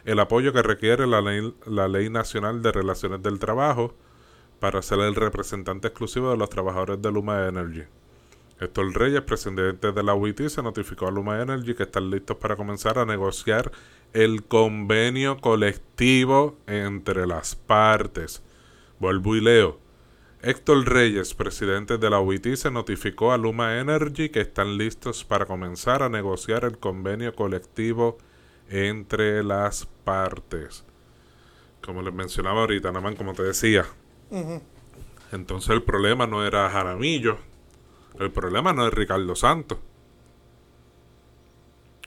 el 0.05 0.19
apoyo 0.19 0.53
que 0.53 0.61
requiere 0.61 1.07
la 1.07 1.21
ley, 1.21 1.53
la 1.65 1.87
ley 1.87 2.09
Nacional 2.09 2.61
de 2.61 2.71
Relaciones 2.71 3.21
del 3.21 3.39
Trabajo 3.39 3.93
para 4.59 4.81
ser 4.81 4.99
el 4.99 5.15
representante 5.15 5.87
exclusivo 5.87 6.29
de 6.29 6.37
los 6.37 6.49
trabajadores 6.49 7.01
de 7.01 7.11
Luma 7.11 7.47
Energy. 7.47 7.83
Héctor 8.59 8.93
Reyes, 8.93 9.21
presidente 9.21 9.91
de 9.91 10.03
la 10.03 10.13
UIT, 10.13 10.47
se 10.47 10.61
notificó 10.61 11.07
a 11.07 11.11
Luma 11.11 11.41
Energy 11.41 11.73
que 11.73 11.83
están 11.83 12.11
listos 12.11 12.37
para 12.37 12.55
comenzar 12.55 12.99
a 12.99 13.05
negociar 13.05 13.71
el 14.13 14.43
convenio 14.43 15.41
colectivo 15.41 16.57
entre 16.67 17.25
las 17.25 17.55
partes. 17.55 18.43
Vuelvo 18.99 19.35
y 19.35 19.41
leo. 19.41 19.79
Héctor 20.43 20.87
Reyes, 20.87 21.33
presidente 21.33 21.97
de 21.97 22.09
la 22.11 22.19
UIT, 22.19 22.55
se 22.55 22.69
notificó 22.69 23.31
a 23.31 23.37
Luma 23.39 23.79
Energy 23.79 24.29
que 24.29 24.41
están 24.41 24.77
listos 24.77 25.23
para 25.23 25.47
comenzar 25.47 26.03
a 26.03 26.09
negociar 26.09 26.63
el 26.63 26.77
convenio 26.77 27.33
colectivo 27.33 28.19
entre 28.19 28.30
las 29.43 29.85
partes. 30.03 30.85
Como 31.83 32.01
les 32.01 32.13
mencionaba 32.13 32.61
ahorita, 32.61 32.89
nada 32.89 33.01
más 33.01 33.15
como 33.15 33.33
te 33.33 33.43
decía. 33.43 33.85
Entonces 35.31 35.69
el 35.71 35.83
problema 35.83 36.27
no 36.27 36.45
era 36.45 36.69
Jaramillo, 36.69 37.37
el 38.19 38.31
problema 38.31 38.73
no 38.73 38.87
es 38.87 38.93
Ricardo 38.93 39.35
Santos. 39.35 39.77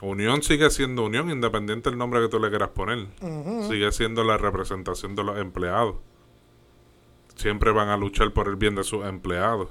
Unión 0.00 0.42
sigue 0.42 0.68
siendo 0.70 1.04
unión, 1.04 1.30
independiente 1.30 1.88
del 1.88 1.98
nombre 1.98 2.20
que 2.20 2.28
tú 2.28 2.38
le 2.38 2.50
quieras 2.50 2.70
poner. 2.70 3.06
Sigue 3.68 3.90
siendo 3.92 4.22
la 4.24 4.36
representación 4.36 5.14
de 5.14 5.24
los 5.24 5.38
empleados. 5.38 5.96
Siempre 7.36 7.72
van 7.72 7.88
a 7.88 7.96
luchar 7.96 8.32
por 8.32 8.48
el 8.48 8.56
bien 8.56 8.74
de 8.74 8.84
sus 8.84 9.04
empleados. 9.04 9.70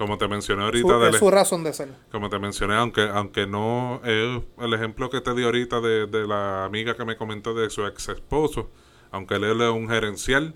Como 0.00 0.16
te 0.16 0.26
mencioné 0.28 0.62
ahorita, 0.64 0.88
Su, 0.94 0.98
del- 0.98 1.14
su 1.14 1.30
razón 1.30 1.62
de 1.62 1.74
ser. 1.74 1.90
como 2.10 2.30
te 2.30 2.38
mencioné, 2.38 2.74
aunque 2.74 3.02
aunque 3.02 3.46
no 3.46 4.00
el 4.02 4.72
ejemplo 4.72 5.10
que 5.10 5.20
te 5.20 5.34
di 5.34 5.44
ahorita 5.44 5.82
de, 5.82 6.06
de 6.06 6.26
la 6.26 6.64
amiga 6.64 6.96
que 6.96 7.04
me 7.04 7.18
comentó 7.18 7.52
de 7.52 7.68
su 7.68 7.84
ex 7.86 8.08
esposo, 8.08 8.70
aunque 9.10 9.34
él 9.34 9.44
es 9.60 9.68
un 9.68 9.90
gerencial, 9.90 10.54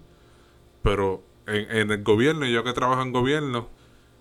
pero 0.83 1.23
en, 1.47 1.71
en 1.77 1.91
el 1.91 2.03
gobierno, 2.03 2.47
y 2.47 2.53
yo 2.55 2.65
que 2.65 2.73
trabajo 2.73 3.03
en 3.03 3.13
gobierno, 3.13 3.69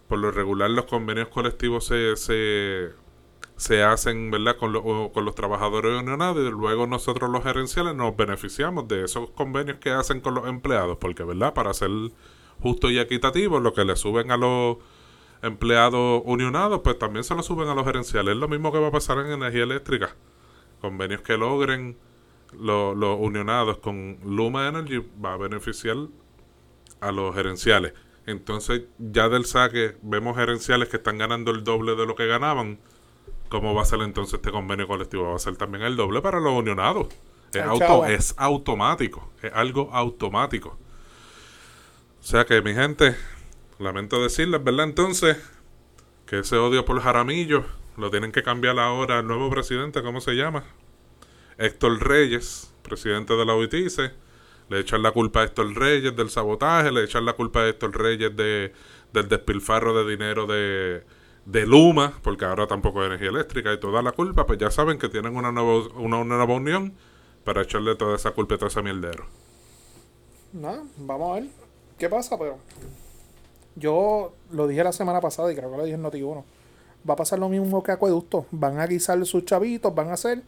por 0.09 0.19
lo 0.19 0.29
regular 0.29 0.69
los 0.69 0.85
convenios 0.87 1.29
colectivos 1.29 1.85
se, 1.85 2.17
se, 2.17 2.89
se 3.55 3.81
hacen 3.81 4.29
¿verdad? 4.29 4.57
Con, 4.57 4.73
lo- 4.73 5.09
con 5.13 5.23
los 5.23 5.35
trabajadores 5.35 5.97
unionados 6.01 6.45
y 6.45 6.51
luego 6.51 6.85
nosotros 6.85 7.29
los 7.29 7.43
gerenciales 7.43 7.95
nos 7.95 8.13
beneficiamos 8.17 8.89
de 8.89 9.05
esos 9.05 9.29
convenios 9.29 9.77
que 9.77 9.89
hacen 9.91 10.19
con 10.19 10.33
los 10.35 10.47
empleados, 10.49 10.97
porque 10.99 11.23
¿verdad? 11.23 11.53
para 11.53 11.73
ser 11.73 11.91
justo 12.61 12.89
y 12.89 12.99
equitativo, 12.99 13.61
lo 13.61 13.73
que 13.73 13.85
le 13.85 13.95
suben 13.95 14.31
a 14.31 14.35
los 14.37 14.77
empleados 15.43 16.23
unionados, 16.25 16.81
pues 16.83 16.97
también 16.97 17.23
se 17.23 17.35
lo 17.35 17.43
suben 17.43 17.67
a 17.69 17.75
los 17.75 17.85
gerenciales. 17.85 18.33
Es 18.33 18.39
lo 18.39 18.47
mismo 18.47 18.71
que 18.71 18.79
va 18.79 18.87
a 18.87 18.91
pasar 18.91 19.19
en 19.19 19.27
energía 19.27 19.63
eléctrica. 19.63 20.15
Convenios 20.81 21.21
que 21.21 21.37
logren 21.37 21.97
lo- 22.59 22.95
los 22.95 23.17
unionados 23.19 23.77
con 23.77 24.17
Luma 24.25 24.67
Energy 24.67 25.03
va 25.23 25.33
a 25.33 25.37
beneficiar 25.37 25.97
a 27.01 27.11
los 27.11 27.35
gerenciales. 27.35 27.93
Entonces, 28.25 28.83
ya 28.97 29.27
del 29.29 29.45
saque, 29.45 29.97
vemos 30.01 30.37
gerenciales 30.37 30.87
que 30.89 30.97
están 30.97 31.17
ganando 31.17 31.51
el 31.51 31.63
doble 31.63 31.95
de 31.95 32.05
lo 32.05 32.15
que 32.15 32.25
ganaban. 32.25 32.79
¿Cómo 33.49 33.73
va 33.75 33.81
a 33.81 33.85
ser 33.85 33.99
entonces 34.01 34.35
este 34.35 34.49
convenio 34.51 34.87
colectivo? 34.87 35.29
Va 35.29 35.35
a 35.35 35.39
ser 35.39 35.57
también 35.57 35.83
el 35.83 35.95
doble 35.95 36.21
para 36.21 36.39
los 36.39 36.53
unionados. 36.53 37.07
Es, 37.53 37.61
auto, 37.69 37.85
es 38.13 38.33
automático. 38.37 39.29
Es 39.41 39.51
algo 39.53 39.89
automático. 39.93 40.69
O 42.19 42.25
sea 42.25 42.45
que, 42.45 42.61
mi 42.61 42.73
gente, 42.73 43.15
lamento 43.79 44.21
decirles, 44.21 44.63
¿verdad? 44.63 44.85
Entonces, 44.85 45.37
que 46.25 46.39
ese 46.39 46.57
odio 46.57 46.85
por 46.85 46.99
Jaramillo 47.01 47.65
lo 47.97 48.09
tienen 48.09 48.31
que 48.31 48.43
cambiar 48.43 48.79
ahora 48.79 49.19
al 49.19 49.27
nuevo 49.27 49.49
presidente, 49.49 50.01
¿cómo 50.01 50.21
se 50.21 50.33
llama? 50.33 50.63
Héctor 51.57 52.07
Reyes, 52.07 52.73
presidente 52.81 53.35
de 53.35 53.45
la 53.45 53.53
OITICE. 53.53 54.11
Le 54.69 54.79
echan 54.79 55.03
la 55.03 55.11
culpa 55.11 55.41
a 55.41 55.43
Héctor 55.43 55.75
Reyes 55.75 56.15
del 56.15 56.29
sabotaje, 56.29 56.91
le 56.91 57.03
echan 57.03 57.25
la 57.25 57.33
culpa 57.33 57.61
a 57.61 57.67
Héctor 57.67 57.95
Reyes 57.97 58.35
de, 58.35 58.73
del 59.11 59.27
despilfarro 59.27 59.93
de 59.93 60.09
dinero 60.09 60.47
de, 60.47 61.03
de 61.45 61.67
Luma, 61.67 62.13
porque 62.23 62.45
ahora 62.45 62.65
tampoco 62.65 63.01
hay 63.01 63.07
energía 63.07 63.29
eléctrica 63.29 63.73
y 63.73 63.79
toda 63.79 64.01
la 64.01 64.13
culpa, 64.13 64.47
pues 64.47 64.57
ya 64.57 64.71
saben 64.71 64.97
que 64.97 65.09
tienen 65.09 65.35
una 65.35 65.51
nueva, 65.51 65.89
una, 65.95 66.17
una 66.17 66.37
nueva 66.37 66.53
unión 66.53 66.93
para 67.43 67.61
echarle 67.61 67.95
toda 67.95 68.15
esa 68.15 68.31
culpa 68.31 68.55
y 68.55 68.57
todo 68.57 68.67
ese 68.67 68.81
mierdero. 68.81 69.25
Nada, 70.53 70.83
vamos 70.97 71.31
a 71.31 71.41
ver 71.41 71.49
qué 71.99 72.09
pasa, 72.09 72.37
pero 72.37 72.57
yo 73.75 74.33
lo 74.51 74.67
dije 74.67 74.83
la 74.83 74.91
semana 74.93 75.19
pasada 75.21 75.51
y 75.51 75.55
creo 75.55 75.71
que 75.71 75.77
lo 75.77 75.83
dije 75.83 75.95
en 75.95 76.03
Noti1. 76.03 76.43
Va 77.09 77.13
a 77.13 77.17
pasar 77.17 77.39
lo 77.39 77.49
mismo 77.49 77.83
que 77.83 77.91
Acueducto. 77.91 78.45
Van 78.51 78.79
a 78.79 78.87
guisar 78.87 79.23
sus 79.25 79.45
chavitos, 79.45 79.93
van 79.93 80.09
a 80.09 80.13
hacer. 80.13 80.41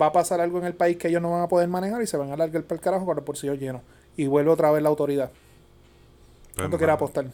Va 0.00 0.06
a 0.06 0.12
pasar 0.12 0.40
algo 0.40 0.58
en 0.58 0.64
el 0.64 0.74
país 0.74 0.96
que 0.96 1.08
ellos 1.08 1.20
no 1.20 1.30
van 1.32 1.42
a 1.42 1.48
poder 1.48 1.68
manejar 1.68 2.00
y 2.02 2.06
se 2.06 2.16
van 2.16 2.30
a 2.32 2.36
largar 2.36 2.62
para 2.64 2.76
el 2.76 2.80
carajo 2.80 3.04
con 3.06 3.16
los 3.16 3.24
bolsillos 3.24 3.58
llenos. 3.58 3.82
Y 4.16 4.26
vuelve 4.26 4.50
otra 4.50 4.70
vez 4.70 4.82
la 4.82 4.88
autoridad. 4.88 5.30
¿Cuánto 6.54 6.70
Pues, 6.70 6.78
quieres 6.78 6.94
apostar? 6.94 7.26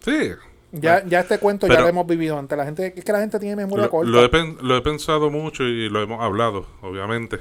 Sí, 0.00 0.32
Ya, 0.72 1.04
ya 1.04 1.20
este 1.20 1.38
cuento 1.38 1.66
ya 1.66 1.80
lo 1.80 1.88
hemos 1.88 2.06
vivido 2.06 2.38
antes. 2.38 2.56
La 2.56 2.64
gente, 2.64 2.94
es 2.96 3.04
que 3.04 3.12
la 3.12 3.20
gente 3.20 3.38
tiene 3.38 3.56
memoria 3.56 3.84
Lo, 3.86 3.90
corta. 3.90 4.10
lo 4.10 4.24
he, 4.24 4.56
lo 4.62 4.76
he 4.76 4.82
pensado 4.82 5.30
mucho 5.30 5.64
y 5.64 5.88
lo 5.88 6.00
hemos 6.02 6.20
hablado, 6.22 6.66
obviamente. 6.82 7.38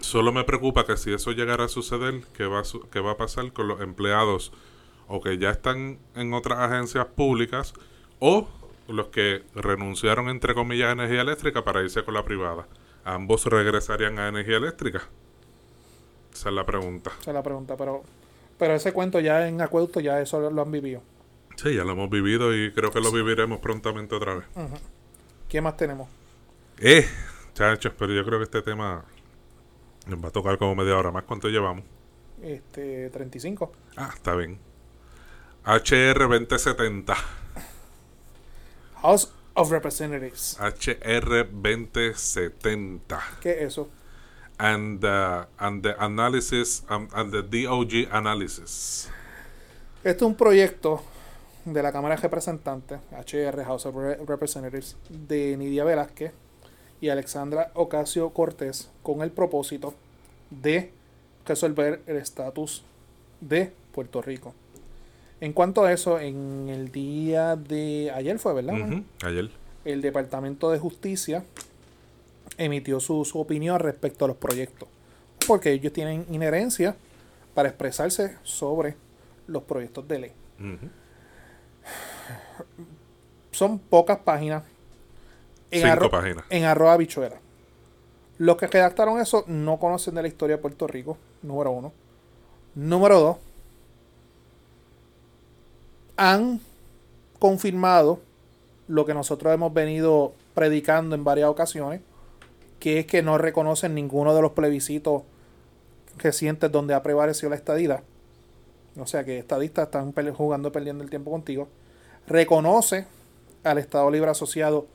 Solo 0.00 0.32
me 0.32 0.44
preocupa 0.44 0.84
que 0.86 0.96
si 0.96 1.12
eso 1.12 1.32
llegara 1.32 1.64
a 1.64 1.68
suceder, 1.68 2.22
¿qué 2.32 2.46
va 2.46 2.60
a, 2.60 2.64
su- 2.64 2.88
qué 2.90 3.00
va 3.00 3.12
a 3.12 3.16
pasar 3.16 3.52
con 3.52 3.68
los 3.68 3.80
empleados 3.80 4.52
o 5.10 5.20
que 5.20 5.38
ya 5.38 5.50
están 5.50 5.98
en 6.14 6.32
otras 6.32 6.60
agencias 6.60 7.04
públicas 7.04 7.74
o 8.20 8.48
los 8.86 9.08
que 9.08 9.42
renunciaron, 9.54 10.28
entre 10.28 10.54
comillas, 10.54 10.88
a 10.88 10.92
energía 10.92 11.22
eléctrica 11.22 11.64
para 11.64 11.82
irse 11.82 12.04
con 12.04 12.14
la 12.14 12.24
privada? 12.24 12.66
¿Ambos 13.04 13.44
regresarían 13.46 14.18
a 14.20 14.28
energía 14.28 14.58
eléctrica? 14.58 15.02
Esa 16.32 16.48
es 16.48 16.54
la 16.54 16.64
pregunta. 16.64 17.10
Esa 17.20 17.32
es 17.32 17.34
la 17.34 17.42
pregunta, 17.42 17.76
pero, 17.76 18.04
pero 18.56 18.74
ese 18.74 18.92
cuento 18.92 19.18
ya 19.18 19.48
en 19.48 19.60
Acueducto 19.60 19.98
ya 19.98 20.20
eso 20.20 20.48
lo 20.48 20.62
han 20.62 20.70
vivido. 20.70 21.02
Sí, 21.56 21.74
ya 21.74 21.82
lo 21.84 21.92
hemos 21.92 22.08
vivido 22.08 22.54
y 22.56 22.72
creo 22.72 22.92
que 22.92 23.00
lo 23.00 23.10
viviremos 23.10 23.58
prontamente 23.58 24.14
otra 24.14 24.36
vez. 24.36 24.44
¿Qué 25.48 25.60
más 25.60 25.76
tenemos? 25.76 26.08
Eh, 26.78 27.04
chachos, 27.52 27.92
pero 27.98 28.12
yo 28.12 28.24
creo 28.24 28.38
que 28.38 28.44
este 28.44 28.62
tema 28.62 29.04
nos 30.06 30.24
va 30.24 30.28
a 30.28 30.30
tocar 30.30 30.56
como 30.56 30.76
media 30.76 30.96
hora 30.96 31.10
más. 31.10 31.24
¿Cuánto 31.24 31.48
llevamos? 31.48 31.84
Este, 32.40 33.10
35. 33.10 33.72
Ah, 33.96 34.10
está 34.14 34.36
bien. 34.36 34.69
HR 35.66 36.18
2070. 36.28 37.14
House 39.02 39.28
of 39.54 39.70
Representatives. 39.70 40.56
HR 40.58 41.44
2070. 41.50 43.20
¿Qué 43.40 43.50
es 43.52 43.62
eso? 43.72 43.88
And, 44.58 45.02
uh, 45.04 45.46
and 45.58 45.82
the 45.82 45.94
analysis, 45.98 46.82
um, 46.90 47.08
and 47.14 47.32
the 47.32 47.42
DOG 47.42 48.08
analysis. 48.12 49.08
Este 50.04 50.16
es 50.16 50.22
un 50.22 50.34
proyecto 50.34 51.02
de 51.64 51.82
la 51.82 51.92
Cámara 51.92 52.16
de 52.16 52.22
Representantes, 52.22 52.98
HR, 53.10 53.64
House 53.64 53.86
of 53.86 53.94
Re- 53.96 54.16
Representatives, 54.26 54.96
de 55.08 55.56
Nidia 55.56 55.84
Velázquez 55.84 56.32
y 57.00 57.08
Alexandra 57.10 57.70
Ocasio 57.74 58.30
Cortés, 58.30 58.90
con 59.02 59.22
el 59.22 59.30
propósito 59.30 59.94
de 60.50 60.92
resolver 61.46 62.02
el 62.06 62.16
estatus 62.16 62.82
de 63.40 63.72
Puerto 63.92 64.20
Rico. 64.22 64.54
En 65.40 65.52
cuanto 65.52 65.84
a 65.84 65.92
eso, 65.92 66.18
en 66.20 66.68
el 66.68 66.92
día 66.92 67.56
de 67.56 68.10
ayer 68.14 68.38
fue, 68.38 68.52
¿verdad? 68.54 68.74
Ayer. 69.24 69.50
el 69.84 70.02
Departamento 70.02 70.70
de 70.70 70.78
Justicia 70.78 71.44
emitió 72.58 73.00
su, 73.00 73.24
su 73.24 73.40
opinión 73.40 73.78
respecto 73.80 74.26
a 74.26 74.28
los 74.28 74.36
proyectos. 74.36 74.88
Porque 75.46 75.72
ellos 75.72 75.92
tienen 75.92 76.26
inherencia 76.30 76.94
para 77.54 77.68
expresarse 77.70 78.36
sobre 78.42 78.96
los 79.46 79.62
proyectos 79.62 80.06
de 80.06 80.18
ley. 80.18 80.32
Son 83.50 83.78
pocas 83.78 84.18
páginas. 84.18 84.62
En, 85.70 85.82
Cinco 85.82 85.92
arro- 86.06 86.10
páginas. 86.10 86.44
en 86.50 86.64
arroba 86.64 86.96
bichuela. 86.96 87.36
Los 88.38 88.56
que 88.56 88.66
redactaron 88.66 89.20
eso 89.20 89.44
no 89.46 89.78
conocen 89.78 90.14
de 90.14 90.22
la 90.22 90.28
historia 90.28 90.56
de 90.56 90.62
Puerto 90.62 90.86
Rico, 90.86 91.16
número 91.42 91.70
uno. 91.70 91.92
Número 92.74 93.20
dos, 93.20 93.36
han 96.20 96.60
confirmado 97.38 98.20
lo 98.88 99.06
que 99.06 99.14
nosotros 99.14 99.54
hemos 99.54 99.72
venido 99.72 100.34
predicando 100.52 101.14
en 101.14 101.24
varias 101.24 101.48
ocasiones, 101.48 102.02
que 102.78 102.98
es 102.98 103.06
que 103.06 103.22
no 103.22 103.38
reconocen 103.38 103.94
ninguno 103.94 104.34
de 104.34 104.42
los 104.42 104.52
plebiscitos 104.52 105.22
recientes 106.18 106.70
donde 106.70 106.92
ha 106.92 107.02
prevalecido 107.02 107.48
la 107.48 107.56
estadidad. 107.56 108.02
O 108.98 109.06
sea 109.06 109.24
que 109.24 109.38
estadistas 109.38 109.86
están 109.86 110.12
jugando 110.34 110.70
perdiendo 110.70 111.02
el 111.02 111.08
tiempo 111.08 111.30
contigo. 111.30 111.68
Reconoce 112.26 113.06
al 113.64 113.78
Estado 113.78 114.10
Libre 114.10 114.30
Asociado 114.30 114.86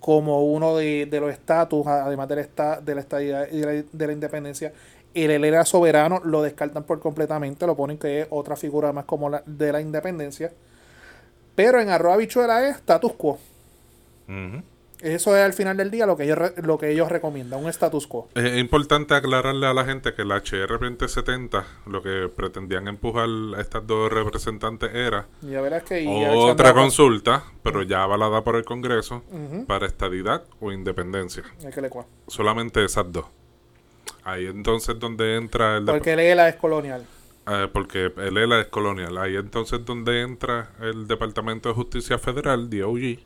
como 0.00 0.46
uno 0.46 0.76
de, 0.76 1.04
de 1.04 1.20
los 1.20 1.30
estatus, 1.30 1.86
además 1.86 2.26
del 2.26 2.38
esta, 2.38 2.80
de 2.80 2.94
la 2.94 3.02
estadidad 3.02 3.48
y 3.52 3.58
de 3.58 3.66
la, 3.66 3.84
de 3.92 4.06
la 4.06 4.12
independencia. 4.14 4.72
El 5.14 5.30
él 5.30 5.44
era 5.44 5.64
soberano, 5.64 6.20
lo 6.24 6.42
descartan 6.42 6.84
por 6.84 7.00
completamente, 7.00 7.66
lo 7.66 7.76
ponen 7.76 7.98
que 7.98 8.22
es 8.22 8.26
otra 8.30 8.56
figura 8.56 8.92
más 8.92 9.04
como 9.04 9.30
la 9.30 9.42
de 9.46 9.72
la 9.72 9.80
independencia. 9.80 10.52
Pero 11.54 11.80
en 11.80 11.88
arroba 11.88 12.16
bichuela 12.16 12.68
es 12.68 12.76
status 12.76 13.12
quo. 13.12 13.38
Eso 15.00 15.36
es 15.36 15.44
al 15.44 15.52
final 15.52 15.76
del 15.76 15.90
día 15.90 16.06
lo 16.06 16.16
que 16.16 16.24
ellos, 16.24 16.38
lo 16.56 16.78
que 16.78 16.90
ellos 16.90 17.10
recomiendan, 17.10 17.62
un 17.62 17.68
status 17.68 18.06
quo. 18.06 18.28
Es 18.34 18.58
importante 18.58 19.14
aclararle 19.14 19.66
a 19.66 19.74
la 19.74 19.84
gente 19.84 20.14
que 20.14 20.24
la 20.24 20.36
HR 20.36 20.78
2070, 20.80 21.64
lo 21.86 22.02
que 22.02 22.30
pretendían 22.34 22.88
empujar 22.88 23.28
a 23.56 23.60
estas 23.60 23.86
dos 23.86 24.10
representantes 24.10 24.94
era 24.94 25.26
Ya 25.42 25.60
verás 25.60 25.82
que 25.82 26.06
otra 26.34 26.72
consulta, 26.72 27.44
pero 27.62 27.82
ya 27.82 28.02
avalada 28.02 28.42
por 28.42 28.56
el 28.56 28.64
Congreso, 28.64 29.22
para 29.66 29.86
estadidad 29.86 30.42
o 30.60 30.72
independencia. 30.72 31.44
Que 31.72 31.82
le 31.82 31.90
Solamente 32.26 32.84
esas 32.84 33.12
dos. 33.12 33.26
Ahí 34.24 34.46
entonces 34.46 34.98
donde 34.98 35.36
entra 35.36 35.76
el... 35.76 35.84
Porque 35.84 36.16
Lela 36.16 36.48
es 36.48 36.56
colonial. 36.56 37.06
eh, 37.46 37.68
porque 37.72 38.12
el 38.16 38.36
ELA 38.38 38.60
es 38.60 38.66
colonial. 38.68 39.18
Ahí 39.18 39.36
entonces 39.36 39.84
donde 39.84 40.22
entra 40.22 40.70
el 40.80 41.06
Departamento 41.06 41.68
de 41.68 41.74
Justicia 41.74 42.18
Federal, 42.18 42.70
DOG, 42.70 43.18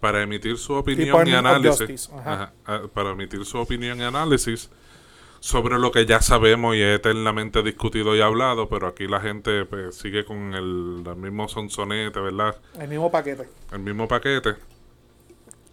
para 0.00 0.22
emitir 0.22 0.58
su 0.58 0.74
opinión 0.74 1.26
y 1.26 1.32
análisis. 1.32 1.78
Justice, 1.78 2.10
ajá. 2.14 2.32
Ajá, 2.32 2.52
ah, 2.66 2.82
para 2.92 3.10
emitir 3.12 3.44
su 3.44 3.56
opinión 3.58 3.98
y 4.00 4.02
análisis 4.02 4.68
sobre 5.40 5.78
lo 5.78 5.90
que 5.90 6.06
ya 6.06 6.20
sabemos 6.20 6.76
y 6.76 6.82
es 6.82 6.96
eternamente 6.96 7.62
discutido 7.62 8.14
y 8.14 8.20
hablado, 8.20 8.68
pero 8.68 8.86
aquí 8.86 9.08
la 9.08 9.20
gente 9.20 9.64
pues, 9.64 9.96
sigue 9.96 10.24
con 10.24 10.54
el, 10.54 11.02
el 11.06 11.16
mismo 11.16 11.48
sonsonete, 11.48 12.20
¿verdad? 12.20 12.56
El 12.78 12.88
mismo 12.88 13.10
paquete. 13.10 13.48
el 13.72 13.78
mismo 13.80 14.06
paquete 14.06 14.54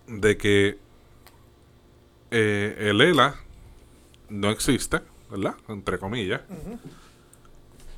de 0.08 0.38
que 0.38 0.80
eh, 2.32 2.76
el 2.80 3.02
ELA 3.02 3.36
no 4.30 4.50
existe, 4.50 5.02
¿verdad? 5.30 5.56
Entre 5.68 5.98
comillas. 6.00 6.42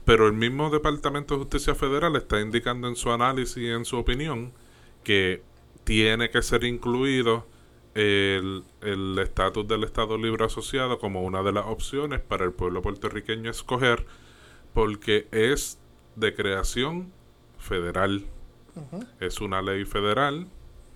Pero 0.06 0.28
el 0.28 0.34
mismo 0.34 0.70
Departamento 0.70 1.36
de 1.36 1.42
Justicia 1.42 1.76
Federal 1.76 2.16
está 2.16 2.42
indicando 2.42 2.88
en 2.88 2.96
su 2.96 3.12
análisis 3.12 3.58
y 3.58 3.68
en 3.68 3.86
su 3.86 3.98
opinión 3.98 4.52
que 5.04 5.42
tiene 5.84 6.30
que 6.30 6.42
ser 6.42 6.64
incluido 6.64 7.46
el 7.94 8.64
el 8.82 9.20
estatus 9.20 9.68
del 9.68 9.84
Estado 9.84 10.18
Libre 10.18 10.46
Asociado 10.46 11.00
como 11.00 11.24
una 11.24 11.44
de 11.44 11.52
las 11.52 11.66
opciones 11.66 12.20
para 12.20 12.46
el 12.46 12.52
pueblo 12.52 12.82
puertorriqueño 12.82 13.50
escoger 13.50 14.06
porque 14.74 15.28
es 15.32 15.78
de 16.16 16.34
creación 16.34 17.12
federal 17.60 18.26
es 19.20 19.42
una 19.42 19.62
ley 19.62 19.86
federal 19.86 20.48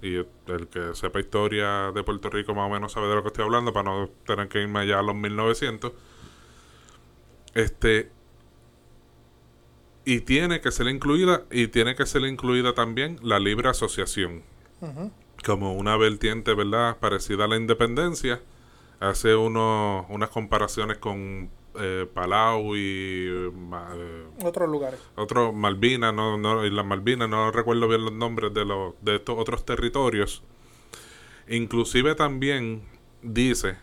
y 0.02 0.16
el 0.16 0.68
que 0.70 0.93
sepa 0.93 1.20
historia 1.20 1.91
de 1.91 2.04
Puerto 2.04 2.30
Rico 2.30 2.54
más 2.54 2.68
o 2.68 2.74
menos 2.74 2.91
sabe 2.91 3.08
de 3.08 3.16
lo 3.16 3.22
que 3.22 3.30
estoy 3.30 3.46
hablando 3.46 3.74
para 3.74 3.89
no 3.89 4.10
tener 4.26 4.48
que 4.48 4.62
irme 4.62 4.80
allá 4.80 5.00
a 5.00 5.04
los 5.04 5.16
1900 5.16 5.91
este 7.56 8.12
y 10.04 10.22
tiene 10.22 10.62
que 10.62 10.72
ser 10.72 10.88
incluida 10.88 11.43
y 11.50 11.68
tiene 11.68 11.96
que 11.96 12.06
ser 12.06 12.22
incluida 12.24 12.76
también 12.76 13.18
la 13.24 13.39
libre 13.39 13.70
asociación. 13.70 14.43
Como 15.43 15.74
una 15.74 15.98
vertiente 15.98 16.54
verdad 16.54 16.98
parecida 17.00 17.46
a 17.46 17.48
la 17.48 17.56
independencia 17.56 18.41
hace 19.00 19.36
uno, 19.36 20.06
unas 20.10 20.30
comparaciones 20.30 20.98
con 20.98 21.50
eh, 21.80 22.07
Palau 22.13 22.76
y 22.76 23.28
eh, 23.28 24.26
Otros 24.43 24.69
lugares. 24.69 24.99
otro 25.15 25.53
Malvinas, 25.53 26.13
no, 26.13 26.38
no, 26.38 26.65
Islas 26.65 26.86
Malvinas, 26.86 27.30
no 27.30 27.51
recuerdo 27.51 27.88
bien 27.88 28.03
los 28.03 28.13
nombres 28.13 28.53
de 28.53 28.65
los 28.65 28.93
de 29.01 29.15
estos 29.15 29.38
otros 29.38 29.65
territorios. 29.65 30.43
Inclusive 31.47 32.15
también 32.15 32.84
dice 33.21 33.78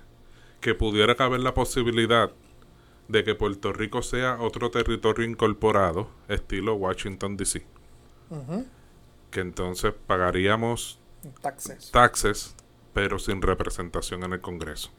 que 0.60 0.74
pudiera 0.74 1.16
caber 1.16 1.40
la 1.40 1.54
posibilidad 1.54 2.32
de 3.08 3.24
que 3.24 3.34
Puerto 3.34 3.72
Rico 3.72 4.02
sea 4.02 4.38
otro 4.40 4.70
territorio 4.70 5.26
incorporado, 5.26 6.08
estilo 6.28 6.74
Washington 6.74 7.36
DC, 7.36 7.64
que 9.30 9.40
entonces 9.40 9.92
pagaríamos 10.06 10.98
Taxes. 11.40 11.90
taxes, 11.90 12.56
pero 12.94 13.18
sin 13.18 13.42
representación 13.42 14.22
en 14.24 14.32
el 14.32 14.40
Congreso. 14.40 14.90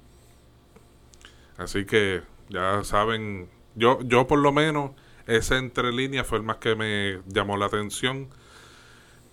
Así 1.57 1.85
que 1.85 2.23
ya 2.49 2.83
saben, 2.83 3.49
yo, 3.75 3.99
yo 4.03 4.27
por 4.27 4.39
lo 4.39 4.51
menos 4.51 4.91
ese 5.27 5.57
entre 5.57 5.91
líneas 5.91 6.27
fue 6.27 6.37
el 6.39 6.43
más 6.43 6.57
que 6.57 6.75
me 6.75 7.21
llamó 7.27 7.57
la 7.57 7.67
atención 7.67 8.29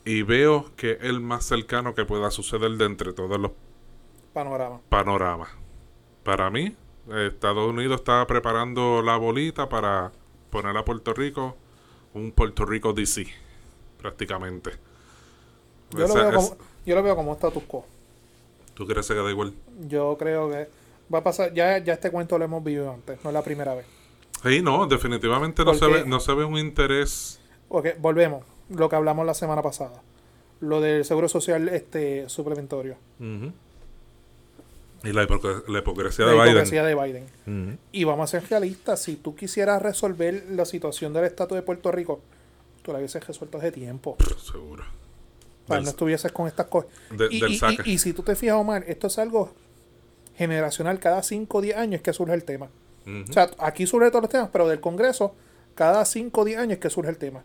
y 0.04 0.22
veo 0.22 0.70
que 0.76 0.92
es 0.92 0.98
el 1.02 1.20
más 1.20 1.44
cercano 1.44 1.94
que 1.94 2.04
pueda 2.04 2.30
suceder 2.30 2.70
de 2.72 2.84
entre 2.86 3.12
todos 3.12 3.38
los 3.38 3.52
Panorama. 4.32 4.80
panoramas. 4.88 5.50
Para 6.22 6.50
mí, 6.50 6.76
Estados 7.08 7.68
Unidos 7.68 8.00
está 8.00 8.26
preparando 8.26 9.02
la 9.02 9.16
bolita 9.16 9.68
para 9.68 10.12
poner 10.50 10.76
a 10.76 10.84
Puerto 10.84 11.12
Rico 11.14 11.56
un 12.14 12.32
Puerto 12.32 12.64
Rico 12.66 12.92
DC, 12.92 13.26
prácticamente. 13.98 14.72
Yo 15.96 16.06
lo, 16.06 16.14
veo 16.14 16.28
es- 16.30 16.34
como, 16.36 16.56
yo 16.86 16.94
lo 16.94 17.02
veo 17.02 17.16
como 17.16 17.32
status 17.34 17.62
quo. 17.64 17.84
¿Tú 18.74 18.86
crees 18.86 19.06
que 19.08 19.14
da 19.14 19.30
igual? 19.30 19.52
Yo 19.88 20.16
creo 20.18 20.50
que 20.50 20.68
va 21.12 21.18
a 21.18 21.24
pasar. 21.24 21.52
Ya, 21.54 21.78
ya 21.78 21.94
este 21.94 22.10
cuento 22.10 22.38
lo 22.38 22.44
hemos 22.44 22.62
vivido 22.64 22.92
antes, 22.92 23.18
no 23.24 23.30
es 23.30 23.34
la 23.34 23.42
primera 23.42 23.74
vez. 23.74 23.86
Sí, 24.42 24.62
no, 24.62 24.86
definitivamente 24.86 25.64
no 25.64 25.74
se, 25.74 25.86
ve, 25.86 26.04
no 26.06 26.18
se 26.20 26.32
ve 26.34 26.44
un 26.44 26.56
interés. 26.58 27.40
Ok, 27.68 27.88
volvemos. 27.98 28.44
Lo 28.70 28.88
que 28.88 28.96
hablamos 28.96 29.26
la 29.26 29.34
semana 29.34 29.62
pasada. 29.62 30.00
Lo 30.60 30.80
del 30.80 31.04
seguro 31.04 31.28
social 31.28 31.68
este 31.68 32.28
suplementario. 32.28 32.96
Y 35.02 35.12
la, 35.12 35.26
la 35.68 35.78
hipocresía 35.78 36.26
La 36.26 36.32
de 36.32 36.36
Biden. 36.38 36.50
hipocresía 36.50 36.84
de 36.84 36.94
Biden. 36.94 37.78
Y 37.92 38.04
vamos 38.04 38.24
a 38.34 38.38
ser 38.40 38.48
realistas. 38.50 39.02
Si 39.02 39.16
tú 39.16 39.34
quisieras 39.34 39.80
resolver 39.80 40.44
la 40.50 40.64
situación 40.66 41.12
del 41.12 41.24
estatus 41.24 41.56
de 41.56 41.62
Puerto 41.62 41.90
Rico, 41.90 42.20
tú 42.82 42.92
la 42.92 42.98
hubieses 42.98 43.26
resuelto 43.26 43.58
hace 43.58 43.72
tiempo. 43.72 44.16
Seguro. 44.42 44.84
Para 45.66 45.78
Del- 45.78 45.84
no 45.84 45.90
estuvieses 45.90 46.32
con 46.32 46.46
estas 46.48 46.66
cosas. 46.66 46.90
de- 47.10 47.28
y, 47.30 47.40
del 47.40 47.52
y- 47.52 47.58
saque. 47.58 47.82
y- 47.86 47.92
y 47.92 47.98
si 47.98 48.12
tú 48.12 48.22
te 48.22 48.34
fijas, 48.36 48.56
Omar, 48.56 48.84
esto 48.88 49.06
es 49.06 49.18
algo 49.18 49.52
generacional. 50.40 50.98
Cada 50.98 51.22
5 51.22 51.58
o 51.58 51.60
10 51.60 51.76
años 51.76 52.00
que 52.00 52.12
surge 52.14 52.32
el 52.34 52.44
tema. 52.44 52.68
O 53.06 53.32
sea, 53.32 53.50
aquí 53.58 53.86
surge 53.86 54.08
todos 54.10 54.22
los 54.22 54.30
temas, 54.30 54.48
pero 54.50 54.66
del 54.68 54.80
Congreso, 54.80 55.34
cada 55.74 56.02
5 56.04 56.40
o 56.40 56.44
10 56.44 56.58
años 56.58 56.78
que 56.78 56.88
surge 56.88 57.10
el 57.10 57.18
tema. 57.18 57.42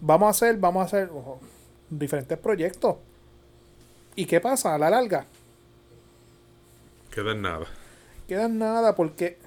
Vamos 0.00 0.26
a 0.26 0.30
hacer, 0.30 0.56
vamos 0.58 0.82
a 0.82 0.86
hacer 0.86 1.08
ojo, 1.10 1.40
diferentes 1.88 2.36
proyectos. 2.38 2.96
¿Y 4.16 4.26
qué 4.26 4.40
pasa? 4.40 4.74
A 4.74 4.78
la 4.78 4.90
larga, 4.90 5.26
Queda 7.14 7.32
en 7.32 7.42
nada. 7.42 7.66
queda 8.26 8.44
en 8.46 8.58
nada 8.58 8.94
porque 8.94 9.38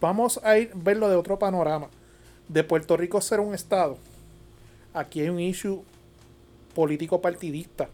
vamos 0.00 0.38
a 0.44 0.58
ir 0.58 0.70
verlo 0.74 1.08
de 1.08 1.16
otro 1.16 1.38
panorama. 1.38 1.88
De 2.48 2.62
Puerto 2.64 2.96
Rico 2.96 3.20
ser 3.20 3.40
un 3.40 3.54
estado, 3.54 3.96
aquí 4.94 5.20
hay 5.20 5.28
un 5.30 5.40
issue 5.40 5.82
político 6.74 7.20
partidista. 7.20 7.88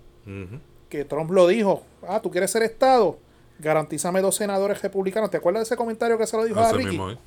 Que 0.90 1.04
Trump 1.04 1.30
lo 1.30 1.46
dijo. 1.46 1.82
Ah, 2.06 2.20
tú 2.20 2.30
quieres 2.30 2.50
ser 2.50 2.62
estado, 2.62 3.18
garantízame 3.58 4.20
dos 4.20 4.36
senadores 4.36 4.82
republicanos. 4.82 5.30
¿Te 5.30 5.36
acuerdas 5.38 5.60
de 5.60 5.64
ese 5.64 5.76
comentario 5.76 6.18
que 6.18 6.26
se 6.26 6.36
lo 6.36 6.44
dijo 6.44 6.60
a 6.60 6.66
Así 6.68 6.76
Ricky? 6.76 6.88
mismo, 6.90 7.10
¿eh? 7.10 7.18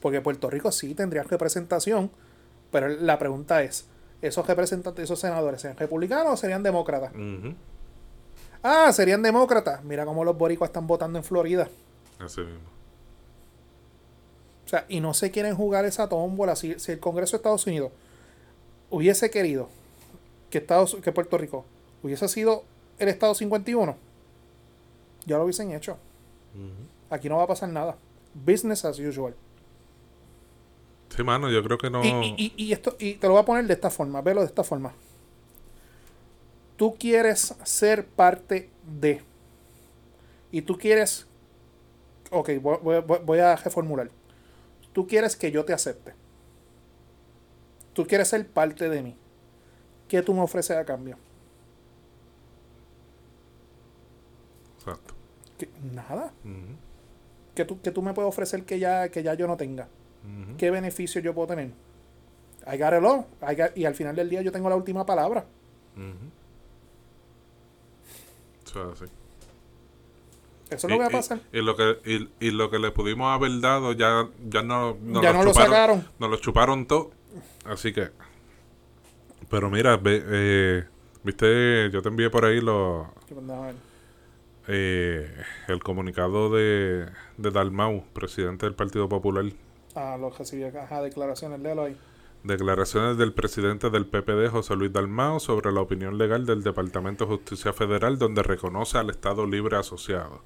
Porque 0.00 0.20
Puerto 0.20 0.50
Rico 0.50 0.72
sí 0.72 0.94
tendría 0.94 1.22
representación, 1.22 2.10
pero 2.70 2.88
la 2.88 3.18
pregunta 3.18 3.62
es, 3.62 3.86
¿esos 4.20 4.46
representantes, 4.46 5.04
esos 5.04 5.20
senadores, 5.20 5.60
serían 5.60 5.76
republicanos 5.78 6.32
o 6.32 6.36
serían 6.36 6.62
demócratas? 6.62 7.12
Ah, 8.62 8.92
serían 8.92 9.22
demócratas. 9.22 9.84
Mira 9.84 10.04
cómo 10.04 10.24
los 10.24 10.36
boricuas 10.36 10.68
están 10.68 10.86
votando 10.86 11.18
en 11.18 11.24
Florida. 11.24 11.68
Así 12.18 12.40
mismo. 12.40 12.72
O 14.64 14.68
sea, 14.68 14.86
y 14.88 15.00
no 15.00 15.12
se 15.12 15.30
quieren 15.30 15.54
jugar 15.54 15.84
esa 15.84 16.08
tómbola. 16.08 16.56
Si, 16.56 16.78
si 16.78 16.92
el 16.92 17.00
Congreso 17.00 17.32
de 17.32 17.36
Estados 17.38 17.66
Unidos 17.66 17.92
hubiese 18.90 19.30
querido 19.30 19.68
que, 20.50 20.58
Estados, 20.58 20.96
que 21.02 21.12
Puerto 21.12 21.36
Rico 21.38 21.64
hubiese 22.02 22.28
sido 22.28 22.64
el 22.98 23.08
Estado 23.08 23.34
51, 23.34 23.96
ya 25.26 25.38
lo 25.38 25.44
hubiesen 25.44 25.72
hecho. 25.72 25.96
Aquí 27.10 27.28
no 27.28 27.36
va 27.38 27.44
a 27.44 27.46
pasar 27.46 27.68
nada. 27.68 27.96
Business 28.34 28.84
as 28.84 28.98
usual. 28.98 29.34
Sí, 31.14 31.22
mano, 31.22 31.50
yo 31.50 31.62
creo 31.62 31.76
que 31.78 31.90
no. 31.90 32.02
Y, 32.02 32.08
y- 32.08 32.52
y- 32.56 32.64
y 32.68 32.72
esto, 32.72 32.96
y 32.98 33.14
te 33.14 33.26
lo 33.26 33.34
voy 33.34 33.42
a 33.42 33.44
poner 33.44 33.66
de 33.66 33.74
esta 33.74 33.90
forma, 33.90 34.22
velo 34.22 34.40
de 34.40 34.46
esta 34.46 34.64
forma. 34.64 34.92
Tú 36.76 36.96
quieres 36.98 37.54
ser 37.64 38.06
parte 38.06 38.70
de. 39.00 39.22
Y 40.50 40.62
tú 40.62 40.76
quieres. 40.78 41.26
Ok, 42.30 42.50
voy, 42.62 42.78
voy- 42.82 43.00
voy- 43.02 43.20
voy 43.24 43.38
a 43.40 43.54
reformular. 43.56 44.10
Tú 44.94 45.06
quieres 45.06 45.36
que 45.36 45.50
yo 45.50 45.64
te 45.64 45.72
acepte. 45.74 46.14
Tú 47.92 48.06
quieres 48.06 48.28
ser 48.28 48.46
parte 48.48 48.88
de 48.88 49.02
mí. 49.02 49.16
¿Qué 50.08 50.22
tú 50.22 50.32
me 50.32 50.40
ofreces 50.40 50.76
a 50.76 50.84
cambio? 50.84 51.18
Nada. 55.94 56.32
¿Qué 57.54 57.64
tú, 57.64 57.80
qué 57.82 57.90
tú 57.90 58.00
me 58.02 58.14
puedes 58.14 58.28
ofrecer 58.28 58.64
que 58.64 58.78
ya, 58.78 59.08
que 59.10 59.22
ya 59.22 59.34
yo 59.34 59.46
no 59.46 59.56
tenga? 59.56 59.88
Ujú. 60.24 60.56
¿Qué 60.56 60.70
beneficio 60.70 61.20
yo 61.20 61.34
puedo 61.34 61.48
tener? 61.48 61.70
I 62.66 62.78
got 62.78 62.92
it 62.94 63.04
all. 63.04 63.24
I 63.42 63.54
got- 63.56 63.76
y 63.76 63.84
al 63.84 63.94
final 63.94 64.14
del 64.16 64.30
día 64.30 64.40
yo 64.42 64.52
tengo 64.52 64.68
la 64.70 64.76
última 64.76 65.04
palabra. 65.04 65.44
Eso 68.64 68.92
es 68.92 69.02
así. 69.02 69.12
Eso 70.70 70.86
es 70.86 70.90
lo 70.90 70.96
que 70.96 70.98
va 71.00 71.06
a 71.06 71.10
y- 71.10 71.12
pasar. 71.12 71.40
Y, 71.52 71.60
lo 71.60 71.76
que, 71.76 71.98
y, 72.06 72.46
y 72.46 72.50
lo 72.52 72.70
que 72.70 72.78
le 72.78 72.90
pudimos 72.92 73.34
haber 73.34 73.60
dado 73.60 73.92
ya, 73.92 74.28
ya 74.48 74.62
no, 74.62 74.96
no 75.02 75.22
Ya 75.22 75.32
no 75.32 75.42
lo 75.42 75.52
sacaron. 75.52 76.06
Nos 76.18 76.30
lo 76.30 76.36
chuparon 76.36 76.86
todo. 76.86 77.10
Así 77.66 77.92
que. 77.92 78.08
Pero 79.50 79.68
mira, 79.68 79.96
ve, 79.98 80.22
eh, 80.24 80.84
viste, 81.24 81.90
yo 81.90 82.00
te 82.00 82.08
envié 82.08 82.30
por 82.30 82.44
ahí 82.46 82.60
los. 82.60 83.06
Eh, 84.68 85.30
el 85.68 85.82
comunicado 85.82 86.50
de, 86.50 87.06
de 87.36 87.50
Dalmau, 87.50 88.04
presidente 88.12 88.66
del 88.66 88.74
Partido 88.74 89.08
Popular. 89.08 89.44
Ah, 89.94 90.16
lo 90.18 90.30
recibí 90.30 90.64
acá. 90.64 91.00
Declaraciones, 91.02 91.60
léelo 91.60 91.84
ahí. 91.84 91.96
Declaraciones 92.44 93.18
del 93.18 93.32
presidente 93.32 93.88
del 93.90 94.06
PPD, 94.06 94.48
José 94.50 94.74
Luis 94.74 94.92
Dalmau, 94.92 95.38
sobre 95.38 95.70
la 95.70 95.80
opinión 95.80 96.18
legal 96.18 96.44
del 96.44 96.62
Departamento 96.62 97.24
de 97.24 97.36
Justicia 97.36 97.72
Federal, 97.72 98.18
donde 98.18 98.42
reconoce 98.42 98.98
al 98.98 99.10
Estado 99.10 99.46
Libre 99.46 99.76
Asociado. 99.76 100.42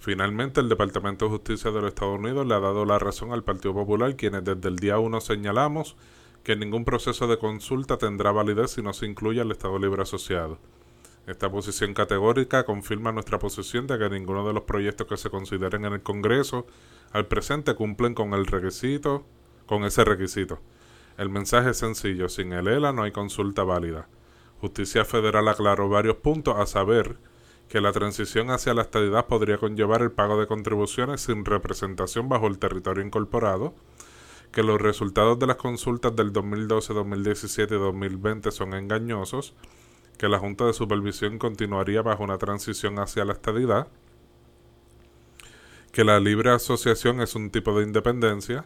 Finalmente, 0.00 0.60
el 0.60 0.68
Departamento 0.68 1.24
de 1.24 1.30
Justicia 1.30 1.70
de 1.70 1.80
los 1.80 1.88
Estados 1.88 2.18
Unidos 2.18 2.46
le 2.46 2.54
ha 2.54 2.60
dado 2.60 2.84
la 2.84 2.98
razón 2.98 3.32
al 3.32 3.42
Partido 3.42 3.72
Popular, 3.72 4.16
quienes 4.16 4.44
desde 4.44 4.68
el 4.68 4.76
día 4.76 4.98
1 4.98 5.18
señalamos 5.22 5.96
que 6.42 6.56
ningún 6.56 6.84
proceso 6.84 7.26
de 7.26 7.38
consulta 7.38 7.96
tendrá 7.96 8.30
validez 8.30 8.72
si 8.72 8.82
no 8.82 8.92
se 8.92 9.06
incluye 9.06 9.40
al 9.40 9.50
Estado 9.50 9.78
Libre 9.78 10.02
Asociado. 10.02 10.58
Esta 11.26 11.50
posición 11.50 11.94
categórica 11.94 12.64
confirma 12.64 13.10
nuestra 13.10 13.38
posición 13.38 13.86
de 13.86 13.98
que 13.98 14.10
ninguno 14.10 14.46
de 14.46 14.52
los 14.52 14.64
proyectos 14.64 15.06
que 15.06 15.16
se 15.16 15.30
consideren 15.30 15.86
en 15.86 15.94
el 15.94 16.02
Congreso 16.02 16.66
al 17.12 17.26
presente 17.26 17.74
cumplen 17.74 18.14
con 18.14 18.34
el 18.34 18.46
requisito, 18.46 19.24
con 19.66 19.84
ese 19.84 20.04
requisito. 20.04 20.60
El 21.16 21.30
mensaje 21.30 21.70
es 21.70 21.78
sencillo, 21.78 22.28
sin 22.28 22.52
el 22.52 22.68
ELA 22.68 22.92
no 22.92 23.04
hay 23.04 23.12
consulta 23.12 23.64
válida. 23.64 24.08
Justicia 24.60 25.04
Federal 25.04 25.48
aclaró 25.48 25.88
varios 25.88 26.16
puntos, 26.16 26.56
a 26.58 26.66
saber 26.66 27.16
que 27.68 27.80
la 27.80 27.92
transición 27.92 28.50
hacia 28.50 28.74
la 28.74 28.82
estadidad 28.82 29.26
podría 29.26 29.58
conllevar 29.58 30.02
el 30.02 30.12
pago 30.12 30.38
de 30.38 30.46
contribuciones 30.46 31.22
sin 31.22 31.44
representación 31.44 32.28
bajo 32.28 32.46
el 32.48 32.58
territorio 32.58 33.04
incorporado, 33.04 33.74
que 34.52 34.62
los 34.62 34.80
resultados 34.80 35.38
de 35.38 35.46
las 35.46 35.56
consultas 35.56 36.14
del 36.14 36.32
2012, 36.32 36.92
2017 36.92 37.74
y 37.74 37.78
2020 37.78 38.50
son 38.52 38.74
engañosos, 38.74 39.54
que 40.18 40.28
la 40.28 40.38
Junta 40.38 40.64
de 40.66 40.72
Supervisión 40.72 41.38
continuaría 41.38 42.02
bajo 42.02 42.22
una 42.22 42.38
transición 42.38 42.98
hacia 42.98 43.24
la 43.24 43.32
estadidad, 43.32 43.88
que 45.92 46.04
la 46.04 46.18
libre 46.20 46.50
asociación 46.50 47.20
es 47.20 47.34
un 47.34 47.50
tipo 47.50 47.78
de 47.78 47.84
independencia, 47.84 48.64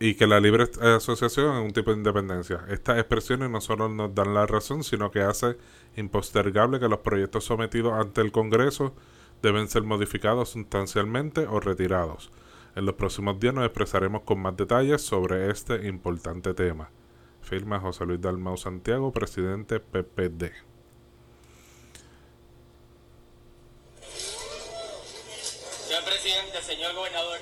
y 0.00 0.14
que 0.14 0.26
la 0.26 0.40
libre 0.40 0.68
asociación 0.82 1.56
es 1.56 1.64
un 1.64 1.72
tipo 1.72 1.90
de 1.90 1.96
independencia. 1.96 2.64
Estas 2.68 2.98
expresiones 2.98 3.48
no 3.50 3.60
solo 3.60 3.88
nos 3.88 4.14
dan 4.14 4.34
la 4.34 4.46
razón, 4.46 4.82
sino 4.82 5.10
que 5.10 5.22
hace 5.22 5.56
impostergable 5.96 6.80
que 6.80 6.88
los 6.88 6.98
proyectos 6.98 7.44
sometidos 7.44 7.92
ante 7.92 8.20
el 8.20 8.32
Congreso 8.32 8.94
deben 9.42 9.68
ser 9.68 9.82
modificados 9.84 10.50
sustancialmente 10.50 11.46
o 11.46 11.60
retirados. 11.60 12.30
En 12.74 12.86
los 12.86 12.96
próximos 12.96 13.38
días 13.38 13.54
nos 13.54 13.64
expresaremos 13.64 14.22
con 14.22 14.40
más 14.40 14.56
detalles 14.56 15.00
sobre 15.02 15.50
este 15.50 15.86
importante 15.86 16.54
tema. 16.54 16.90
Firma 17.44 17.78
José 17.78 18.04
Luis 18.06 18.20
Dalmau 18.20 18.56
Santiago, 18.56 19.12
presidente 19.12 19.78
PPD. 19.80 20.52
Señor 25.86 26.04
presidente, 26.04 26.62
señor 26.62 26.94
gobernador, 26.94 27.38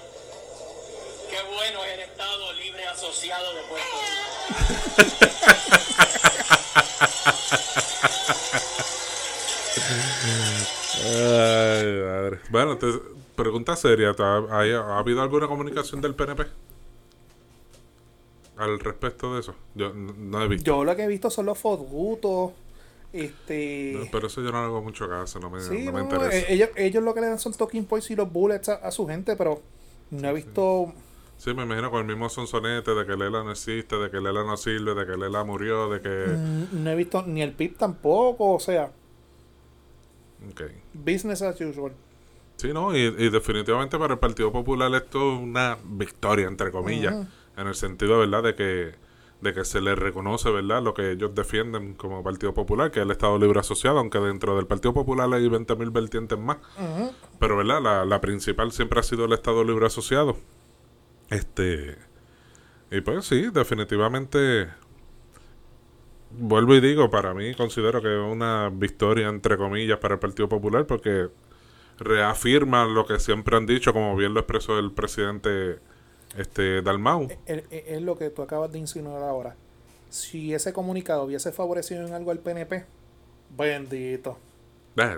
qué 1.30 1.36
bueno 1.54 1.84
es 1.84 1.92
el 1.94 2.00
Estado 2.00 2.52
Libre 2.54 2.84
Asociado 2.86 3.54
de 3.54 3.62
Puerto 3.62 3.96
Rico. 4.98 5.32
Ay, 11.04 12.02
madre. 12.02 12.40
Bueno, 12.50 12.78
te, 12.78 12.86
pregunta 13.36 13.76
seria. 13.76 14.14
¿ha, 14.18 14.36
ha- 14.36 14.94
ha 14.94 14.98
habido 14.98 15.22
alguna 15.22 15.46
comunicación 15.48 16.00
del 16.00 16.14
PNP? 16.14 16.44
Al 18.56 18.78
respecto 18.80 19.34
de 19.34 19.40
eso. 19.40 19.54
Yo 19.74 19.92
no 19.94 20.42
he 20.42 20.48
visto. 20.48 20.64
Yo 20.64 20.84
lo 20.84 20.94
que 20.94 21.04
he 21.04 21.08
visto 21.08 21.30
son 21.30 21.46
los 21.46 21.58
fotutos. 21.58 22.52
Este. 23.12 23.92
No, 23.98 24.06
pero 24.10 24.26
eso 24.28 24.42
yo 24.42 24.50
no 24.52 24.60
le 24.60 24.64
hago 24.66 24.80
mucho 24.82 25.06
caso, 25.08 25.38
no 25.38 25.50
me, 25.50 25.60
sí, 25.60 25.84
no 25.84 25.92
me 25.92 25.98
no, 25.98 26.04
interesa. 26.04 26.34
eh, 26.34 26.46
ellos, 26.48 26.70
ellos 26.76 27.02
lo 27.04 27.12
que 27.12 27.20
le 27.20 27.26
dan 27.28 27.38
son 27.38 27.52
talking 27.52 27.84
points 27.84 28.10
y 28.10 28.16
los 28.16 28.32
bullets 28.32 28.70
a, 28.70 28.74
a 28.76 28.90
su 28.90 29.06
gente, 29.06 29.36
pero 29.36 29.60
no 30.10 30.28
he 30.28 30.32
visto. 30.32 30.92
Sí, 31.36 31.52
me 31.52 31.64
imagino 31.64 31.90
con 31.90 32.00
el 32.00 32.06
mismo 32.06 32.28
sonsonete 32.30 32.94
de 32.94 33.04
que 33.04 33.16
Lela 33.16 33.42
no 33.42 33.50
existe, 33.50 33.96
de 33.96 34.10
que 34.10 34.18
Lela 34.20 34.44
no 34.44 34.56
sirve, 34.56 34.94
de 34.94 35.04
que 35.04 35.16
Lela 35.18 35.42
murió, 35.44 35.90
de 35.90 36.00
que... 36.00 36.08
mm, 36.08 36.84
No 36.84 36.90
he 36.90 36.94
visto 36.94 37.22
ni 37.26 37.42
el 37.42 37.52
PIB 37.52 37.76
tampoco, 37.76 38.52
o 38.54 38.60
sea, 38.60 38.92
Ok. 40.50 40.62
business 40.94 41.42
as 41.42 41.60
usual. 41.60 41.92
Sí, 42.56 42.72
no, 42.72 42.96
y, 42.96 43.00
y 43.00 43.28
definitivamente 43.30 43.98
para 43.98 44.14
el 44.14 44.20
Partido 44.20 44.52
Popular 44.52 44.94
esto 44.94 45.34
es 45.34 45.40
una 45.40 45.76
victoria, 45.84 46.46
entre 46.46 46.70
comillas. 46.70 47.26
En 47.56 47.66
el 47.66 47.74
sentido, 47.74 48.18
¿verdad?, 48.18 48.42
de 48.42 48.54
que, 48.54 48.94
de 49.40 49.52
que 49.52 49.64
se 49.64 49.80
les 49.80 49.98
reconoce, 49.98 50.50
¿verdad?, 50.50 50.82
lo 50.82 50.94
que 50.94 51.12
ellos 51.12 51.34
defienden 51.34 51.94
como 51.94 52.22
Partido 52.22 52.54
Popular, 52.54 52.90
que 52.90 53.00
es 53.00 53.04
el 53.04 53.10
Estado 53.10 53.38
Libre 53.38 53.60
Asociado, 53.60 53.98
aunque 53.98 54.18
dentro 54.18 54.56
del 54.56 54.66
Partido 54.66 54.94
Popular 54.94 55.32
hay 55.32 55.48
20.000 55.48 55.92
vertientes 55.92 56.38
más. 56.38 56.58
Pero, 57.38 57.56
¿verdad?, 57.56 57.82
la, 57.82 58.04
la 58.04 58.20
principal 58.20 58.72
siempre 58.72 59.00
ha 59.00 59.02
sido 59.02 59.24
el 59.26 59.32
Estado 59.32 59.64
Libre 59.64 59.86
Asociado. 59.86 60.36
Este... 61.30 61.96
Y 62.90 63.00
pues 63.00 63.24
sí, 63.24 63.48
definitivamente... 63.52 64.68
Vuelvo 66.34 66.74
y 66.74 66.80
digo, 66.80 67.10
para 67.10 67.34
mí 67.34 67.54
considero 67.54 68.00
que 68.00 68.08
es 68.08 68.20
una 68.20 68.70
victoria, 68.72 69.28
entre 69.28 69.58
comillas, 69.58 69.98
para 69.98 70.14
el 70.14 70.20
Partido 70.20 70.48
Popular, 70.48 70.86
porque 70.86 71.28
reafirma 71.98 72.86
lo 72.86 73.06
que 73.06 73.18
siempre 73.18 73.56
han 73.56 73.66
dicho, 73.66 73.92
como 73.92 74.16
bien 74.16 74.32
lo 74.32 74.40
expresó 74.40 74.78
el 74.78 74.92
presidente 74.92 75.78
este 76.36 76.82
Dalmau. 76.82 77.28
Es, 77.46 77.64
es- 77.70 77.84
es 77.86 78.02
lo 78.02 78.16
que 78.16 78.30
tú 78.30 78.42
acabas 78.42 78.70
de 78.72 78.78
insinuar 78.78 79.22
ahora. 79.22 79.54
Si 80.10 80.52
ese 80.54 80.72
comunicado 80.72 81.24
hubiese 81.24 81.52
favorecido 81.52 82.06
en 82.06 82.12
algo 82.14 82.30
al 82.30 82.38
PNP, 82.38 82.84
bendito. 83.56 84.38
Eh, 84.94 85.16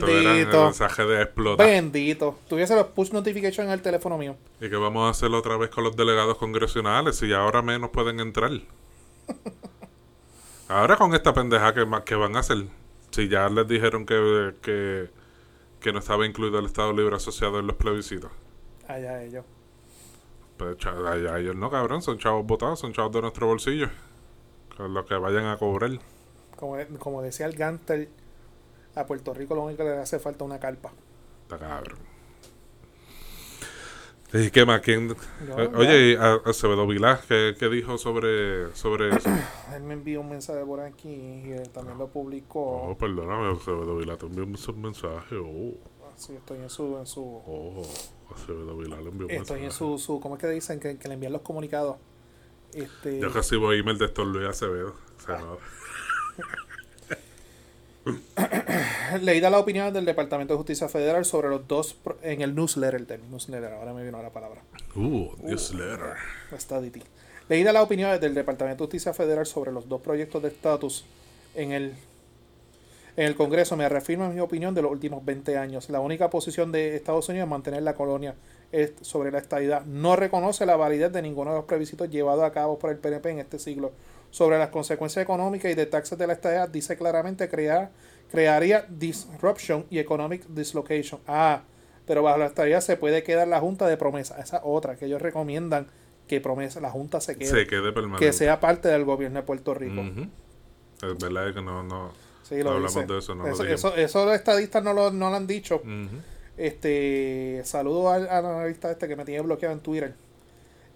Bendito. 0.00 0.64
mensaje 0.64 1.04
de 1.04 1.22
explotar. 1.22 1.66
Bendito. 1.66 2.38
Tuviese 2.48 2.74
los 2.74 2.86
push 2.86 3.10
notifications 3.12 3.66
en 3.66 3.70
el 3.74 3.82
teléfono 3.82 4.16
mío. 4.16 4.34
Y 4.62 4.70
que 4.70 4.76
vamos 4.76 5.06
a 5.06 5.10
hacerlo 5.10 5.38
otra 5.38 5.58
vez 5.58 5.68
con 5.68 5.84
los 5.84 5.94
delegados 5.94 6.38
congresionales 6.38 7.22
y 7.22 7.32
ahora 7.34 7.60
menos 7.60 7.90
pueden 7.90 8.18
entrar. 8.20 8.50
Ahora 10.68 10.96
con 10.96 11.14
esta 11.14 11.34
pendeja 11.34 11.74
que, 11.74 11.84
que 12.04 12.14
van 12.14 12.36
a 12.36 12.40
hacer, 12.40 12.58
si 13.10 13.28
ya 13.28 13.48
les 13.48 13.66
dijeron 13.66 14.06
que, 14.06 14.54
que, 14.62 15.10
que 15.80 15.92
no 15.92 15.98
estaba 15.98 16.24
incluido 16.26 16.58
el 16.60 16.66
Estado 16.66 16.92
Libre 16.92 17.16
Asociado 17.16 17.58
en 17.58 17.66
los 17.66 17.76
plebiscitos. 17.76 18.30
Allá 18.86 19.22
ellos. 19.22 19.44
Pues 20.60 20.76
cha- 20.76 20.90
allá 21.10 21.38
ellos 21.38 21.56
no, 21.56 21.70
cabrón, 21.70 22.02
son 22.02 22.18
chavos 22.18 22.44
votados, 22.46 22.78
son 22.80 22.92
chavos 22.92 23.12
de 23.12 23.22
nuestro 23.22 23.46
bolsillo. 23.46 23.88
Con 24.76 24.92
los 24.92 25.06
que 25.06 25.14
vayan 25.14 25.46
a 25.46 25.56
cobrar. 25.56 25.90
Como, 26.56 26.76
como 26.98 27.22
decía 27.22 27.46
el 27.46 27.54
Gantel, 27.56 28.10
a 28.94 29.06
Puerto 29.06 29.32
Rico 29.32 29.54
lo 29.54 29.62
único 29.62 29.78
que 29.84 29.88
le 29.90 29.96
hace 29.98 30.18
falta 30.18 30.44
una 30.44 30.60
carpa. 30.60 30.92
Está 31.44 31.56
cabrón. 31.58 31.98
¿Y 34.32 34.50
qué 34.50 34.64
más? 34.64 34.80
¿Quién? 34.82 35.08
Yo, 35.08 35.14
eh, 35.58 35.68
ya. 35.72 35.78
oye, 35.78 36.10
y 36.12 36.14
a- 36.16 36.40
Acevedo 36.44 36.86
Vilá, 36.86 37.20
¿qué, 37.26 37.56
qué 37.58 37.68
dijo 37.68 37.98
sobre, 37.98 38.72
sobre 38.76 39.08
eso? 39.16 39.28
Él 39.74 39.82
me 39.82 39.94
envió 39.94 40.20
un 40.20 40.28
mensaje 40.28 40.64
por 40.64 40.80
aquí 40.80 41.08
y 41.08 41.50
él 41.52 41.68
también 41.70 41.98
lo 41.98 42.04
Oh, 42.04 42.08
publicó. 42.12 42.96
perdóname, 43.00 43.50
Acevedo 43.56 43.96
Vilá, 43.96 44.16
te 44.16 44.26
envió 44.26 44.44
un 44.44 44.82
mensaje. 44.82 45.36
Oh, 45.36 45.74
Sí, 46.16 46.34
estoy 46.34 46.58
en 46.58 46.68
su, 46.70 46.98
en 46.98 47.06
su 47.06 47.22
oh, 47.24 47.82
Estoy 49.28 49.64
en 49.64 49.72
su, 49.72 49.98
su 49.98 50.20
¿cómo 50.20 50.36
es 50.36 50.40
que 50.40 50.48
dicen? 50.48 50.80
Que, 50.80 50.96
que 50.98 51.08
le 51.08 51.14
envían 51.14 51.32
los 51.32 51.42
comunicados. 51.42 51.96
Este, 52.72 53.18
Yo 53.18 53.28
recibo 53.28 53.72
email 53.72 53.98
de 53.98 54.06
Héctor 54.06 54.26
Luis 54.26 54.48
Acevedo. 54.48 54.94
O 55.18 55.20
sea, 55.20 55.38
no. 55.38 55.58
leída 59.20 59.50
la 59.50 59.58
opinión 59.58 59.92
del 59.92 60.04
Departamento 60.04 60.54
de 60.54 60.58
Justicia 60.58 60.88
Federal 60.88 61.24
sobre 61.24 61.48
los 61.48 61.66
dos 61.66 61.96
en 62.22 62.40
el 62.42 62.54
newsletter 62.54 63.06
del 63.06 63.30
newsletter, 63.30 63.72
ahora 63.72 63.92
me 63.92 64.04
vino 64.04 64.22
la 64.22 64.30
palabra. 64.30 64.62
Uh, 64.94 65.34
newsletter. 65.42 66.14
Está 66.52 66.80
DT. 66.80 67.02
Leída 67.48 67.72
la 67.72 67.82
opinión 67.82 68.18
del 68.20 68.34
Departamento 68.34 68.84
de 68.84 68.86
Justicia 68.86 69.12
Federal 69.12 69.46
sobre 69.46 69.72
los 69.72 69.88
dos 69.88 70.00
proyectos 70.00 70.42
de 70.42 70.48
estatus 70.48 71.04
en 71.54 71.72
el 71.72 71.94
en 73.20 73.26
el 73.26 73.34
Congreso 73.34 73.76
me 73.76 73.86
reafirma 73.88 74.28
mi 74.30 74.40
opinión 74.40 74.74
de 74.74 74.80
los 74.82 74.90
últimos 74.90 75.22
20 75.24 75.58
años. 75.58 75.90
La 75.90 76.00
única 76.00 76.30
posición 76.30 76.72
de 76.72 76.96
Estados 76.96 77.28
Unidos 77.28 77.44
es 77.46 77.50
mantener 77.50 77.82
la 77.82 77.94
colonia 77.94 78.34
es- 78.72 78.92
sobre 79.02 79.30
la 79.30 79.38
estadidad. 79.38 79.84
No 79.84 80.16
reconoce 80.16 80.64
la 80.64 80.76
validez 80.76 81.12
de 81.12 81.20
ninguno 81.20 81.50
de 81.50 81.56
los 81.58 81.66
plebiscitos 81.66 82.08
llevados 82.08 82.44
a 82.44 82.50
cabo 82.52 82.78
por 82.78 82.90
el 82.90 82.96
PNP 82.96 83.30
en 83.30 83.38
este 83.40 83.58
siglo. 83.58 83.92
Sobre 84.30 84.58
las 84.58 84.70
consecuencias 84.70 85.22
económicas 85.22 85.70
y 85.70 85.74
de 85.74 85.86
taxas 85.86 86.18
de 86.18 86.26
la 86.26 86.32
estadidad, 86.32 86.68
dice 86.70 86.96
claramente 86.96 87.48
crear, 87.50 87.90
crearía 88.30 88.86
disruption 88.88 89.84
y 89.90 89.98
economic 89.98 90.46
dislocation. 90.46 91.20
Ah, 91.26 91.62
pero 92.06 92.22
bajo 92.22 92.38
la 92.38 92.46
estadidad 92.46 92.80
se 92.80 92.96
puede 92.96 93.22
quedar 93.22 93.46
la 93.48 93.60
junta 93.60 93.86
de 93.86 93.96
promesa. 93.98 94.40
Esa 94.40 94.62
otra 94.64 94.96
que 94.96 95.04
ellos 95.06 95.20
recomiendan 95.20 95.88
que 96.26 96.40
promesa, 96.40 96.80
la 96.80 96.90
junta 96.90 97.20
se 97.20 97.36
quede. 97.36 97.50
Se 97.50 97.66
quede 97.66 97.92
permanente. 97.92 98.24
que 98.24 98.32
sea 98.32 98.60
parte 98.60 98.88
del 98.88 99.04
gobierno 99.04 99.40
de 99.40 99.44
Puerto 99.44 99.74
Rico. 99.74 100.00
Es 101.02 101.18
verdad 101.18 101.52
que 101.52 101.60
no, 101.60 101.82
no. 101.82 102.29
Sí, 102.50 102.62
lo 102.62 102.70
Hablamos 102.72 102.94
dice. 102.94 103.06
de 103.06 103.18
eso, 103.18 103.34
no 103.34 103.44
lo 103.44 103.48
eso, 103.48 103.62
dijimos. 103.62 103.84
eso, 103.84 103.96
eso 103.96 104.24
los 104.26 104.34
estadistas 104.34 104.84
no 104.84 104.92
lo, 104.92 105.10
no 105.10 105.30
lo 105.30 105.36
han 105.36 105.46
dicho. 105.46 105.76
Ujú. 105.76 106.16
Este, 106.58 107.62
saludo 107.64 108.10
al, 108.10 108.28
al 108.28 108.44
analista 108.44 108.90
este 108.90 109.08
que 109.08 109.16
me 109.16 109.24
tiene 109.24 109.40
bloqueado 109.40 109.72
en 109.74 109.80
Twitter. 109.80 110.14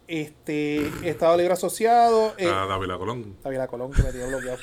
Este, 0.07 0.91
Estado 1.09 1.37
Libre 1.39 1.55
Asociado, 1.55 2.35
eh, 2.37 2.51
Ah, 2.53 2.67
Dávila 2.69 2.99
Colón. 2.99 3.37
David 3.43 3.61
Colón 3.71 3.93
que 3.93 4.03
me 4.03 4.11
tiene 4.11 4.27
bloqueado. 4.27 4.59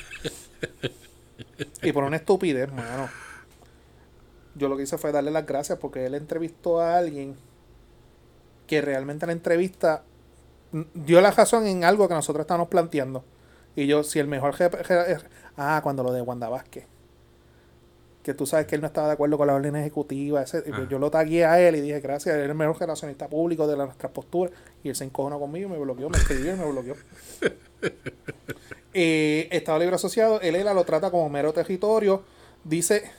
y 1.82 1.92
por 1.92 2.04
una 2.04 2.16
estupidez, 2.16 2.70
mano. 2.72 3.08
Yo 4.54 4.68
lo 4.68 4.76
que 4.76 4.82
hice 4.84 4.98
fue 4.98 5.12
darle 5.12 5.30
las 5.30 5.46
gracias 5.46 5.78
porque 5.78 6.04
él 6.06 6.14
entrevistó 6.14 6.80
a 6.80 6.98
alguien 6.98 7.36
que 8.66 8.80
realmente 8.82 9.24
en 9.24 9.28
la 9.28 9.32
entrevista 9.32 10.04
dio 10.94 11.20
la 11.20 11.30
razón 11.30 11.66
en 11.66 11.84
algo 11.84 12.06
que 12.06 12.14
nosotros 12.14 12.42
estábamos 12.44 12.68
planteando. 12.68 13.24
Y 13.74 13.86
yo, 13.86 14.04
si 14.04 14.18
el 14.18 14.26
mejor 14.28 14.54
Ah, 15.56 15.80
cuando 15.82 16.02
lo 16.02 16.12
de 16.12 16.22
Wanda 16.22 16.48
Vázquez. 16.48 16.84
Que 18.22 18.34
tú 18.34 18.46
sabes 18.46 18.66
que 18.66 18.76
él 18.76 18.80
no 18.80 18.86
estaba 18.86 19.08
de 19.08 19.14
acuerdo 19.14 19.36
con 19.36 19.48
la 19.48 19.54
orden 19.54 19.74
ejecutiva. 19.76 20.42
ese- 20.42 20.58
y 20.64 20.70
pues 20.70 20.82
Ah. 20.82 20.88
yo 20.88 20.98
lo 20.98 21.10
tagué 21.10 21.44
a 21.44 21.60
él 21.60 21.74
y 21.76 21.80
dije, 21.80 22.00
gracias, 22.00 22.34
él 22.36 22.42
es 22.42 22.48
el 22.50 22.54
mejor 22.54 22.78
relacionista 22.78 23.28
público 23.28 23.66
de 23.66 23.76
la- 23.76 23.86
nuestras 23.86 24.12
posturas. 24.12 24.52
Y 24.84 24.88
él 24.90 24.94
se 24.96 25.04
encojonó 25.04 25.40
conmigo, 25.40 25.68
me 25.68 25.78
bloqueó, 25.78 26.08
me 26.08 26.18
escribió 26.18 26.54
y 26.54 26.58
me 26.58 26.70
bloqueó. 26.70 26.94
Eh, 28.94 29.48
Estado 29.50 29.78
Libre 29.78 29.94
Asociado, 29.96 30.40
el 30.42 30.54
ELA 30.54 30.74
lo 30.74 30.84
trata 30.84 31.10
como 31.10 31.28
mero 31.30 31.52
territorio. 31.54 32.22
Dice, 32.62 33.10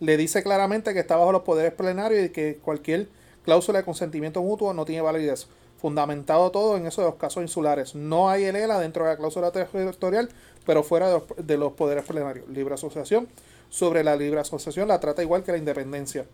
le 0.00 0.16
dice 0.16 0.42
claramente 0.42 0.94
que 0.94 1.00
está 1.00 1.16
bajo 1.16 1.32
los 1.32 1.42
poderes 1.42 1.72
plenarios 1.74 2.24
y 2.24 2.30
que 2.30 2.56
cualquier 2.56 3.08
cláusula 3.44 3.80
de 3.80 3.84
consentimiento 3.84 4.42
mutuo 4.42 4.72
no 4.72 4.86
tiene 4.86 5.02
validez. 5.02 5.48
Fundamentado 5.80 6.50
todo 6.50 6.76
en 6.76 6.86
eso 6.86 7.00
de 7.00 7.08
los 7.08 7.16
casos 7.16 7.42
insulares. 7.42 7.94
No 7.94 8.28
hay 8.28 8.44
el 8.44 8.56
ELA 8.56 8.78
dentro 8.78 9.04
de 9.04 9.12
la 9.12 9.16
cláusula 9.16 9.50
territorial, 9.50 10.28
pero 10.66 10.82
fuera 10.82 11.08
de 11.08 11.14
los, 11.14 11.46
de 11.46 11.56
los 11.56 11.72
poderes 11.72 12.04
plenarios. 12.04 12.46
Libre 12.50 12.74
asociación. 12.74 13.28
Sobre 13.70 14.04
la 14.04 14.14
libre 14.16 14.40
asociación 14.40 14.88
la 14.88 15.00
trata 15.00 15.22
igual 15.22 15.42
que 15.42 15.52
la 15.52 15.58
independencia. 15.58 16.26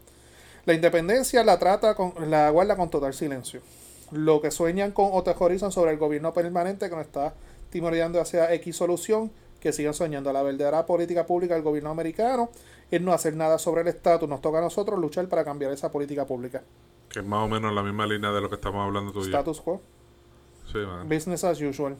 La 0.64 0.74
independencia 0.74 1.44
la 1.44 1.60
trata 1.60 1.94
con, 1.94 2.12
la 2.28 2.50
guarda 2.50 2.74
con 2.74 2.90
total 2.90 3.14
silencio. 3.14 3.60
Lo 4.10 4.40
que 4.40 4.50
sueñan 4.50 4.90
con 4.90 5.10
o 5.12 5.22
teorizan 5.22 5.70
sobre 5.70 5.92
el 5.92 5.98
gobierno 5.98 6.32
permanente 6.32 6.88
que 6.88 6.96
nos 6.96 7.06
está 7.06 7.34
timoreando 7.70 8.20
hacia 8.20 8.52
X 8.54 8.74
solución, 8.74 9.30
que 9.60 9.72
sigan 9.72 9.94
soñando. 9.94 10.32
La 10.32 10.42
verdadera 10.42 10.84
política 10.86 11.24
pública 11.24 11.54
del 11.54 11.62
gobierno 11.62 11.90
americano 11.90 12.50
es 12.90 13.00
no 13.00 13.12
hacer 13.12 13.34
nada 13.36 13.58
sobre 13.58 13.82
el 13.82 13.88
estatus. 13.88 14.28
Nos 14.28 14.40
toca 14.40 14.58
a 14.58 14.62
nosotros 14.62 14.98
luchar 14.98 15.28
para 15.28 15.44
cambiar 15.44 15.72
esa 15.72 15.90
política 15.90 16.26
pública. 16.26 16.62
Que 17.08 17.20
es 17.20 17.24
más 17.24 17.44
o 17.44 17.48
menos 17.48 17.72
la 17.74 17.82
misma 17.82 18.06
línea 18.06 18.30
de 18.30 18.40
lo 18.40 18.48
que 18.48 18.56
estamos 18.56 18.84
hablando 18.84 19.12
tú 19.12 19.20
y. 19.20 19.24
Status 19.24 19.60
quo, 19.60 19.80
Sí, 20.72 20.78
man. 20.78 21.08
business 21.08 21.44
as 21.44 21.60
usual. 21.60 21.96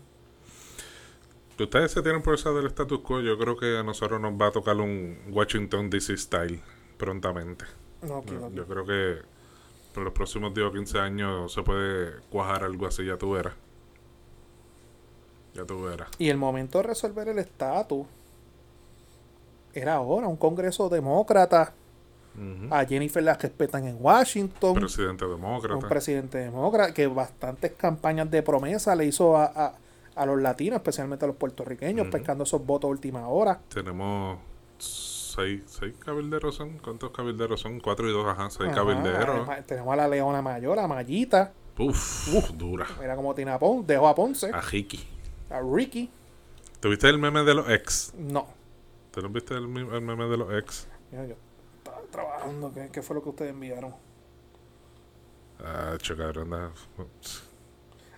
Si 1.57 1.62
ustedes 1.62 1.91
se 1.93 2.03
tienen 2.03 2.22
por 2.22 2.34
esa 2.34 2.51
del 2.51 2.66
status 2.66 3.01
quo, 3.01 3.20
yo 3.20 3.39
creo 3.39 3.57
que 3.57 3.78
a 3.78 3.82
nosotros 3.82 4.20
nos 4.20 4.32
va 4.34 4.49
a 4.49 4.53
tocar 4.53 4.76
un 4.76 5.18
Washington 5.30 5.89
DC 5.89 6.16
style 6.18 6.61
prontamente. 6.99 7.64
No, 8.03 8.09
no, 8.09 8.18
aquí. 8.18 8.34
Yo 8.55 8.66
creo 8.66 8.84
que 8.84 9.22
por 9.95 10.05
los 10.05 10.12
próximos 10.12 10.53
10 10.53 10.66
o 10.66 10.72
15 10.72 10.99
años 10.99 11.53
se 11.53 11.62
puede 11.62 12.20
cuajar 12.30 12.62
algo 12.64 12.87
así, 12.87 13.07
ya 13.07 13.16
tú 13.16 13.32
verás. 13.32 13.55
Ya 15.55 15.64
tú 15.64 15.82
verás. 15.84 16.11
Y 16.18 16.28
el 16.28 16.37
momento 16.37 16.78
de 16.78 16.84
resolver 16.84 17.28
el 17.28 17.39
estatus 17.39 18.07
era 19.81 19.95
ahora, 19.95 20.27
un 20.29 20.37
congreso 20.37 20.89
demócrata. 20.89 21.72
A 22.70 22.85
Jennifer 22.85 23.22
la 23.22 23.33
respetan 23.33 23.87
en 23.87 23.97
Washington. 23.99 24.74
Presidente 24.74 25.24
un 25.24 25.31
demócrata. 25.41 25.89
presidente 25.89 26.37
demócrata 26.39 26.93
que 26.93 27.07
bastantes 27.07 27.72
campañas 27.72 28.31
de 28.31 28.43
promesa 28.43 28.95
le 28.95 29.07
hizo 29.07 29.39
a, 29.39 29.45
a, 29.47 29.74
a 30.14 30.27
los 30.27 30.43
latinos, 30.43 30.77
especialmente 30.77 31.24
a 31.24 31.29
los 31.29 31.37
puertorriqueños, 31.37 32.09
pescando 32.09 32.45
esos 32.45 32.64
votos 32.66 32.89
a 32.89 32.91
última 32.91 33.27
hora. 33.29 33.59
Tenemos 33.72 34.39
seis, 34.79 35.62
seis 35.64 35.95
cabilderos 35.99 36.55
son. 36.57 36.77
¿Cuántos 36.77 37.11
cabilderos 37.11 37.59
son? 37.59 37.81
Cuatro 37.81 38.07
y 38.07 38.12
dos, 38.12 38.27
ajá, 38.27 38.51
seis 38.51 38.68
Ajá, 38.68 38.77
cabilderos. 38.85 39.29
además, 39.49 39.66
tenemos 39.66 39.93
a 39.95 39.97
la 39.97 40.07
Leona 40.09 40.43
Mayor, 40.43 40.79
a 40.79 40.87
Mayita, 40.87 41.53
Uf, 41.79 42.51
dura. 42.53 42.87
era 43.03 43.16
como 43.16 43.35
Tina 43.35 43.59
Pon, 43.59 43.87
dejó 43.87 44.09
a 44.09 44.14
Ponce, 44.14 44.51
A 44.53 44.61
Hiki. 44.70 45.03
a 45.49 45.61
Ricky, 45.62 46.11
¿Tuviste 46.81 47.09
el 47.09 47.16
meme 47.18 47.45
de 47.45 47.55
los 47.55 47.70
ex? 47.70 48.12
no. 48.18 48.47
¿Te 49.16 49.22
no 49.22 49.30
viste 49.30 49.54
el, 49.54 49.64
el 49.64 50.00
meme 50.02 50.26
de 50.26 50.36
los 50.36 50.52
ex? 50.52 50.86
Mira, 51.10 51.24
yo 51.24 51.36
estaba 51.78 52.02
trabajando, 52.10 52.70
¿qué, 52.74 52.90
qué 52.92 53.00
fue 53.00 53.16
lo 53.16 53.22
que 53.22 53.30
ustedes 53.30 53.50
enviaron? 53.52 53.94
Ah, 55.58 55.96
da- 55.96 56.70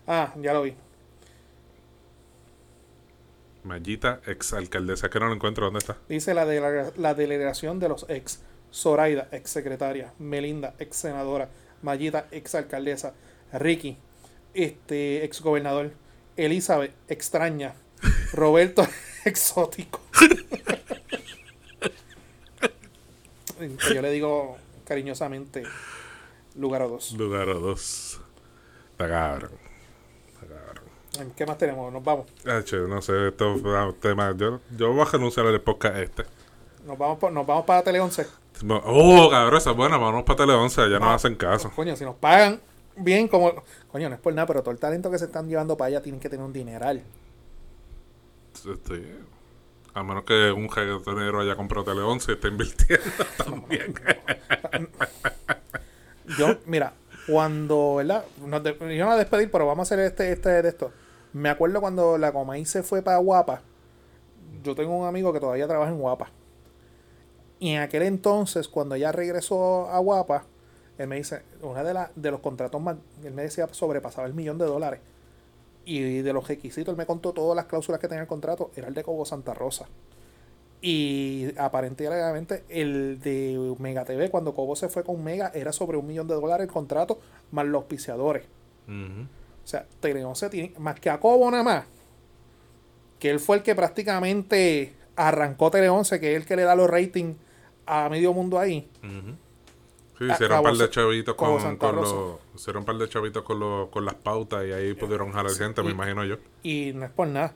Ah, 0.08 0.34
ya 0.40 0.52
lo 0.54 0.62
vi. 0.62 0.74
Mallita, 3.62 4.20
ex 4.26 4.52
alcaldesa, 4.54 5.08
que 5.08 5.20
no 5.20 5.28
lo 5.28 5.34
encuentro. 5.34 5.66
¿Dónde 5.66 5.78
está? 5.78 5.98
Dice 6.08 6.34
la, 6.34 6.44
delega- 6.44 6.92
la 6.96 7.14
delegación 7.14 7.78
de 7.78 7.88
los 7.90 8.04
ex. 8.08 8.40
Zoraida, 8.74 9.28
ex 9.30 9.50
secretaria. 9.50 10.12
Melinda, 10.18 10.74
ex 10.80 10.96
senadora. 10.96 11.48
Mayita, 11.82 12.26
ex 12.32 12.56
alcaldesa. 12.56 13.14
Ricky, 13.52 13.98
este, 14.52 15.24
ex 15.24 15.40
gobernador. 15.42 15.92
Elizabeth, 16.36 16.92
extraña. 17.06 17.74
Roberto, 18.32 18.84
exótico. 19.24 20.00
Que 23.58 23.94
Yo 23.94 24.02
le 24.02 24.10
digo 24.10 24.56
cariñosamente 24.84 25.62
lugar 26.56 26.82
o 26.82 26.88
dos. 26.88 27.12
Lugar 27.12 27.48
a 27.48 27.54
dos. 27.54 28.20
Está 28.92 29.08
cabrón. 29.08 29.50
Está 30.28 30.46
cabrón. 30.46 31.32
¿Qué 31.36 31.46
más 31.46 31.58
tenemos? 31.58 31.92
Nos 31.92 32.02
vamos. 32.04 32.26
Ah, 32.46 32.60
che, 32.64 32.76
no 32.76 33.02
sé, 33.02 33.28
estos 33.28 33.60
temas. 34.00 34.36
Yo, 34.36 34.60
yo 34.76 34.92
voy 34.92 35.02
a 35.02 35.04
renunciar 35.04 35.46
al 35.46 35.60
podcast 35.60 35.96
este. 35.96 36.24
Nos 36.86 36.96
vamos, 36.96 37.18
pa- 37.18 37.30
nos 37.30 37.46
vamos 37.46 37.64
para 37.64 37.82
Tele 37.82 38.00
11. 38.00 38.26
Oh, 38.84 39.28
cabrón, 39.30 39.56
esa 39.58 39.70
es 39.70 39.76
buena. 39.76 39.96
Vámonos 39.98 40.24
para 40.24 40.36
Tele 40.38 40.52
11. 40.54 40.90
Ya 40.90 40.98
nos 40.98 41.14
hacen 41.14 41.34
caso. 41.34 41.70
Coño, 41.74 41.94
si 41.96 42.04
nos 42.04 42.14
pagan 42.16 42.60
bien, 42.96 43.28
como. 43.28 43.62
Coño, 43.92 44.08
no 44.08 44.14
es 44.14 44.20
por 44.20 44.32
nada, 44.32 44.46
pero 44.46 44.62
todo 44.62 44.70
el 44.72 44.78
talento 44.80 45.10
que 45.10 45.18
se 45.18 45.26
están 45.26 45.48
llevando 45.48 45.76
para 45.76 45.88
allá 45.88 46.02
tienen 46.02 46.20
que 46.20 46.28
tener 46.28 46.44
un 46.44 46.52
dineral. 46.52 47.02
Este, 48.54 49.16
a 49.98 50.02
menos 50.04 50.24
que 50.24 50.50
un 50.52 50.68
reggaetonero 50.68 51.40
haya 51.40 51.56
comprado 51.56 51.84
Tele 51.84 52.00
11 52.02 52.30
y 52.30 52.34
esté 52.34 52.48
invirtiendo 52.48 53.04
también. 53.44 53.94
Yo, 56.38 56.56
mira, 56.66 56.92
cuando, 57.26 57.96
¿verdad? 57.96 58.24
Nos 58.46 58.62
de- 58.62 58.72
yo 58.74 59.04
no 59.04 59.06
voy 59.06 59.14
a 59.14 59.18
despedir, 59.18 59.50
pero 59.50 59.66
vamos 59.66 59.90
a 59.90 59.94
hacer 59.94 60.04
este, 60.04 60.32
este 60.32 60.48
de 60.62 60.68
esto. 60.68 60.92
Me 61.32 61.48
acuerdo 61.48 61.80
cuando 61.80 62.18
la 62.18 62.32
Comay 62.32 62.64
se 62.64 62.82
fue 62.82 63.02
para 63.02 63.18
Guapa. 63.18 63.62
Yo 64.62 64.74
tengo 64.74 64.96
un 64.96 65.06
amigo 65.06 65.32
que 65.32 65.40
todavía 65.40 65.66
trabaja 65.68 65.90
en 65.90 65.98
Guapa. 65.98 66.30
Y 67.60 67.70
en 67.74 67.82
aquel 67.82 68.02
entonces, 68.02 68.68
cuando 68.68 68.94
ella 68.94 69.12
regresó 69.12 69.88
a 69.90 69.98
Guapa, 69.98 70.44
él 70.96 71.08
me 71.08 71.16
dice, 71.16 71.42
una 71.62 71.82
de, 71.82 71.94
las 71.94 72.10
de 72.14 72.30
los 72.30 72.40
contratos 72.40 72.80
más, 72.80 72.96
él 73.24 73.32
me 73.32 73.42
decía 73.42 73.68
sobrepasaba 73.70 74.26
el 74.26 74.34
millón 74.34 74.58
de 74.58 74.66
dólares. 74.66 75.00
Y 75.88 76.20
de 76.20 76.34
los 76.34 76.46
requisitos, 76.46 76.92
él 76.92 76.98
me 76.98 77.06
contó 77.06 77.32
todas 77.32 77.56
las 77.56 77.64
cláusulas 77.64 77.98
que 77.98 78.08
tenía 78.08 78.20
el 78.20 78.28
contrato, 78.28 78.70
era 78.76 78.88
el 78.88 78.94
de 78.94 79.02
Cobo 79.02 79.24
Santa 79.24 79.54
Rosa. 79.54 79.88
Y 80.82 81.46
aparentemente 81.56 82.64
el 82.68 83.18
de 83.20 83.74
Mega 83.78 84.04
TV, 84.04 84.28
cuando 84.28 84.54
Cobo 84.54 84.76
se 84.76 84.90
fue 84.90 85.02
con 85.02 85.24
Mega, 85.24 85.50
era 85.54 85.72
sobre 85.72 85.96
un 85.96 86.06
millón 86.06 86.28
de 86.28 86.34
dólares 86.34 86.66
el 86.66 86.70
contrato, 86.70 87.18
más 87.52 87.64
los 87.64 87.80
auspiciadores. 87.80 88.44
Ujú. 88.86 89.22
O 89.22 89.66
sea, 89.66 89.86
Tele 90.00 90.22
11 90.26 90.50
tiene 90.50 90.74
más 90.78 91.00
que 91.00 91.08
a 91.08 91.18
Cobo 91.18 91.50
nada 91.50 91.62
más. 91.62 91.84
Que 93.18 93.30
él 93.30 93.40
fue 93.40 93.56
el 93.56 93.62
que 93.62 93.74
prácticamente 93.74 94.92
arrancó 95.16 95.70
Tele 95.70 95.88
11, 95.88 96.20
que 96.20 96.32
es 96.32 96.42
el 96.42 96.46
que 96.46 96.56
le 96.56 96.64
da 96.64 96.74
los 96.74 96.90
ratings 96.90 97.34
a 97.86 98.10
medio 98.10 98.34
mundo 98.34 98.58
ahí. 98.58 98.90
Ujú. 99.02 99.36
Sí, 100.18 100.24
Ah, 100.28 100.34
hicieron 100.34 100.58
un 100.58 100.64
par 100.64 100.74
de 100.76 100.90
chavitos 100.90 101.34
con, 101.36 101.76
con 101.76 101.96
los, 101.96 102.14
hicieron 102.54 102.80
un 102.82 102.86
par 102.86 102.96
de 102.98 103.08
chavitos 103.08 103.42
con, 103.44 103.60
los, 103.60 103.88
con 103.88 104.04
las 104.04 104.14
pautas 104.14 104.66
y 104.66 104.72
ahí 104.72 104.94
pudieron 104.94 105.30
jalar 105.32 105.52
gente, 105.52 105.80
me 105.82 105.90
y- 105.90 105.92
imagino 105.92 106.24
yo. 106.24 106.36
Y 106.64 106.92
no 106.94 107.04
es 107.04 107.10
por 107.12 107.28
nada. 107.28 107.54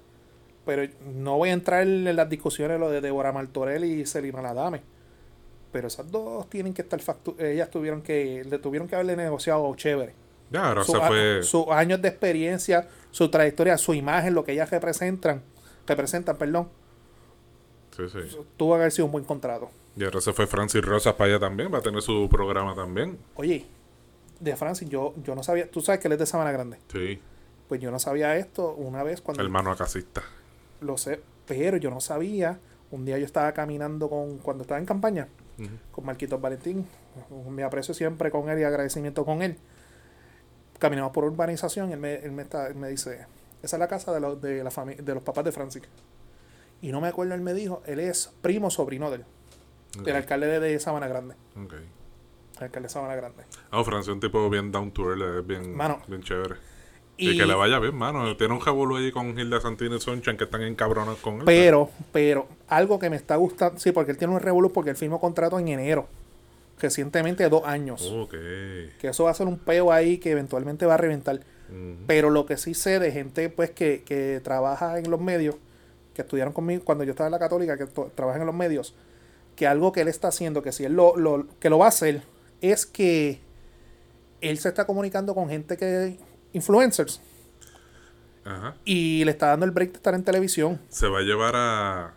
Pero 0.64 0.88
no 1.12 1.38
voy 1.38 1.48
a 1.48 1.54
entrar 1.54 1.82
en 1.82 2.14
las 2.14 2.28
discusiones 2.28 2.78
lo 2.78 2.88
de 2.88 3.00
Deborah 3.00 3.32
Martorell 3.32 3.82
y 3.84 4.06
Selima 4.06 4.40
Ladame. 4.42 4.82
Pero 5.72 5.88
esas 5.88 6.08
dos 6.12 6.48
tienen 6.48 6.72
que 6.72 6.82
estar 6.82 7.00
factu 7.00 7.34
ellas 7.38 7.68
tuvieron 7.68 8.00
que 8.02 8.44
le 8.48 8.58
tuvieron 8.58 8.86
que 8.86 8.94
haberle 8.94 9.16
negociado 9.16 9.74
chévere. 9.74 10.14
Ya, 10.52 10.68
ahora 10.68 10.84
Su- 10.84 10.92
se 10.92 10.98
a- 11.02 11.06
fue. 11.08 11.42
sus 11.42 11.66
años 11.68 12.00
de 12.00 12.08
experiencia, 12.08 12.86
su 13.10 13.28
trayectoria, 13.28 13.76
su 13.76 13.92
imagen, 13.94 14.34
lo 14.34 14.44
que 14.44 14.52
ellas 14.52 14.70
representan, 14.70 15.42
representan, 15.86 16.36
perdón, 16.36 16.68
Sí, 17.96 18.02
sí. 18.08 18.18
tuvo 18.56 18.72
que 18.74 18.80
haber 18.80 18.92
sido 18.92 19.06
un 19.06 19.12
buen 19.12 19.24
contrato. 19.24 19.70
Y 19.96 20.04
ahora 20.04 20.20
se 20.20 20.32
fue 20.32 20.46
Francis 20.46 20.82
Rosas 20.82 21.14
para 21.14 21.30
allá 21.30 21.40
también, 21.40 21.72
va 21.72 21.78
a 21.78 21.82
tener 21.82 22.00
su 22.02 22.28
programa 22.30 22.74
también. 22.74 23.18
Oye, 23.36 23.66
de 24.40 24.56
Francis, 24.56 24.88
yo, 24.88 25.14
yo 25.22 25.34
no 25.34 25.42
sabía, 25.42 25.70
tú 25.70 25.80
sabes 25.80 26.00
que 26.00 26.08
él 26.08 26.12
es 26.12 26.18
de 26.18 26.26
Sabana 26.26 26.50
Grande. 26.52 26.78
Sí, 26.90 27.20
Pues 27.68 27.80
yo 27.80 27.90
no 27.90 27.98
sabía 27.98 28.36
esto 28.36 28.74
una 28.74 29.02
vez 29.02 29.20
cuando 29.20 29.42
hermano 29.42 29.70
acasista. 29.70 30.22
lo 30.80 30.96
sé, 30.98 31.20
pero 31.46 31.76
yo 31.76 31.90
no 31.90 32.00
sabía. 32.00 32.58
Un 32.90 33.04
día 33.06 33.16
yo 33.18 33.24
estaba 33.24 33.52
caminando 33.52 34.08
con, 34.10 34.36
cuando 34.38 34.62
estaba 34.62 34.78
en 34.80 34.84
campaña, 34.86 35.28
con 35.92 36.04
Marquitos 36.04 36.38
Valentín, 36.40 36.86
me 37.48 37.62
aprecio 37.62 37.94
siempre 37.94 38.30
con 38.30 38.48
él 38.50 38.58
y 38.58 38.64
agradecimiento 38.64 39.24
con 39.24 39.40
él. 39.42 39.56
Caminamos 40.78 41.12
por 41.12 41.24
urbanización 41.24 41.90
y 41.90 41.92
él 41.92 42.00
me, 42.00 42.14
él 42.16 42.32
me, 42.32 42.42
está- 42.42 42.66
él 42.66 42.74
me 42.74 42.88
dice, 42.88 43.26
esa 43.62 43.76
es 43.76 43.80
la 43.80 43.88
casa 43.88 44.12
de 44.12 44.20
los, 44.20 44.40
de 44.42 44.64
la 44.64 44.70
de 44.70 45.14
los 45.14 45.22
papás 45.22 45.44
de 45.44 45.52
Francis. 45.52 45.82
Y 46.82 46.92
no 46.92 47.00
me 47.00 47.08
acuerdo, 47.08 47.34
él 47.34 47.40
me 47.40 47.54
dijo, 47.54 47.82
él 47.86 48.00
es 48.00 48.32
primo 48.42 48.68
sobrino 48.70 49.10
de 49.10 49.16
él, 49.16 49.24
Ok, 49.98 50.04
del 50.04 50.16
alcalde 50.16 50.60
de, 50.60 50.78
Sabana 50.80 51.08
Grande. 51.08 51.34
ok. 51.56 51.74
El 52.56 52.64
alcalde 52.64 52.88
de 52.88 52.92
Sabana 52.92 53.14
Grande. 53.14 53.44
Ah, 53.70 53.82
Francis 53.84 54.08
es 54.08 54.14
un 54.14 54.20
tipo 54.20 54.50
bien 54.50 54.70
down 54.70 54.90
to 54.90 55.10
earth, 55.10 55.38
es 55.38 55.46
bien, 55.46 55.74
Mano. 55.74 56.02
bien 56.06 56.22
chévere. 56.22 56.56
Y, 57.16 57.36
que 57.36 57.46
le 57.46 57.54
vaya 57.54 57.78
bien, 57.78 57.94
mano. 57.94 58.36
Tiene 58.36 58.54
un 58.54 58.60
jabulu 58.60 58.96
allí 58.96 59.12
con 59.12 59.38
Hilda 59.38 59.60
Santini 59.60 59.96
y 59.96 60.00
Sonchan 60.00 60.36
que 60.36 60.44
están 60.44 60.62
encabronados 60.62 61.20
con 61.20 61.36
él. 61.36 61.42
Pero, 61.44 61.90
pero, 62.10 62.48
algo 62.68 62.98
que 62.98 63.10
me 63.10 63.16
está 63.16 63.36
gustando, 63.36 63.78
sí, 63.78 63.92
porque 63.92 64.10
él 64.12 64.18
tiene 64.18 64.34
un 64.34 64.40
revolú 64.40 64.72
porque 64.72 64.90
él 64.90 64.96
firmó 64.96 65.20
contrato 65.20 65.58
en 65.58 65.68
enero, 65.68 66.08
recientemente 66.80 67.48
dos 67.48 67.64
años. 67.64 68.02
Ok. 68.10 68.32
Que 68.98 69.08
eso 69.08 69.24
va 69.24 69.30
a 69.30 69.34
ser 69.34 69.46
un 69.46 69.58
peo 69.58 69.92
ahí 69.92 70.18
que 70.18 70.32
eventualmente 70.32 70.84
va 70.86 70.94
a 70.94 70.98
reventar. 70.98 71.40
Pero 72.06 72.28
lo 72.28 72.44
que 72.44 72.58
sí 72.58 72.74
sé 72.74 72.98
de 72.98 73.12
gente 73.12 73.48
pues 73.48 73.70
que, 73.70 74.02
que 74.04 74.40
trabaja 74.44 74.98
en 74.98 75.10
los 75.10 75.20
medios, 75.20 75.54
que 76.14 76.22
estudiaron 76.22 76.52
conmigo 76.52 76.84
cuando 76.84 77.04
yo 77.04 77.10
estaba 77.12 77.28
en 77.28 77.32
la 77.32 77.38
católica, 77.38 77.76
que 77.76 77.86
to- 77.86 78.10
trabaja 78.14 78.38
en 78.40 78.46
los 78.46 78.54
medios, 78.54 78.94
que 79.56 79.66
algo 79.66 79.92
que 79.92 80.00
él 80.02 80.08
está 80.08 80.28
haciendo, 80.28 80.62
que 80.62 80.72
si 80.72 80.84
él 80.84 80.92
lo, 80.94 81.16
lo- 81.16 81.46
que 81.58 81.70
lo 81.70 81.78
va 81.78 81.86
a 81.86 81.88
hacer, 81.88 82.22
es 82.60 82.86
que 82.86 83.40
él 84.40 84.58
se 84.58 84.68
está 84.68 84.86
comunicando 84.86 85.34
con 85.34 85.48
gente 85.48 85.76
que 85.76 86.18
influencers 86.52 87.20
Ajá. 88.44 88.74
y 88.84 89.24
le 89.24 89.30
está 89.30 89.46
dando 89.48 89.66
el 89.66 89.72
break 89.72 89.90
de 89.92 89.96
estar 89.96 90.14
en 90.14 90.24
televisión. 90.24 90.80
Se 90.88 91.08
va 91.08 91.18
a 91.18 91.22
llevar 91.22 91.54
a. 91.56 92.14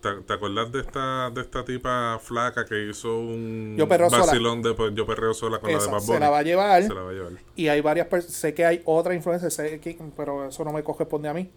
¿Te, 0.00 0.10
te 0.22 0.32
acuerdas 0.32 0.70
de 0.70 0.80
esta, 0.80 1.28
de 1.30 1.40
esta 1.40 1.64
tipa 1.64 2.20
flaca 2.22 2.64
que 2.64 2.88
hizo 2.88 3.18
un 3.18 3.74
Yo 3.76 3.88
Perreo 3.88 4.08
Sola. 4.08 4.26
vacilón 4.26 4.62
de 4.62 4.72
Yo 4.94 5.04
Perreo 5.06 5.34
Sola 5.34 5.58
con 5.58 5.72
la 5.72 5.78
de 5.80 5.86
Bad 5.88 5.98
se 6.00 6.20
la 6.20 6.30
va 6.30 6.38
a 6.38 6.42
llevar. 6.42 6.82
Se 6.84 6.94
la 6.94 7.02
va 7.02 7.10
a 7.10 7.12
llevar. 7.12 7.32
Y 7.56 7.66
hay 7.66 7.80
varias 7.80 8.06
personas, 8.06 8.36
sé 8.36 8.54
que 8.54 8.64
hay 8.64 8.80
otra 8.84 9.12
influencer, 9.14 9.50
sé 9.50 9.80
que- 9.80 9.98
pero 10.16 10.48
eso 10.48 10.64
no 10.64 10.72
me 10.72 10.84
corresponde 10.84 11.28
a 11.28 11.34
mí, 11.34 11.50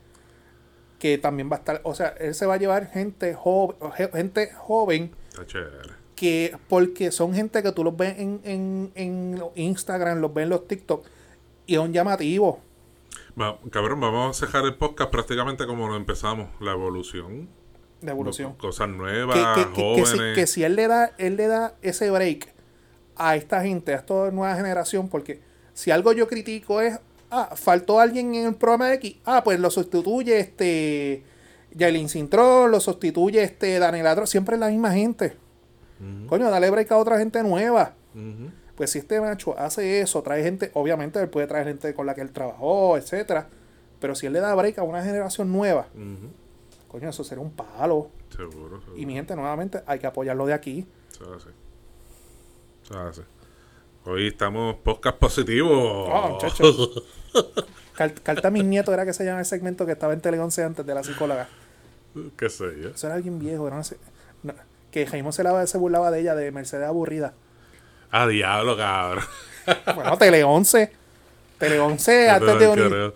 que 1.01 1.17
también 1.17 1.49
va 1.51 1.55
a 1.55 1.59
estar, 1.59 1.81
o 1.83 1.95
sea, 1.95 2.09
él 2.19 2.35
se 2.35 2.45
va 2.45 2.53
a 2.53 2.57
llevar 2.57 2.85
gente 2.91 3.33
joven, 3.33 3.75
gente 4.13 4.51
joven 4.53 5.09
que, 6.15 6.55
porque 6.69 7.11
son 7.11 7.33
gente 7.33 7.63
que 7.63 7.71
tú 7.71 7.83
los 7.83 7.97
ves 7.97 8.19
en, 8.19 8.39
en, 8.43 8.91
en 8.93 9.41
Instagram, 9.55 10.19
los 10.19 10.31
ves 10.31 10.43
en 10.43 10.49
los 10.49 10.67
TikTok, 10.67 11.03
y 11.65 11.73
es 11.73 11.79
un 11.79 11.91
llamativo. 11.91 12.59
Va- 13.39 13.57
cabrón, 13.71 13.99
vamos 13.99 14.43
a 14.43 14.45
dejar 14.45 14.63
el 14.65 14.75
podcast 14.75 15.09
prácticamente 15.09 15.65
como 15.65 15.87
lo 15.87 15.95
empezamos. 15.95 16.49
La 16.59 16.73
evolución. 16.73 17.49
de 18.01 18.11
evolución. 18.11 18.53
Cosas 18.53 18.87
nuevas, 18.89 19.35
que- 19.55 19.73
que- 19.73 19.95
que 19.95 20.05
si, 20.05 20.17
que 20.35 20.45
si 20.47 20.63
él 20.63 20.75
le 20.75 20.87
da, 20.87 21.13
él 21.17 21.35
le 21.35 21.47
da 21.47 21.73
ese 21.81 22.11
break 22.11 22.53
a 23.15 23.35
esta 23.35 23.61
gente, 23.63 23.93
a 23.93 23.97
esta 23.97 24.29
nueva 24.31 24.55
generación, 24.55 25.09
porque 25.09 25.41
si 25.73 25.89
algo 25.89 26.13
yo 26.13 26.27
critico 26.27 26.79
es, 26.81 26.99
ah, 27.31 27.55
faltó 27.55 27.99
alguien 27.99 28.35
en 28.35 28.47
el 28.47 28.55
programa 28.55 28.93
X, 28.93 29.17
ah, 29.25 29.43
pues 29.43 29.59
lo 29.59 29.71
sustituye 29.71 30.39
este 30.39 31.23
Yailin 31.73 32.09
Cintrón, 32.09 32.71
lo 32.71 32.79
sustituye 32.79 33.41
este 33.41 33.79
Daniel 33.79 34.03
Ladro, 34.03 34.27
siempre 34.27 34.55
es 34.55 34.59
la 34.59 34.67
misma 34.67 34.91
gente. 34.91 35.37
Coño, 36.27 36.49
dale 36.49 36.69
break 36.71 36.91
a 36.91 36.97
otra 36.97 37.19
gente 37.19 37.41
nueva. 37.43 37.93
Pues 38.75 38.91
si 38.91 38.99
este 38.99 39.21
macho 39.21 39.57
hace 39.57 40.01
eso, 40.01 40.23
trae 40.23 40.43
gente, 40.43 40.71
obviamente 40.73 41.19
él 41.19 41.29
puede 41.29 41.45
traer 41.47 41.67
gente 41.67 41.93
con 41.93 42.05
la 42.05 42.15
que 42.15 42.21
él 42.21 42.31
trabajó, 42.31 42.97
etcétera. 42.97 43.47
Pero 43.99 44.15
si 44.15 44.25
él 44.25 44.33
le 44.33 44.39
da 44.39 44.55
break 44.55 44.79
a 44.79 44.83
una 44.83 45.03
generación 45.03 45.51
nueva, 45.51 45.87
coño, 46.87 47.09
eso 47.09 47.23
sería 47.23 47.43
un 47.43 47.51
palo. 47.51 48.09
Seguro, 48.35 48.79
seguro. 48.81 48.97
Y 48.97 49.05
mi 49.05 49.13
gente, 49.13 49.35
nuevamente, 49.35 49.83
hay 49.85 49.99
que 49.99 50.07
apoyarlo 50.07 50.47
de 50.47 50.53
aquí. 50.53 50.87
Se 51.09 51.23
hace. 51.23 51.49
Se 52.83 52.97
hace. 52.97 53.21
Hoy 54.05 54.27
estamos 54.27 54.75
podcast 54.77 55.17
positivo. 55.17 56.07
Ah. 56.11 56.37
Cal- 57.95 58.13
Carta 58.23 58.47
a 58.47 58.51
mis 58.51 58.63
nietos 58.63 58.93
era 58.93 59.05
que 59.05 59.13
se 59.13 59.23
llama 59.25 59.39
el 59.39 59.45
segmento 59.45 59.85
que 59.85 59.91
estaba 59.91 60.13
en 60.13 60.21
Tele 60.21 60.39
11 60.39 60.63
antes 60.63 60.85
de 60.85 60.93
la 60.95 61.03
psicóloga. 61.03 61.47
Qué 62.35 62.49
sé 62.49 62.65
yo. 62.81 62.89
Eso 62.89 63.07
era 63.07 63.15
alguien 63.15 63.39
viejo, 63.39 63.69
no 63.69 63.83
sé. 63.83 63.97
no, 64.43 64.53
que 64.91 65.05
Jaime 65.05 65.31
se, 65.31 65.43
la- 65.43 65.65
se 65.67 65.77
burlaba 65.77 66.09
de 66.11 66.21
ella, 66.21 66.35
de 66.35 66.51
Mercedes 66.51 66.87
aburrida. 66.87 67.33
Ah, 68.11 68.27
diablo, 68.27 68.75
cabrón. 68.77 69.23
Bueno, 69.95 70.17
Tele 70.17 70.43
11. 70.43 70.91
Tele 71.59 71.79
11 71.79 72.27
No 72.27 72.33
antes 72.33 72.57
te 72.57 72.65
de 72.67 72.87
creo. 72.89 73.13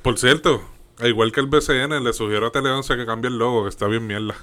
Por 0.00 0.18
cierto, 0.18 0.62
al 0.98 1.08
igual 1.08 1.30
que 1.32 1.40
el 1.40 1.46
BCN, 1.48 2.02
le 2.02 2.12
sugiero 2.14 2.46
a 2.46 2.52
Tele 2.52 2.70
11 2.70 2.96
que 2.96 3.04
cambie 3.06 3.28
el 3.30 3.36
logo, 3.38 3.64
que 3.64 3.68
está 3.68 3.86
bien 3.86 4.06
mierda. 4.06 4.34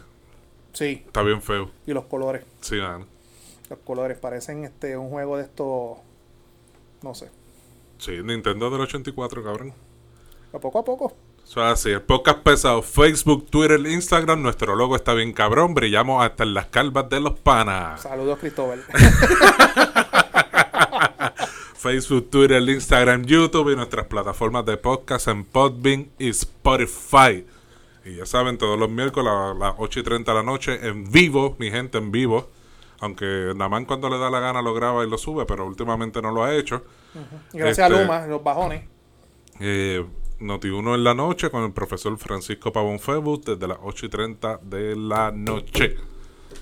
Sí, 0.73 1.03
Está 1.07 1.23
bien 1.23 1.41
feo. 1.41 1.71
y 1.87 1.93
los 1.93 2.05
colores. 2.05 2.43
Sí, 2.61 2.75
mano. 2.75 3.07
Los 3.70 3.80
colores 3.80 4.17
parecen 4.17 4.63
este 4.63 4.97
un 4.97 5.09
juego 5.09 5.38
de 5.38 5.43
estos. 5.43 5.97
No 7.03 7.13
sé. 7.13 7.30
Sí, 7.99 8.13
Nintendo 8.24 8.70
del 8.70 8.82
84, 8.82 9.43
cabrón. 9.43 9.74
A 10.53 10.59
poco 10.59 10.80
a 10.80 10.86
poco. 10.86 11.13
Eso 11.43 11.65
es 11.65 11.74
así. 11.74 11.89
El 11.89 12.01
podcast 12.01 12.39
pesado. 12.39 12.82
Facebook, 12.82 13.47
Twitter, 13.49 13.80
Instagram. 13.80 14.41
Nuestro 14.41 14.76
logo 14.76 14.95
está 14.95 15.13
bien 15.13 15.34
cabrón. 15.34 15.74
Brillamos 15.74 16.24
hasta 16.24 16.43
en 16.43 16.53
las 16.53 16.67
calvas 16.67 17.09
de 17.09 17.20
los 17.20 17.39
panas. 17.39 18.01
Saludos, 18.01 18.39
Cristóbal. 18.39 18.84
Facebook, 21.76 22.30
Twitter, 22.30 22.61
Instagram, 22.61 23.24
YouTube 23.26 23.72
y 23.72 23.76
nuestras 23.76 24.05
plataformas 24.07 24.65
de 24.65 24.78
podcast 24.78 25.28
en 25.28 25.45
Podbean 25.45 26.09
y 26.17 26.30
Spotify. 26.30 27.45
Y 28.03 28.15
ya 28.15 28.26
saben, 28.26 28.57
todos 28.57 28.78
los 28.78 28.89
miércoles 28.89 29.32
a 29.32 29.53
las 29.53 29.76
8 29.78 29.99
y 29.99 30.03
30 30.03 30.32
de 30.32 30.38
la 30.38 30.43
noche 30.43 30.88
en 30.88 31.09
vivo, 31.11 31.55
mi 31.59 31.72
gente 31.72 31.97
en 31.97 32.11
vivo. 32.11 32.49
Aunque 33.01 33.53
nada 33.55 33.69
más 33.69 33.85
cuando 33.85 34.09
le 34.09 34.17
da 34.17 34.29
la 34.29 34.39
gana 34.39 34.61
lo 34.61 34.73
graba 34.73 35.05
y 35.05 35.09
lo 35.09 35.17
sube, 35.17 35.45
pero 35.45 35.65
últimamente 35.65 36.21
no 36.21 36.31
lo 36.31 36.43
ha 36.43 36.53
hecho. 36.55 36.83
Gracias 37.53 37.79
Este- 37.79 37.83
a 37.83 37.89
Luma, 38.03 38.27
los 38.27 38.43
bajones. 38.43 38.83
Eh, 39.59 40.05
Noti1 40.39 40.95
en 40.95 41.03
la 41.03 41.13
noche 41.13 41.49
con 41.49 41.63
el 41.63 41.71
profesor 41.73 42.17
Francisco 42.17 42.71
Pavón 42.71 42.99
Febus 42.99 43.41
desde 43.43 43.67
las 43.67 43.77
8 43.81 44.05
y 44.05 44.09
30 44.09 44.59
de 44.61 44.95
la 44.95 45.31
noche. 45.31 45.95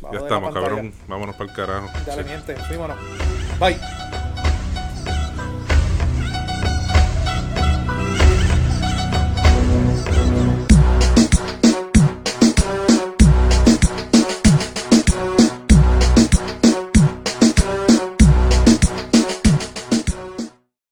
Bajo 0.01 0.13
ya 0.15 0.19
estamos, 0.21 0.53
cabrón. 0.53 0.93
Vámonos 1.07 1.35
para 1.35 1.49
el 1.49 1.55
carajo. 1.55 1.88
Dale, 2.05 2.23
Sí. 2.23 2.29
miente. 2.29 2.55
Bye. 3.59 3.77